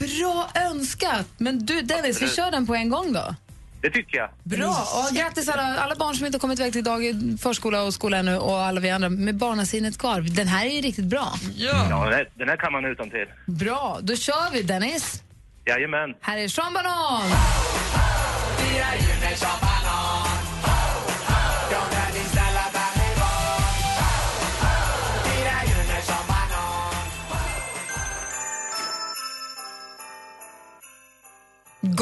Bra 0.03 0.49
önskat! 0.55 1.27
Men 1.39 1.67
du 1.67 1.83
Dennis, 1.83 2.23
vi 2.23 2.29
kör 2.29 2.51
den 2.51 2.67
på 2.67 2.75
en 2.75 2.89
gång 2.89 3.13
då. 3.13 3.35
Det 3.81 3.91
tycker 3.91 4.19
jag. 4.19 4.31
Bra! 4.43 4.87
Och 4.95 5.17
grattis 5.17 5.49
alla, 5.49 5.79
alla 5.79 5.95
barn 5.95 6.15
som 6.15 6.27
inte 6.27 6.37
har 6.37 6.41
kommit 6.41 6.61
iväg 6.61 6.73
till 6.73 6.85
dag, 6.85 7.03
förskola 7.43 7.83
och 7.83 7.95
skola 7.95 8.17
ännu 8.17 8.39
och 8.39 8.61
alla 8.61 8.81
vi 8.81 8.91
andra 8.91 9.09
med 9.09 9.37
barnasinnet 9.37 9.99
kvar. 9.99 10.21
Den 10.21 10.49
här 10.49 10.67
är 10.67 10.71
ju 10.71 10.81
riktigt 10.81 11.05
bra. 11.05 11.33
Ja, 11.57 11.73
den, 11.73 12.13
här, 12.13 12.29
den 12.35 12.49
här 12.49 12.57
kan 12.57 12.73
man 12.73 12.85
utan 12.85 13.11
till. 13.11 13.27
Bra, 13.47 13.99
då 14.03 14.17
kör 14.17 14.53
vi 14.53 14.63
Dennis. 14.63 15.23
Jajamän. 15.67 16.15
Här 16.21 16.39
är 16.39 16.49
Sean 16.49 16.73
Banan. 16.75 17.23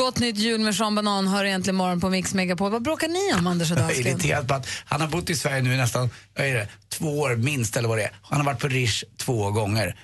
Gott 0.01 0.19
nytt 0.19 0.39
jul 0.39 0.61
med 0.61 0.75
Sean 0.75 0.95
Banan 0.95 1.29
hör 1.29 1.45
egentligen 1.45 1.77
morgon 1.77 2.01
på 2.01 2.11
Mix 2.11 2.35
Megapol. 2.35 2.71
Vad 2.71 2.83
bråkar 2.83 3.09
ni 3.09 3.39
om, 3.39 3.47
Anders 3.47 3.71
och 3.71 3.77
Jag 3.79 3.85
är 3.85 3.89
dansken? 3.89 4.07
irriterad 4.07 4.49
på 4.49 4.55
att 4.55 4.67
han 4.85 5.01
har 5.01 5.09
bott 5.09 5.31
i 5.31 5.37
Sverige 5.37 5.63
nu 5.63 5.77
nästan 5.77 6.11
det, 6.35 6.69
två 6.89 7.21
år 7.21 7.37
minst 7.37 7.77
eller 7.77 7.89
vad 7.89 7.99
det 7.99 8.05
är. 8.05 8.11
Han 8.23 8.41
har 8.41 8.47
varit 8.47 8.61
på 8.61 8.69
Rish 8.69 9.05
två 9.17 9.51
gånger. 9.51 9.97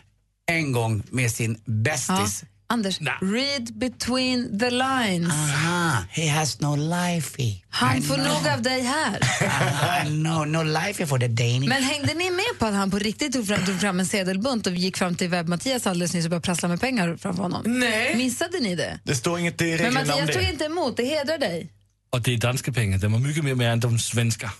En 0.46 0.72
gång 0.72 1.02
med 1.10 1.30
sin 1.30 1.60
bästis 1.64 2.44
Anders, 2.68 2.98
read 3.20 3.78
between 3.78 4.58
the 4.58 4.70
lines. 4.70 5.32
Aha, 5.32 6.04
he 6.10 6.28
has 6.28 6.60
no 6.60 6.76
life. 6.76 7.36
Han 7.68 8.02
får 8.02 8.16
nog 8.16 8.48
av 8.54 8.62
dig 8.62 8.82
här. 8.82 10.10
no, 10.10 10.44
no 10.44 10.62
life 10.62 11.06
for 11.06 11.18
the 11.18 11.28
Danish. 11.28 11.68
Men 11.68 11.82
hängde 11.82 12.14
ni 12.14 12.30
med 12.30 12.58
på 12.58 12.66
att 12.66 12.74
han 12.74 12.90
på 12.90 12.98
riktigt 12.98 13.32
tog 13.32 13.46
fram, 13.46 13.64
tog 13.66 13.80
fram 13.80 14.00
en 14.00 14.06
sedelbunt 14.06 14.66
och 14.66 14.72
gick 14.74 14.96
fram 14.96 15.14
till 15.14 15.28
webb-Mattias 15.30 15.86
alldeles 15.86 16.14
nyss 16.14 16.24
och 16.24 16.30
började 16.30 16.44
prassla 16.44 16.68
med 16.68 16.80
pengar 16.80 17.16
framför 17.16 17.42
honom? 17.42 17.62
Nej. 17.66 18.16
Missade 18.16 18.60
ni 18.60 18.74
det? 18.76 19.00
Det 19.04 19.14
står 19.14 19.38
inget 19.38 19.60
i 19.62 19.64
Men 19.64 19.78
reglerna 19.78 20.00
om 20.00 20.06
Mattias 20.08 20.30
tog 20.36 20.42
det. 20.44 20.50
inte 20.52 20.64
emot, 20.64 20.96
det 20.96 21.04
hedrar 21.04 21.38
dig. 21.38 21.70
Och 22.10 22.22
det 22.22 22.34
är 22.34 22.38
danska 22.38 22.72
pengar, 22.72 22.98
de 22.98 23.12
var 23.12 23.18
mycket 23.18 23.44
mer 23.44 23.54
med 23.54 23.72
än 23.72 23.80
de 23.80 23.98
svenska. 23.98 24.50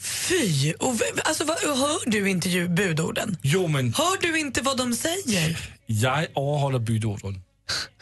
Fy! 0.00 0.72
Och, 0.72 0.96
alltså, 1.24 1.44
vad, 1.44 1.58
hör 1.58 2.10
du 2.10 2.28
inte 2.30 2.48
budorden? 2.68 3.36
Jo, 3.42 3.66
men 3.66 3.94
Hör 3.94 4.20
du 4.22 4.38
inte 4.38 4.60
vad 4.62 4.76
de 4.78 4.94
säger? 4.94 5.77
Jag 5.90 6.18
överhåller 6.18 6.78
budorden. 6.78 7.42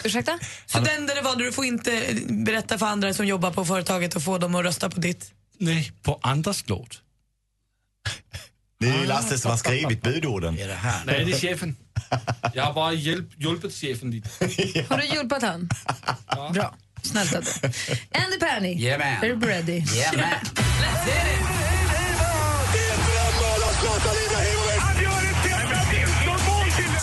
Ursäkta? 0.04 0.38
Så 0.66 0.78
den 0.80 1.06
där 1.06 1.14
det 1.14 1.20
var, 1.22 1.36
du 1.36 1.52
får 1.52 1.64
inte 1.64 2.16
berätta 2.28 2.78
för 2.78 2.86
andra 2.86 3.14
som 3.14 3.26
jobbar 3.26 3.50
på 3.50 3.64
företaget 3.64 4.16
och 4.16 4.22
få 4.22 4.38
dem 4.38 4.54
att 4.54 4.64
rösta 4.64 4.90
på 4.90 5.00
ditt? 5.00 5.32
Nej, 5.58 5.92
på 6.02 6.18
andras 6.22 6.64
låt. 6.66 7.00
Det 8.80 8.88
är 8.88 9.00
ju 9.00 9.06
Lasse 9.06 9.38
som 9.38 9.50
har 9.50 9.58
skrivit 9.58 10.02
budorden. 10.02 10.58
Är 10.58 10.68
det 10.68 10.74
här? 10.74 11.04
Nej, 11.06 11.24
det 11.24 11.32
är 11.32 11.38
chefen. 11.38 11.76
Jag 12.54 12.64
har 12.64 12.72
bara 12.72 12.92
hjälp, 12.92 13.28
hjälpt 13.36 13.74
chefen 13.74 14.10
lite. 14.10 14.28
Har 14.88 14.98
du 14.98 15.06
hjälpt 15.06 15.42
han? 15.42 15.68
Bra. 16.52 16.74
Snällt 17.02 17.34
av 17.34 17.44
dig. 17.44 17.72
Andy 18.10 18.38
Penny, 18.38 18.74
Jajamän. 18.74 19.24
är 19.24 19.28
du 19.36 19.46
ready? 19.46 19.84
Jajamän. 19.94 20.38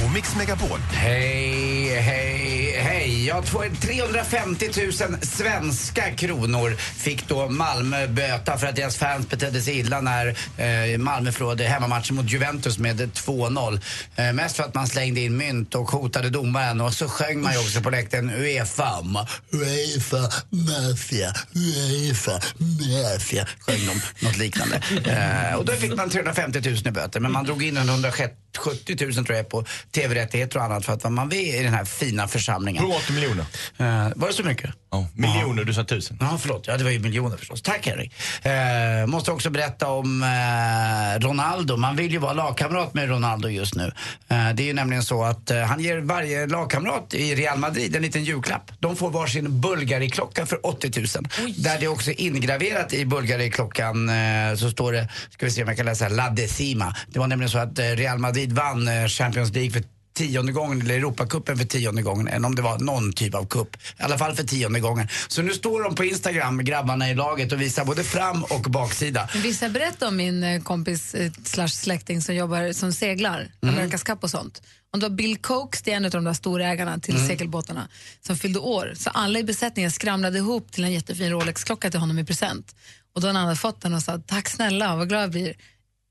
på 0.00 0.08
Mix 0.08 0.36
Megapol. 0.36 0.78
Hej, 0.92 2.00
hej, 2.00 2.76
hej. 2.78 3.26
Ja, 3.26 3.42
350 3.80 4.70
000 4.76 4.92
svenska 5.22 6.10
kronor 6.10 6.76
fick 6.76 7.28
då 7.28 7.48
Malmö 7.48 8.06
böta 8.06 8.58
för 8.58 8.66
att 8.66 8.76
deras 8.76 8.96
fans 8.96 9.28
betedde 9.28 9.60
sig 9.60 9.78
illa 9.78 10.00
när 10.00 10.26
eh, 10.56 10.98
Malmö 10.98 11.32
förlorade 11.32 11.64
hemmamatchen 11.64 12.16
mot 12.16 12.30
Juventus 12.30 12.78
med 12.78 13.00
2-0. 13.00 13.80
Eh, 14.16 14.32
mest 14.32 14.56
för 14.56 14.64
att 14.64 14.74
man 14.74 14.86
slängde 14.86 15.20
in 15.20 15.36
mynt 15.36 15.74
och 15.74 15.90
hotade 15.90 16.30
domaren 16.30 16.80
och 16.80 16.94
så 16.94 17.08
sjöng 17.08 17.42
man 17.42 17.52
ju 17.52 17.58
också 17.58 17.80
på 17.80 17.90
läktaren 17.90 18.30
Uefa, 18.30 18.98
Uefa, 19.52 20.32
Mafia, 20.50 21.34
Uefa, 21.54 22.40
Mafia. 22.58 23.46
Sjöng 23.60 23.80
de 23.86 24.26
något 24.26 24.36
liknande. 24.36 24.80
Eh, 25.04 25.54
och 25.54 25.64
då 25.64 25.72
fick 25.72 25.96
man 25.96 26.10
350 26.10 26.60
000 26.64 26.76
i 26.86 26.90
böter 26.90 27.20
men 27.20 27.32
man 27.32 27.44
drog 27.44 27.62
in 27.62 27.76
en 27.76 27.90
170 28.56 28.96
000 29.00 29.12
tror 29.12 29.36
jag 29.36 29.48
på 29.48 29.64
tv-rättigheter 29.92 30.58
och 30.58 30.64
annat 30.64 30.84
för 30.84 30.92
att 30.92 31.04
vara 31.04 31.10
man 31.10 31.28
med 31.28 31.38
i 31.38 31.62
den 31.62 31.74
här 31.74 31.84
fina 31.84 32.28
församlingen. 32.28 32.82
180 32.82 33.14
miljoner. 33.14 33.44
Eh, 33.78 34.12
var 34.16 34.28
det 34.28 34.34
så 34.34 34.42
mycket? 34.42 34.70
Ja, 34.90 35.06
miljoner, 35.14 35.64
du 35.64 35.74
sa 35.74 35.84
tusen. 35.84 36.16
Ja, 36.20 36.38
förlåt. 36.40 36.66
Ja, 36.66 36.76
det 36.76 36.84
var 36.84 36.90
ju 36.90 36.98
miljoner 36.98 37.36
förstås. 37.36 37.62
Tack 37.62 37.86
Henrik. 37.86 38.12
Eh, 38.42 39.06
måste 39.06 39.30
också 39.30 39.50
berätta 39.50 39.88
om 39.88 40.22
eh, 40.22 41.20
Ronaldo. 41.20 41.76
Man 41.76 41.96
vill 41.96 42.12
ju 42.12 42.18
vara 42.18 42.32
lagkamrat 42.32 42.94
med 42.94 43.08
Ronaldo 43.08 43.48
just 43.48 43.74
nu. 43.74 43.92
Det 44.28 44.62
är 44.62 44.66
ju 44.66 44.72
nämligen 44.72 45.02
så 45.02 45.24
att 45.24 45.50
han 45.68 45.80
ger 45.80 45.98
varje 45.98 46.46
lagkamrat 46.46 47.14
i 47.14 47.34
Real 47.34 47.58
Madrid 47.58 47.96
en 47.96 48.02
liten 48.02 48.24
julklapp. 48.24 48.72
De 48.78 48.96
får 48.96 49.10
varsin 49.10 49.60
Bulgari-klocka 49.60 50.46
för 50.46 50.66
80 50.66 51.00
000. 51.00 51.06
Där 51.56 51.78
det 51.80 51.88
också 51.88 52.10
är 52.10 52.20
ingraverat 52.20 52.92
i 52.92 53.04
Bulgari-klockan 53.06 54.10
så 54.56 54.70
står 54.70 54.92
det, 54.92 55.08
ska 55.30 55.46
vi 55.46 55.52
se 55.52 55.62
om 55.62 55.68
jag 55.68 55.76
kan 55.76 55.86
läsa, 55.86 56.08
La 56.08 56.30
Decima. 56.30 56.96
Det 57.08 57.18
var 57.18 57.26
nämligen 57.26 57.50
så 57.50 57.58
att 57.58 57.78
Real 57.78 58.18
Madrid 58.18 58.39
vann 58.46 58.88
eh, 58.88 59.06
Champions 59.06 59.52
League 59.54 59.70
för 59.70 59.82
tionde 60.12 60.52
gången, 60.52 60.80
eller 60.80 60.94
Europacupen 60.94 61.56
för 61.58 61.64
tionde 61.64 62.02
gången, 62.02 62.28
än 62.28 62.44
om 62.44 62.54
det 62.54 62.62
var 62.62 62.78
någon 62.78 63.12
typ 63.12 63.34
av 63.34 63.46
kupp. 63.46 63.76
I 63.76 64.02
alla 64.02 64.18
fall 64.18 64.34
för 64.36 64.42
tionde 64.44 64.80
gången. 64.80 65.08
Så 65.28 65.42
nu 65.42 65.52
står 65.52 65.82
de 65.82 65.94
på 65.94 66.04
Instagram, 66.04 66.64
grabbarna 66.64 67.10
i 67.10 67.14
laget, 67.14 67.52
och 67.52 67.60
visar 67.60 67.84
både 67.84 68.04
fram 68.04 68.44
och 68.44 68.60
baksida. 68.62 69.28
Vissa 69.42 69.68
berätta 69.68 70.08
om 70.08 70.16
min 70.16 70.42
eh, 70.44 70.62
kompis 70.62 71.14
eh, 71.14 71.32
slash 71.44 71.68
släkting 71.68 72.22
som 72.22 72.34
jobbar 72.34 72.72
som 72.72 72.92
seglar, 72.92 73.48
Mm. 73.62 73.74
Amerikas 73.74 74.02
Cup 74.02 74.24
och 74.24 74.30
sånt. 74.30 74.62
Och 74.92 74.98
det 74.98 75.08
var 75.08 75.16
Bill 75.16 75.36
Cokes, 75.36 75.82
det 75.82 75.92
är 75.92 75.96
en 75.96 76.04
av 76.04 76.10
de 76.10 76.24
där 76.24 76.32
storägarna 76.34 76.98
till 76.98 77.14
Mm. 77.16 77.28
segelbåtarna, 77.28 77.88
som 78.26 78.36
fyllde 78.36 78.58
år. 78.58 78.92
Så 78.96 79.10
alla 79.10 79.38
i 79.38 79.44
besättningen 79.44 79.90
skramlade 79.90 80.38
ihop 80.38 80.72
till 80.72 80.84
en 80.84 80.92
jättefin 80.92 81.30
Rolex-klocka 81.30 81.90
till 81.90 82.00
honom 82.00 82.18
i 82.18 82.24
present. 82.24 82.74
Och 83.14 83.20
då 83.20 83.26
när 83.26 83.34
han 83.34 83.44
hade 83.44 83.56
fått 83.56 83.80
den 83.80 83.94
och 83.94 84.02
sa 84.02 84.18
tack 84.26 84.48
snälla, 84.48 84.96
vad 84.96 85.08
glad 85.08 85.22
jag 85.22 85.30
blir. 85.30 85.54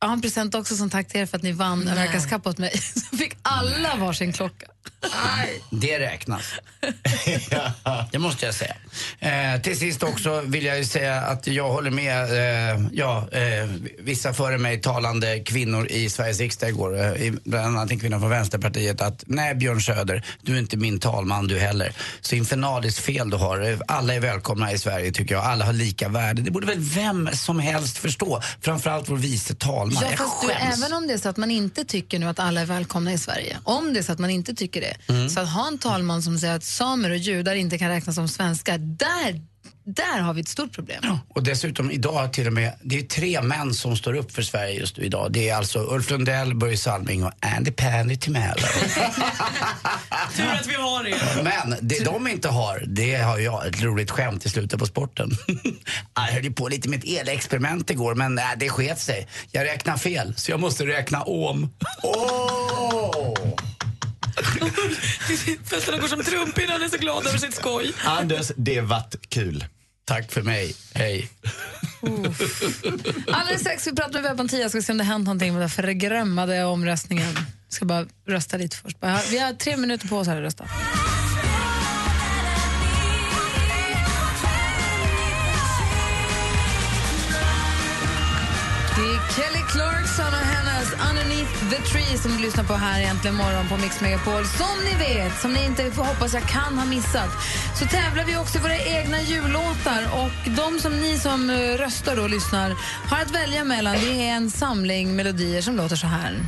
Jag 0.01 0.07
har 0.07 0.13
en 0.13 0.21
present 0.21 0.55
också 0.55 0.75
som 0.75 0.89
tack 0.89 1.07
till 1.07 1.21
er 1.21 1.25
för 1.25 1.37
att 1.37 1.43
ni 1.43 1.51
vann 1.51 1.87
Amerikas 1.87 2.25
Cup 2.25 2.47
åt 2.47 2.57
mig. 2.57 2.77
Så 2.77 3.17
fick 3.17 3.37
alla 3.41 3.95
varsin 3.95 4.33
klocka. 4.33 4.65
Det 5.69 5.99
räknas. 5.99 6.43
Det 8.11 8.19
måste 8.19 8.45
jag 8.45 8.55
säga. 8.55 8.75
Eh, 9.19 9.61
till 9.61 9.79
sist 9.79 10.03
också 10.03 10.41
vill 10.41 10.65
jag 10.65 10.77
ju 10.77 10.85
säga 10.85 11.15
att 11.21 11.47
jag 11.47 11.69
håller 11.69 11.91
med 11.91 12.23
eh, 12.23 12.87
ja, 12.91 13.27
eh, 13.31 13.69
vissa 13.99 14.33
före 14.33 14.57
mig 14.57 14.81
talande 14.81 15.39
kvinnor 15.39 15.87
i 15.87 16.09
Sveriges 16.09 16.39
riksdag 16.39 16.69
igår, 16.69 16.99
eh, 16.99 17.33
bland 17.43 17.65
annat 17.77 17.91
en 17.91 17.99
kvinna 17.99 18.19
från 18.19 18.29
Vänsterpartiet, 18.29 19.01
att 19.01 19.23
nej 19.27 19.55
Björn 19.55 19.81
Söder, 19.81 20.25
du 20.41 20.55
är 20.55 20.59
inte 20.59 20.77
min 20.77 20.99
talman 20.99 21.47
du 21.47 21.59
heller. 21.59 21.93
Så 22.21 22.35
infernaliskt 22.35 22.99
fel 22.99 23.29
du 23.29 23.37
har. 23.37 23.71
Eh, 23.71 23.79
Alla 23.87 24.13
är 24.13 24.19
välkomna 24.19 24.71
i 24.71 24.77
Sverige 24.77 25.11
tycker 25.11 25.35
jag. 25.35 25.43
Alla 25.45 25.65
har 25.65 25.73
lika 25.73 26.09
värde. 26.09 26.41
Det 26.41 26.51
borde 26.51 26.67
väl 26.67 26.79
vem 26.79 27.29
som 27.33 27.59
helst 27.59 27.97
förstå. 27.97 28.41
Framförallt 28.61 29.09
vår 29.09 29.17
vice 29.17 29.55
talman. 29.55 29.97
Ja, 30.01 30.09
jag 30.09 30.17
fast 30.19 30.41
du, 30.41 30.51
även 30.51 30.93
om 30.93 31.07
det 31.07 31.13
är 31.13 31.17
så 31.17 31.29
att 31.29 31.37
man 31.37 31.51
inte 31.51 31.85
tycker 31.85 32.19
nu 32.19 32.25
att 32.25 32.39
alla 32.39 32.61
är 32.61 32.65
välkomna 32.65 33.13
i 33.13 33.17
Sverige, 33.17 33.57
om 33.63 33.93
det 33.93 33.99
är 33.99 34.03
så 34.03 34.11
att 34.11 34.19
man 34.19 34.29
inte 34.29 34.53
tycker 34.53 34.78
det, 34.81 35.13
Mm. 35.13 35.29
så 35.29 35.39
att 35.39 35.49
ha 35.49 35.67
en 35.67 35.77
talman 35.77 36.23
som 36.23 36.37
säger 36.39 36.55
att 36.55 36.63
samer 36.63 37.09
och 37.09 37.17
judar 37.17 37.55
inte 37.55 37.77
kan 37.77 37.89
räknas 37.89 38.15
som 38.15 38.27
svenskar, 38.27 38.77
där, 38.77 39.41
där 39.83 40.19
har 40.19 40.33
vi 40.33 40.41
ett 40.41 40.47
stort 40.47 40.71
problem. 40.71 41.17
Och 41.29 41.43
dessutom 41.43 41.91
idag 41.91 42.33
till 42.33 42.47
och 42.47 42.53
med, 42.53 42.73
det 42.83 42.97
är 42.99 43.01
tre 43.03 43.41
män 43.41 43.73
som 43.73 43.95
står 43.97 44.13
upp 44.15 44.31
för 44.31 44.41
Sverige 44.41 44.79
just 44.79 44.97
nu 44.97 45.03
idag. 45.03 45.31
Det 45.31 45.49
är 45.49 45.55
alltså 45.55 45.79
Ulf 45.79 46.09
Lundell, 46.09 46.55
Börje 46.55 46.77
Salming 46.77 47.23
och 47.25 47.31
Andy 47.57 47.71
Pandy 47.71 48.15
Timell. 48.17 48.57
Tur 50.35 50.45
att 50.59 50.67
vi 50.67 50.73
har 50.73 51.07
er. 51.07 51.43
Men 51.43 51.75
det 51.81 52.05
de 52.05 52.27
inte 52.27 52.47
har, 52.49 52.83
det 52.87 53.15
har 53.15 53.37
jag 53.39 53.67
ett 53.67 53.81
roligt 53.81 54.11
skämt 54.11 54.45
i 54.45 54.49
slutet 54.49 54.79
på 54.79 54.85
sporten. 54.85 55.31
jag 56.15 56.21
höll 56.21 56.43
ju 56.43 56.51
på 56.53 56.67
lite 56.67 56.89
med 56.89 56.99
ett 56.99 57.21
elexperiment 57.21 57.89
igår 57.89 58.15
men 58.15 58.35
nej, 58.35 58.55
det 58.57 58.69
sket 58.69 58.99
sig. 58.99 59.27
Jag 59.51 59.63
räknar 59.65 59.97
fel 59.97 60.33
så 60.37 60.51
jag 60.51 60.59
måste 60.59 60.85
räkna 60.85 61.21
om. 61.21 61.69
Åh! 62.03 62.98
Festerna 65.37 65.97
går 65.97 66.07
som 66.07 66.23
trumpin, 66.23 66.69
han 66.69 66.81
är 66.81 66.89
så 66.89 66.97
glad 66.97 67.27
över 67.27 67.37
sitt 67.37 67.55
skoj. 67.55 67.93
Anders, 68.03 68.51
det 68.55 68.81
vart 68.81 69.29
kul. 69.29 69.65
Tack 70.05 70.31
för 70.31 70.41
mig. 70.41 70.75
Hej. 70.93 71.29
Alldeles 73.31 73.61
strax 73.61 73.81
ska 73.81 73.91
vi 73.91 73.95
prata 73.95 74.21
med 74.21 74.23
Webb-Mattias, 74.23 74.69
ska 74.69 74.81
se 74.81 74.91
om 74.91 74.97
det 74.97 75.03
hänt 75.03 75.25
någonting 75.25 75.53
med 75.53 75.61
den 75.61 75.69
förgrämmade 75.69 76.63
omröstningen. 76.63 77.33
Jag 77.35 77.73
ska 77.73 77.85
bara 77.85 78.05
rösta 78.27 78.57
lite 78.57 78.77
först. 78.77 78.97
Vi 79.31 79.39
har 79.39 79.53
tre 79.53 79.77
minuter 79.77 80.07
på 80.07 80.17
oss 80.17 80.27
här 80.27 80.37
att 80.37 80.43
rösta. 80.43 80.63
Det 88.95 89.01
är 89.01 89.33
Kelly 89.35 89.63
Clarkson 89.71 90.38
the 91.69 91.75
Tree 91.75 92.17
som 92.17 92.31
du 92.31 92.37
lyssnar 92.39 92.63
på 92.63 92.73
här 92.73 92.99
egentligen 92.99 93.35
morgon 93.35 93.67
på 93.69 93.77
Mix 93.77 94.01
Megapol. 94.01 94.45
Som 94.45 94.83
ni 94.83 94.95
vet, 94.95 95.41
som 95.41 95.53
ni 95.53 95.65
inte 95.65 95.91
får 95.91 96.03
hoppas 96.03 96.33
jag 96.33 96.43
kan 96.43 96.77
ha 96.77 96.85
missat, 96.85 97.29
så 97.79 97.85
tävlar 97.85 98.23
vi 98.25 98.37
också 98.37 98.57
i 98.57 98.61
våra 98.61 98.77
egna 98.77 99.21
jullåtar. 99.21 100.03
Och 100.13 100.51
de 100.51 100.79
som 100.79 100.99
ni 101.01 101.17
som 101.17 101.49
eh, 101.49 101.55
röstar 101.77 102.19
och 102.19 102.29
lyssnar 102.29 102.75
har 103.09 103.21
att 103.21 103.31
välja 103.31 103.63
mellan, 103.63 103.95
det 103.95 104.27
är 104.29 104.33
en 104.35 104.51
samling 104.51 105.15
melodier 105.15 105.61
som 105.61 105.75
låter 105.75 105.95
så 105.95 106.07
här. 106.07 106.39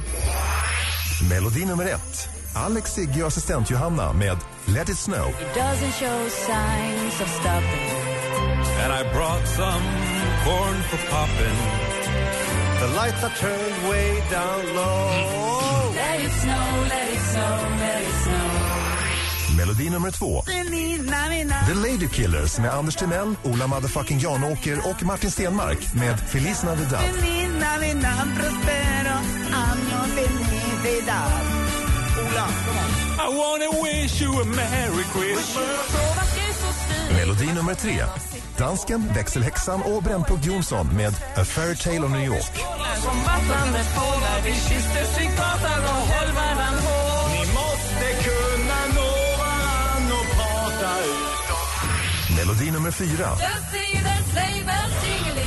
Melodi 1.30 1.66
nummer 1.66 1.86
ett. 1.86 2.30
Alex, 2.56 2.92
Sigge 2.92 3.22
och 3.22 3.28
assistent 3.28 3.70
Johanna 3.70 4.14
med 4.14 4.38
Let 4.66 4.90
it 4.90 4.98
snow. 4.98 5.34
doesn't 5.56 5.92
show 6.00 6.30
signs 6.30 7.22
of 7.22 7.30
stopping. 7.40 7.90
And 8.84 8.94
I 8.94 9.14
brought 9.14 9.48
some 9.48 9.84
corn 10.46 10.78
for 10.90 10.98
popping. 11.10 11.58
The 12.82 12.88
lights 12.88 13.24
are 13.24 13.36
turned 13.40 13.71
way 13.90 14.24
down 14.32 14.76
low. 14.76 15.94
Let 15.96 16.20
it 16.26 16.32
snow, 16.42 16.68
let 16.90 17.08
it 17.14 17.22
snow, 17.32 17.58
let 17.80 18.02
it 18.02 18.16
snow. 18.24 18.82
Melodi 19.58 19.90
nummer 19.90 20.12
två. 20.12 20.44
The 21.68 21.74
Lady 21.74 22.08
Killers 22.10 22.60
med 22.60 22.74
Anders 22.74 22.96
Timell, 22.96 23.36
Ola 23.44 23.68
motherfucking 23.68 24.20
Janåker 24.20 24.90
och 24.90 25.04
Martin 25.04 25.32
Stenmark 25.32 25.94
med 25.94 26.20
Feliz 26.20 26.64
Navidad. 26.64 27.02
I 33.20 33.28
wanna 33.30 33.70
wish 33.84 34.22
you 34.22 34.42
a 34.42 34.46
merry 34.46 35.04
Christmas. 35.04 36.11
Melodi 37.16 37.54
nummer 37.54 37.74
tre. 37.74 38.06
Dansken, 38.58 39.14
växelhäxan 39.16 39.82
och 39.82 40.04
Brännpunkt 40.04 40.46
Jonsson 40.46 40.88
med 40.98 41.14
A 41.36 41.46
Fair 41.46 41.76
Tale 41.76 42.00
of 42.00 42.12
New 42.12 42.26
York. 42.26 42.52
Melodi 52.38 52.72
nummer 52.72 52.92
fyra. 52.92 53.38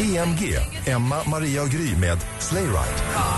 EMG, 0.00 0.58
Emma, 0.86 1.16
Maria 1.26 1.62
och 1.62 1.68
Gry 1.68 1.96
med 1.96 2.18
Sleigh 2.38 2.68
ride 2.68 3.34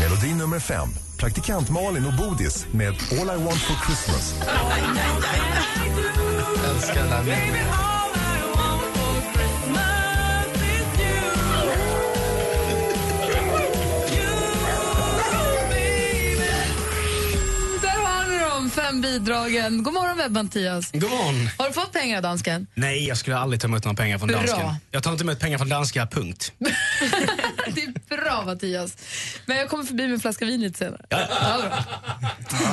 Melodi 0.00 0.34
nummer 0.34 0.60
fem. 0.60 1.07
Praktikant 1.18 1.70
Malin 1.70 2.06
och 2.06 2.12
Bodis 2.14 2.66
med 2.72 2.88
All 2.88 3.40
I 3.40 3.44
want 3.44 3.60
for 3.60 3.86
Christmas. 3.86 4.34
Älskar 6.74 7.02
den 7.02 7.12
här. 7.12 7.24
Där 17.82 17.88
har 18.06 18.30
ni 18.30 18.38
dem, 18.38 18.70
fem 18.70 19.00
bidragen. 19.00 19.82
God 19.82 19.94
morgon, 19.94 20.16
webb-Mattias. 20.18 20.90
God 20.92 21.10
morgon. 21.10 21.48
Har 21.58 21.66
du 21.66 21.72
fått 21.72 21.92
pengar, 21.92 22.22
dansken? 22.22 22.66
Nej, 22.74 23.08
jag 23.08 23.16
skulle 23.18 23.36
aldrig 23.38 23.60
ta 23.60 23.68
emot 23.68 23.84
några 23.84 23.96
pengar 23.96 24.18
från 24.18 24.28
Bra. 24.28 24.36
dansken. 24.36 24.74
Jag 24.90 25.02
tar 25.02 25.12
inte 25.12 25.24
emot 25.24 25.40
pengar 25.40 25.58
från 25.58 25.68
danska, 25.68 26.06
punkt. 26.06 26.52
Bra, 28.24 28.42
Mattias. 28.46 28.96
Men 29.46 29.56
jag 29.56 29.68
kommer 29.68 29.84
förbi 29.84 30.02
med 30.02 30.12
en 30.12 30.20
flaska 30.20 30.44
vin 30.44 30.60
lite 30.60 30.78
senare. 30.78 31.04
Ja, 31.08 31.26
bra. 31.62 31.84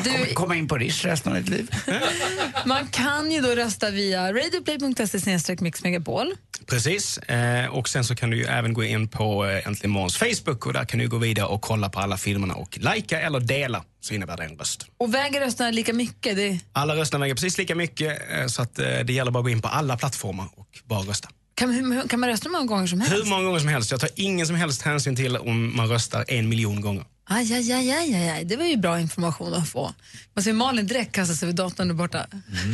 Du... 0.04 0.12
Kommer 0.12 0.34
komma 0.34 0.56
in 0.56 0.68
på 0.68 0.78
Rish 0.78 1.06
resten 1.06 1.32
av 1.32 1.38
ditt 1.38 1.50
liv. 1.50 1.70
Man 2.66 2.88
kan 2.88 3.32
ju 3.32 3.42
då 3.42 3.50
rösta 3.50 3.90
via 3.90 4.34
radioplay.se 4.34 5.56
mixmegapol. 5.60 6.36
Precis. 6.68 7.18
Eh, 7.18 7.66
och 7.66 7.90
sen 7.90 8.04
så 8.04 8.16
kan 8.16 8.30
du 8.30 8.38
ju 8.38 8.44
även 8.44 8.74
gå 8.74 8.84
in 8.84 9.08
på 9.08 9.46
eh, 9.46 9.68
Äntligen 9.68 9.92
Morgons 9.92 10.18
Facebook 10.18 10.66
och 10.66 10.74
där 10.74 10.86
kan 10.86 11.00
du 11.00 11.08
gå 11.08 11.18
vidare 11.18 11.48
och 11.48 11.62
kolla 11.62 11.90
på 11.90 12.00
alla 12.00 12.18
filmerna 12.18 12.56
och 12.56 12.78
likea 12.78 13.22
eller 13.22 13.40
dela 13.40 13.84
så 14.02 14.14
innebär 14.14 14.38
det 14.38 14.44
en 14.44 14.58
röst. 14.58 14.86
Och 14.98 15.14
väger 15.14 15.40
rösterna 15.40 15.72
lika 15.72 15.94
mycket? 15.94 16.36
Det... 16.36 16.60
Alla 16.74 16.96
rösterna 16.96 17.22
väger 17.22 17.36
precis 17.36 17.58
lika 17.58 17.76
mycket 17.76 18.22
eh, 18.32 18.48
så 18.48 18.62
att 18.62 18.80
eh, 18.80 18.86
det 18.86 19.14
gäller 19.14 19.32
bara 19.32 19.40
att 19.40 19.46
gå 19.46 19.50
in 19.50 19.62
på 19.62 19.68
alla 19.68 19.98
plattformar 19.98 20.48
och 20.56 20.68
bara 20.86 21.00
rösta. 21.00 21.30
Kan, 21.56 21.70
hur, 21.70 22.08
kan 22.08 22.20
man 22.20 22.30
rösta 22.30 22.50
hur 22.50 22.52
många 22.52 22.66
gånger 22.66 22.88
som 22.88 23.02
helst? 23.02 23.16
Hur 23.16 23.30
många 23.30 23.44
gånger 23.44 23.60
som 23.60 23.70
helst. 23.70 23.92
Jag 23.92 24.00
tar 24.00 24.10
ingen 24.16 24.48
som 24.48 24.56
helst 24.56 24.82
hänsyn 24.82 25.16
till 25.16 25.38
om 25.38 25.76
man 25.78 25.90
röstar 25.90 26.26
en 26.28 26.50
miljon 26.50 26.82
gånger. 26.82 27.06
Aj, 27.28 27.54
aj, 27.54 27.72
aj, 27.72 27.92
aj, 27.92 28.30
aj. 28.30 28.46
Det 28.46 28.56
var 28.56 28.66
ju 28.66 28.78
bra 28.78 29.00
information 29.00 29.54
att 29.54 29.70
få. 29.70 29.94
Man 30.34 30.44
ser 30.44 30.54
Malin 30.54 30.88
direkt 30.88 31.12
kasta 31.12 31.36
sig 31.36 31.48
vid 31.48 31.56
datorn 31.56 31.88
där 31.88 31.96
borta. 31.96 32.26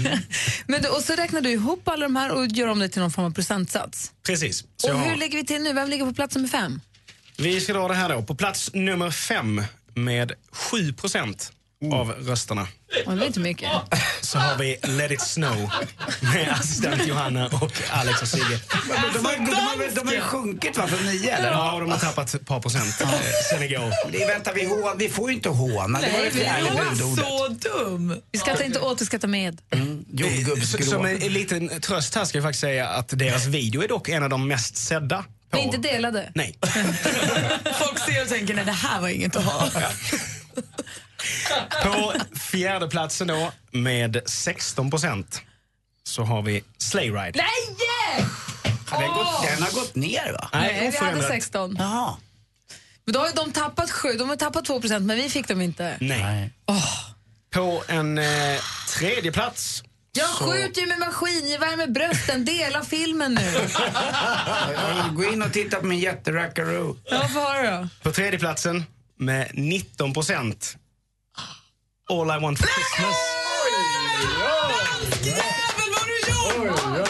Men 0.68 0.82
du, 0.82 0.90
och 0.90 1.02
så 1.02 1.14
räknar 1.14 1.42
du 1.42 1.50
ihop 1.50 1.88
alla 1.88 2.06
de 2.06 2.16
här 2.16 2.32
och 2.32 2.48
gör 2.48 2.68
om 2.68 2.80
det 2.80 2.90
till 2.90 3.02
någon 3.02 3.12
form 3.12 3.26
av 3.26 3.32
procentsats. 3.32 4.12
Precis. 4.26 4.64
Så 4.78 4.94
och 4.94 5.00
hur 5.00 5.16
lägger 5.16 5.38
vi 5.38 5.46
till 5.46 5.62
nu? 5.62 5.74
Vem 5.74 5.90
ligger 5.90 6.06
på 6.06 6.14
plats 6.14 6.36
nummer 6.36 6.48
fem? 6.48 6.82
Vi 7.38 7.62
ska 7.62 7.74
dra 7.74 7.88
det 7.88 7.94
här 7.94 8.10
då. 8.10 8.24
På 8.24 8.36
plats 8.36 8.72
nummer 8.74 9.12
fem 9.12 9.64
med 9.94 10.32
7 10.52 10.94
procent 10.94 11.52
av 11.92 12.12
rösterna 12.12 12.68
Oh, 13.06 13.14
det 13.14 13.20
var 13.20 13.26
inte 13.26 13.40
mycket. 13.40 13.70
så 14.22 14.38
har 14.40 14.58
vi 14.58 14.78
Let 14.84 15.12
it 15.12 15.22
snow 15.22 15.72
med 16.22 16.52
assistent 16.52 17.08
Johanna 17.08 17.46
och 17.48 17.72
Alex 17.90 18.22
och 18.22 18.28
Sigge. 18.28 18.60
De 19.14 19.26
har, 19.26 19.36
de, 19.38 19.54
har, 19.56 19.96
de 19.96 20.08
har 20.08 20.14
ju 20.14 20.22
sjunkit 20.22 20.78
va, 20.78 20.88
från 20.88 21.06
nio 21.06 21.32
eller? 21.36 21.52
Ja, 21.52 21.78
de 21.80 21.92
har 21.92 21.98
tappat 21.98 22.34
ett 22.34 22.46
par 22.46 22.60
procent 22.60 23.02
eh, 23.02 23.10
sen 23.52 23.64
igår. 23.64 24.12
Det, 24.12 24.26
vänta, 24.26 24.52
vi, 24.54 24.66
hån, 24.66 24.98
vi 24.98 25.10
får 25.10 25.30
ju 25.30 25.36
inte 25.36 25.50
håna. 25.50 26.00
Det 26.02 26.08
var 26.12 26.18
Nej, 26.20 26.30
det 26.34 26.38
vi 26.40 26.44
fjärde 26.44 26.96
så 27.16 27.48
dum. 27.48 28.22
Vi 28.32 28.40
skrattar 28.40 28.64
inte 28.64 28.80
åt, 28.80 29.02
vi 29.02 29.06
skrattar 29.06 29.28
med. 29.28 29.62
Så- 30.66 30.84
Som 30.84 31.06
en, 31.06 31.22
en 31.22 31.34
liten 31.34 31.82
tröst 31.82 32.16
här 32.16 32.26
ska 32.26 32.38
jag 32.38 32.44
faktiskt 32.46 32.62
säga 32.62 32.88
att 32.90 33.08
deras 33.10 33.46
video 33.46 33.84
är 33.84 33.88
dock 33.88 34.10
en 34.10 34.24
av 34.24 34.30
de 34.30 34.48
mest 34.48 34.78
sedda. 34.78 35.18
På. 35.52 35.58
Men 35.58 35.60
inte 35.66 35.78
delade. 35.78 36.32
Nej. 36.36 36.58
Folk 37.80 38.00
ser 38.00 38.22
och 38.24 38.30
tänker 38.30 38.54
nej 38.54 38.66
det 38.66 38.72
här 38.72 39.02
var 39.02 39.08
inget 39.08 39.36
att 39.36 39.44
ha. 39.44 39.70
På 41.84 42.14
fjärde 42.40 42.88
platsen 42.88 43.28
då 43.28 43.52
med 43.72 44.22
16 44.26 44.90
procent 44.90 45.42
så 46.04 46.24
har 46.24 46.42
vi 46.42 46.64
Sleigh 46.78 47.14
Ride. 47.14 47.40
Nej! 47.44 47.78
Den, 48.90 49.02
har 49.02 49.08
gått, 49.24 49.48
den 49.48 49.64
har 49.64 49.72
gått 49.72 49.96
ner 49.96 50.34
va? 50.34 50.50
Nej, 50.54 50.74
vi 50.74 50.86
hade 50.86 50.98
oförändrat. 50.98 51.28
16. 51.28 51.76
Jaha. 51.80 52.16
Men 53.06 53.14
då 53.14 53.20
har 53.20 53.28
ju 53.28 53.34
de 53.34 53.52
tappat 53.52 53.92
sju, 53.92 54.14
de 54.14 54.30
har 54.30 54.36
tappat 54.36 54.66
2 54.66 54.82
procent, 54.82 55.06
men 55.06 55.18
vi 55.18 55.30
fick 55.30 55.48
dem 55.48 55.62
inte. 55.62 55.98
Nej. 56.00 56.50
På 57.54 57.84
en 57.88 58.18
eh, 58.18 58.26
tredje 58.98 59.32
plats 59.32 59.84
Jag 60.12 60.30
så- 60.30 60.52
skjuter 60.52 60.82
ju 60.82 60.88
med 60.88 61.00
maskingevär 61.00 61.78
med 61.78 61.92
brösten, 61.94 62.46
dela 62.46 62.84
filmen 62.86 63.34
nu. 63.34 63.68
Gå 65.16 65.24
in 65.24 65.42
och 65.42 65.54
titta 65.54 65.80
på 65.80 65.86
min 65.86 66.00
jätterackaroo. 66.00 66.98
Ja, 67.06 67.18
höra 67.18 67.82
då. 67.82 67.88
På 68.04 68.12
tredje 68.12 68.40
platsen 68.40 68.84
med 69.20 69.52
19 69.54 70.14
procent. 70.14 70.78
All 72.12 72.30
I 72.30 72.38
want 72.40 72.58
for 72.60 72.68
Christmas. 72.68 73.16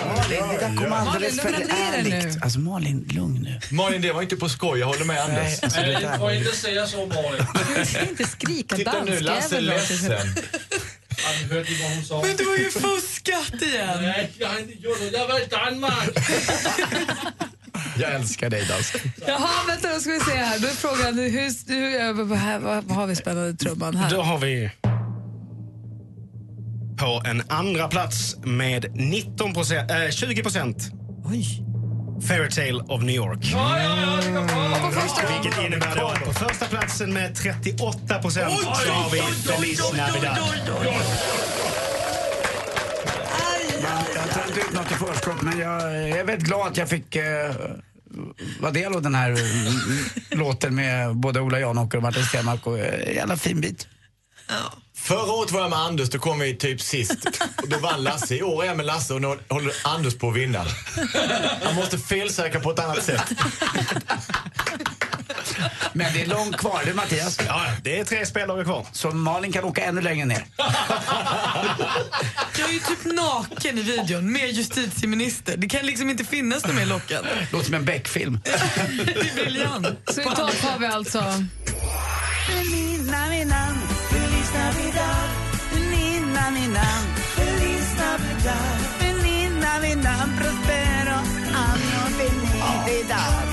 Malin, 0.06 0.48
det 0.50 0.58
där 0.60 0.76
kom 0.76 0.94
alldeles 0.94 1.42
för 1.42 1.50
ärligt. 1.70 2.26
nu. 2.26 2.40
Alltså 2.42 2.60
Malin, 2.60 3.10
lugn 3.12 3.42
nu. 3.44 3.76
Malin, 3.76 4.02
det 4.02 4.12
var 4.12 4.22
inte 4.22 4.36
på 4.36 4.50
skoj. 4.50 4.80
Jag 4.80 4.88
håller 4.88 5.06
med 5.06 5.22
Anders. 5.22 5.38
Nej, 5.38 5.60
alltså, 5.64 5.82
det 5.82 6.00
där- 6.00 6.18
får 6.18 6.32
inte 6.32 6.56
säga 6.56 6.88
så, 6.88 7.06
Malin. 7.06 7.46
Du 7.78 7.86
ska 7.86 8.02
inte 8.02 8.24
skrika 8.28 8.76
Titta 8.76 9.04
nu, 9.04 9.20
Lasse 9.20 9.58
är 9.58 9.62
ledsen. 9.62 10.12
Han 11.24 11.50
hörde 11.50 11.70
vad 11.84 11.92
hon 11.92 12.04
sa. 12.04 12.22
Men 12.22 12.36
du 12.38 12.46
har 12.46 12.58
ju 12.58 12.72
fuskat 12.72 13.62
igen. 13.62 13.98
Nej, 14.02 14.32
jag 14.38 14.48
har 14.48 14.60
inte 14.60 14.74
gjort 14.74 15.00
det. 15.00 15.18
Jag 15.18 15.28
var 15.28 15.40
i 15.40 15.46
Danmark. 15.46 16.10
Jag 17.98 18.12
älskar 18.14 18.50
dig 18.50 18.66
Dans. 18.70 18.94
Jaha, 19.28 19.50
vänta 19.68 19.94
då 19.94 20.00
ska 20.00 20.10
vi 20.12 20.20
se 20.20 20.32
här. 20.32 20.60
Då 20.60 20.68
är 20.68 20.72
frågan, 20.72 21.20
hur, 21.20 21.30
hur, 21.30 22.14
vad, 22.14 22.62
vad, 22.62 22.98
har 22.98 23.08
vi 23.08 23.16
spännande 23.16 23.54
trumman 23.54 23.96
här? 23.96 24.10
Då 24.10 24.22
har 24.22 24.38
vi 24.38 24.70
på 27.02 27.22
en 27.26 27.44
andra 27.48 27.88
plats 27.88 28.36
med 28.44 28.86
19 28.96 29.54
procent, 29.54 29.92
äh, 29.92 30.10
20 30.12 30.44
procent. 30.44 30.92
Oj. 31.26 31.46
Fairytale 32.28 32.84
of 32.88 33.02
New 33.02 33.16
York. 33.16 33.40
Vilket 35.34 35.66
innebär 35.66 35.96
då 35.96 36.08
att 36.08 36.26
på 36.26 36.34
första 36.34 36.66
platsen 36.66 37.14
med 37.14 37.36
38 37.36 38.20
procent 38.20 38.60
så 38.60 38.92
har 38.92 39.10
vi 39.10 39.22
Feliz 39.22 39.94
Navidad. 39.94 40.38
Jag 44.16 44.48
inte 44.48 44.60
ut 44.60 44.74
något 44.74 44.92
i 44.92 44.94
förskott, 44.94 45.42
men 45.42 45.60
jag, 45.60 45.82
jag 46.10 46.20
är 46.20 46.24
väldigt 46.24 46.48
glad 46.48 46.68
att 46.68 46.78
jag 46.78 46.90
fick 46.90 47.16
eh, 47.16 47.56
vara 48.60 48.72
del 48.72 48.96
av 48.96 49.02
den 49.02 49.16
här 49.16 49.30
mm, 49.30 49.74
låten 50.32 50.76
med 50.76 51.16
både 51.16 51.42
Ola 51.42 51.60
Janåker 51.60 51.98
och 51.98 52.04
Martin 52.04 52.24
Stenmarck. 52.24 52.68
Och, 52.68 52.80
eh, 52.80 53.16
jävla 53.16 53.38
fin 53.38 53.62
bit. 53.62 53.88
Förra 55.02 55.32
året 55.32 55.52
var 55.52 55.62
jag 55.62 55.70
med 55.70 55.80
Anders, 55.80 56.10
då 56.10 56.20
kom 56.20 56.40
vi 56.40 56.56
typ 56.56 56.82
sist. 56.82 57.18
Och 57.62 57.70
då 57.70 57.78
vann 57.78 58.04
Lasse. 58.04 58.36
I 58.36 58.44
år 58.44 58.64
är 58.64 58.68
jag 58.68 58.78
med 58.78 58.86
Lasse 58.86 59.14
och 59.14 59.22
nu 59.22 59.28
håller 59.50 59.74
Anders 59.84 60.16
på 60.18 60.30
att 60.30 60.36
vinna. 60.36 60.66
Han 61.64 61.76
måste 61.76 61.98
felsäkra 61.98 62.60
på 62.60 62.72
ett 62.72 62.80
annat 62.80 63.04
sätt. 63.04 63.32
Men 65.94 66.14
det 66.14 66.22
är 66.22 66.26
långt 66.26 66.58
kvar, 66.58 66.82
det 66.86 66.94
Mattias. 66.94 67.40
Ja, 67.48 67.66
det 67.84 68.00
är 68.00 68.04
tre 68.04 68.26
spelare 68.26 68.64
kvar. 68.64 68.86
Så 68.92 69.12
Malin 69.12 69.52
kan 69.52 69.64
åka 69.64 69.84
ännu 69.84 70.02
längre 70.02 70.26
ner. 70.26 70.46
Jag 72.60 72.70
är 72.70 72.74
ju 72.74 72.80
typ 72.80 73.06
naken 73.06 73.78
i 73.78 73.82
videon 73.82 74.32
med 74.32 74.50
justitieminister. 74.52 75.58
Det 75.58 75.68
kan 75.68 75.86
liksom 75.86 76.10
inte 76.10 76.24
finnas 76.24 76.66
något 76.66 76.76
mer 76.76 76.86
lockande. 76.86 77.30
Låter 77.52 77.66
som 77.66 77.76
en 77.76 77.86
Beck-film. 77.86 78.40
Det 79.06 79.12
är 79.12 79.36
briljant. 79.36 79.88
Så 80.12 80.22
i 80.22 80.24
topp 80.24 80.62
har 80.62 80.80
vi 80.80 80.86
alltså... 80.86 81.24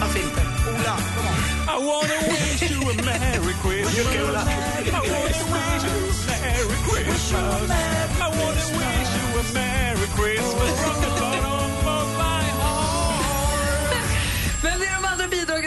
Varför 0.01 0.18
inte? 0.18 0.40
Ola, 0.70 0.96
kom 1.14 1.26
on. 1.26 1.38
I 1.68 1.86
wanna 1.86 2.18
wish 2.28 2.62
you 2.70 2.90
a 2.90 2.94
Merry 3.05 3.55
Christmas. 3.62 3.99
I 3.99 5.01
wanna 5.01 5.12
wish 5.12 5.38
you 5.38 5.96
a 5.99 6.16
Merry 6.26 6.78
Christmas. 6.88 7.70
I 8.20 8.28
wanna 8.38 8.66
wish 8.78 9.11
you 9.18 9.26
a 9.40 9.44
Merry 9.55 10.09
Christmas 10.16 11.07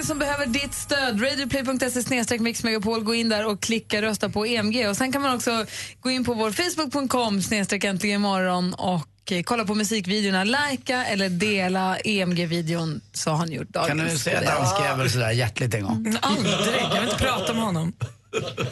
bidragen 0.01 0.05
som 0.05 0.19
behöver 0.19 0.45
ditt 0.45 0.73
stöd. 0.73 1.21
Radioplay.se 1.21 2.39
mixmegapol. 2.39 3.03
Gå 3.03 3.15
in 3.15 3.29
där 3.29 3.45
och 3.45 3.61
klicka 3.61 4.01
rösta 4.01 4.29
på 4.29 4.45
EMG. 4.45 4.87
Och 4.89 4.97
Sen 4.97 5.11
kan 5.11 5.21
man 5.21 5.35
också 5.35 5.65
gå 6.01 6.11
in 6.11 6.25
på 6.25 6.33
vår 6.33 6.51
facebook.com 6.51 7.41
snedstreck 7.41 7.83
äntligen 7.83 8.25
och 8.25 9.31
eh, 9.31 9.43
kolla 9.43 9.65
på 9.65 9.75
musikvideorna. 9.75 10.43
Lajka 10.43 11.05
eller 11.05 11.29
dela 11.29 11.97
EMG-videon 11.97 13.01
så 13.13 13.31
har 13.31 13.45
ni 13.45 13.55
gjort 13.55 13.69
dagens 13.69 13.89
Kan 13.89 14.09
du 14.09 14.17
säga 14.17 14.41
danskjävel 14.41 15.09
sådär 15.09 15.31
hjärtligt 15.31 15.73
en 15.73 15.83
gång? 15.83 16.17
Aldrig. 16.21 16.53
Jag 16.81 17.01
vill 17.01 17.09
inte 17.09 17.23
prata 17.23 17.53
med 17.53 17.63
honom. 17.63 17.93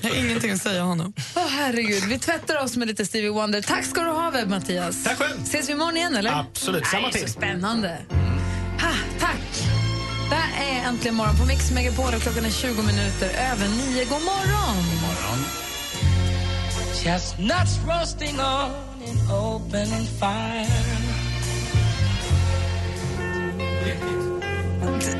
Jag 0.02 0.10
har 0.10 0.16
ingenting 0.16 0.52
att 0.52 0.62
säga 0.62 0.84
honom. 0.84 1.14
Åh, 1.36 1.48
herregud, 1.50 2.04
vi 2.04 2.20
tvättar 2.20 2.64
oss 2.64 2.78
med 2.78 2.88
lite 2.88 3.06
Stevie 3.06 3.30
Wonder. 3.30 3.62
Tack 3.62 3.86
ska 3.86 4.02
du 4.02 4.10
ha, 4.10 4.32
Webb 4.32 4.50
Mattias. 4.50 5.04
Tack 5.04 5.18
själv. 5.18 5.42
Ses 5.44 5.70
vi 5.70 5.74
imorgon 5.74 5.98
igen, 5.98 6.16
eller? 6.16 6.40
Absolut, 6.40 6.86
samma 6.86 7.10
tid. 7.10 7.22
Så 7.22 7.28
spännande. 7.28 7.98
Ha, 8.82 8.94
tack. 9.20 9.89
Det 10.30 10.36
här 10.36 10.84
är 10.84 10.88
Äntligen 10.88 11.16
morgon 11.16 11.38
på 11.38 11.46
Mix 11.46 11.72
Megapol 11.72 12.14
och 12.16 12.22
klockan 12.22 12.46
är 12.46 12.50
20 12.50 12.82
minuter 12.82 13.30
över 13.30 13.68
nio. 13.68 14.06
God 14.06 14.22
morgon! 14.22 15.40
Chestnuts 17.04 17.80
roasting 17.88 18.40
on 18.40 18.72
Open 19.32 19.88
fire. 20.20 20.99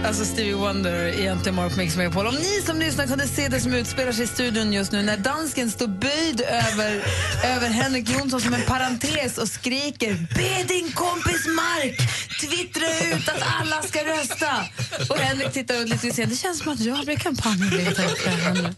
Alltså 0.10 0.26
Stevie 0.26 0.54
Wonder 0.54 1.08
egentligen 1.08 1.56
morgon 1.56 1.72
på 1.72 1.78
Mix 1.78 1.96
Megapol. 1.96 2.28
Om 2.28 2.36
ni 2.36 2.62
som 2.66 2.80
lyssnar 2.80 3.08
kunde 3.08 3.28
se 3.28 3.48
det 3.48 3.60
som 3.60 3.74
utspelar 3.74 4.12
sig 4.12 4.24
i 4.24 4.28
studion 4.28 4.74
just 4.74 4.92
nu 4.92 5.02
när 5.02 5.18
dansken 5.18 5.72
står 5.72 5.88
böjd 5.88 6.42
över, 6.42 7.04
över 7.56 7.70
Henrik 7.70 8.10
Jonsson 8.10 8.42
som 8.42 8.54
en 8.54 8.62
parentes 8.62 9.38
och 9.38 9.48
skriker 9.48 10.28
Be 10.36 10.64
din 10.74 10.92
kompis 10.92 11.48
Mark 11.48 11.98
twittra 12.42 13.18
ut 13.18 13.30
att 13.30 13.44
alla 13.60 13.82
ska 13.82 14.00
rösta. 14.04 14.66
Och 15.10 15.18
Henrik 15.18 15.54
tittar 15.54 15.76
ut 15.76 15.90
lite 15.90 16.08
och 16.08 16.16
säger 16.16 16.30
det 16.30 16.36
känns 16.36 16.60
som 16.60 16.74
att 16.74 16.80
jag 16.80 17.06
blir 17.06 17.18
kampanjledare. 17.18 18.74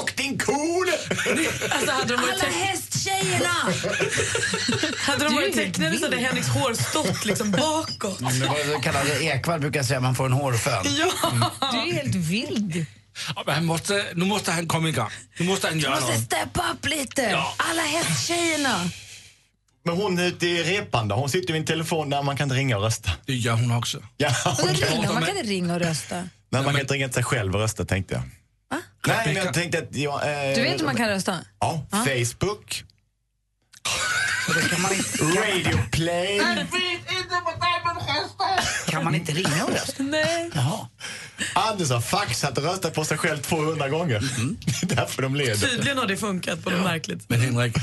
Och 0.00 0.12
din 0.16 0.38
cool! 0.38 0.90
Alltså, 1.70 1.90
hade 1.90 2.16
de 2.16 2.22
varit 2.22 2.32
Alla 2.32 2.44
teck- 2.44 2.89
hästtjejerna! 3.08 3.48
hade 4.98 5.24
de 5.24 5.28
Du 5.28 5.34
varit 5.34 5.54
tecknade 5.54 5.98
så 5.98 6.04
hade. 6.04 6.16
Henriks 6.16 6.48
hår 6.48 6.74
stått 6.74 7.24
liksom 7.24 7.50
bakåt. 7.50 8.18
Det 8.18 8.24
var 8.46 8.74
så 8.74 8.80
kallade 8.80 9.24
Ekvall 9.24 9.60
brukar 9.60 9.82
säga, 9.82 10.00
man 10.00 10.14
får 10.14 10.26
en 10.26 10.32
hårfön. 10.32 10.86
Ja. 10.98 11.12
Du 11.72 11.78
är 11.78 11.92
helt 11.94 12.14
vild. 12.14 12.86
Ja, 13.36 13.44
Han 13.46 13.64
måste, 13.64 14.06
nu 14.14 14.24
måste 14.24 14.50
han 14.52 14.66
komma 14.68 14.88
igång. 14.88 15.08
Nu 15.38 15.46
måste 15.46 15.66
han 15.66 15.76
Du 15.78 15.82
göra 15.84 15.94
måste 15.94 16.12
något. 16.14 16.22
steppa 16.24 16.62
upp 16.72 16.86
lite. 16.86 17.36
Alla 17.56 17.82
hästtjejerna. 17.82 18.90
Men 19.84 19.96
hon 19.96 20.18
ute 20.18 20.46
i 20.46 20.62
repan 20.64 21.08
då? 21.08 21.14
Hon 21.14 21.28
sitter 21.30 21.52
vid 21.52 21.60
en 21.60 21.66
telefon 21.66 22.10
där 22.10 22.22
man 22.22 22.36
kan 22.36 22.44
inte 22.44 22.54
ringa 22.56 22.76
och 22.76 22.82
rösta. 22.82 23.10
Det 23.26 23.34
gör 23.34 23.52
hon 23.54 23.70
också. 23.72 24.02
Ja, 24.16 24.34
då 24.44 24.50
okej. 24.62 24.74
ringer, 24.74 25.12
man 25.12 25.22
kan 25.22 25.36
inte 25.38 25.50
ringa 25.50 25.74
och 25.74 25.80
rösta. 25.80 26.16
Nej, 26.16 26.62
man 26.62 26.64
kan 26.64 26.80
inte 26.80 26.94
ringa 26.94 27.06
till 27.08 27.14
sig 27.14 27.24
själv 27.24 27.54
och 27.54 27.60
rösta 27.60 27.84
tänkte 27.84 28.14
jag. 28.14 28.22
Nej, 29.06 29.22
men 29.26 29.36
jag 29.36 29.54
tänkte 29.54 29.78
att... 29.78 29.96
Jag, 29.96 30.14
eh, 30.48 30.54
Du 30.54 30.62
vet 30.62 30.80
hur 30.80 30.84
man 30.86 30.96
kan 30.96 31.08
rösta? 31.08 31.38
Ja, 31.60 31.86
Facebook. 31.90 32.84
Radio 35.20 35.78
Play. 35.92 36.40
Kan 38.86 39.04
man 39.04 39.14
inte 39.14 39.32
ringa 39.32 39.64
och 39.64 39.70
rösta? 39.70 40.02
Nej. 40.02 40.50
Jaha. 40.54 40.88
Anders 41.54 41.90
har 41.90 42.00
faxat 42.00 42.58
och 42.58 42.64
röstat 42.64 42.94
på 42.94 43.04
sig 43.04 43.18
själv 43.18 43.38
200 43.42 43.88
gånger. 43.88 44.20
Det 44.80 44.92
är 44.92 44.96
därför 44.96 45.22
de 45.22 45.34
leder. 45.36 45.54
Tydligen 45.54 45.98
har 45.98 46.06
det 46.06 46.16
funkat 46.16 46.64
på 46.64 46.70
något 46.70 46.84
märkligt 46.84 47.24
Men 47.28 47.40
Henrik, 47.40 47.76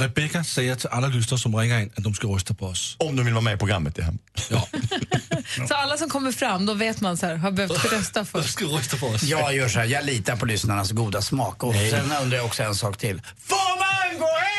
Rebecca 0.00 0.44
säger 0.44 0.74
till 0.76 0.88
alla 0.88 1.06
lyssnare 1.06 1.40
som 1.40 1.56
ringer 1.56 1.80
in 1.80 1.90
att 1.96 2.04
de 2.04 2.14
ska 2.14 2.26
rösta 2.26 2.54
på 2.54 2.66
oss. 2.66 2.96
Om 2.98 3.16
de 3.16 3.24
vill 3.24 3.34
vara 3.34 3.44
med 3.44 3.54
i 3.54 3.58
programmet, 3.58 3.98
ja. 3.98 4.06
Ja, 4.50 4.68
Så 5.68 5.74
alla 5.74 5.96
som 5.96 6.10
kommer 6.10 6.32
fram, 6.32 6.66
då 6.66 6.74
vet 6.74 7.00
man 7.00 7.16
så 7.16 7.26
här, 7.26 7.36
har 7.36 7.50
behövt 7.50 7.92
rösta 7.92 8.20
de 8.20 8.26
först. 8.26 8.52
ska 8.52 8.64
rösta 8.64 8.96
på 8.96 9.06
oss. 9.06 9.22
Jag 9.22 9.54
gör 9.56 9.68
så 9.68 9.78
här, 9.78 9.86
jag 9.86 10.04
litar 10.04 10.36
på 10.36 10.46
lyssnarnas 10.46 10.90
goda 10.90 11.22
smak. 11.22 11.62
Och 11.62 11.74
sen 11.74 12.12
undrar 12.22 12.36
jag 12.38 12.46
också 12.46 12.62
en 12.62 12.74
sak 12.74 12.96
till. 12.98 13.22
Får 13.46 13.56
man 13.78 14.18
gå 14.18 14.26
hem? 14.26 14.51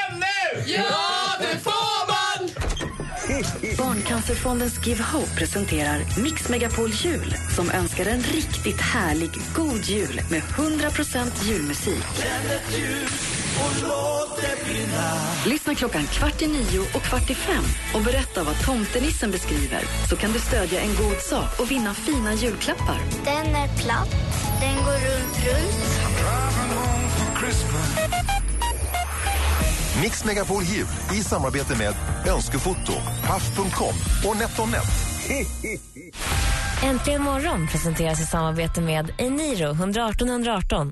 Ja, 0.66 1.36
det 1.40 1.58
får 1.58 2.08
man! 2.08 2.50
Barncancerfondens 3.78 4.86
Give 4.86 5.04
Hope 5.04 5.36
presenterar 5.38 6.22
Mix 6.24 6.50
Megapol 6.50 6.90
Jul 6.90 7.36
som 7.56 7.72
önskar 7.72 8.06
en 8.06 8.22
riktigt 8.22 8.82
härlig 8.82 9.30
god 9.56 9.86
jul 9.86 10.22
med 10.32 10.42
100% 10.42 11.46
julmusik. 11.46 12.04
Lyssna 15.46 15.76
klockan 15.76 16.04
kvart 16.08 16.42
i 16.42 16.48
nio 16.48 16.80
och 16.80 17.02
kvart 17.02 17.30
i 17.30 17.36
fem 17.36 17.64
och 17.96 18.02
berätta 18.02 18.44
vad 18.44 18.66
tomtenissen 18.66 19.32
beskriver 19.32 19.82
så 20.10 20.16
kan 20.16 20.32
du 20.32 20.40
stödja 20.40 20.82
en 20.82 20.96
god 20.96 21.22
sak 21.22 21.60
och 21.60 21.72
vinna 21.72 21.94
fina 21.94 22.34
julklappar. 22.34 23.00
Den 23.26 23.56
är 23.56 23.68
platt, 23.78 24.12
den 24.62 24.76
går 24.76 24.94
runt, 24.94 25.46
runt. 25.46 25.84
Mix 30.04 30.26
Megapol 30.26 30.62
Hiv 30.64 30.86
i 31.14 31.24
samarbete 31.24 31.78
med 31.78 31.94
Önskefoto, 32.34 32.94
Paff.com 33.28 33.96
och 34.30 34.38
NetOnNet. 34.38 34.84
Äntligen 36.84 37.22
morgon 37.22 37.68
presenteras 37.68 38.22
i 38.22 38.26
samarbete 38.26 38.82
med 38.82 39.14
Eniro 39.18 39.72
118 39.72 40.30
118. 40.30 40.92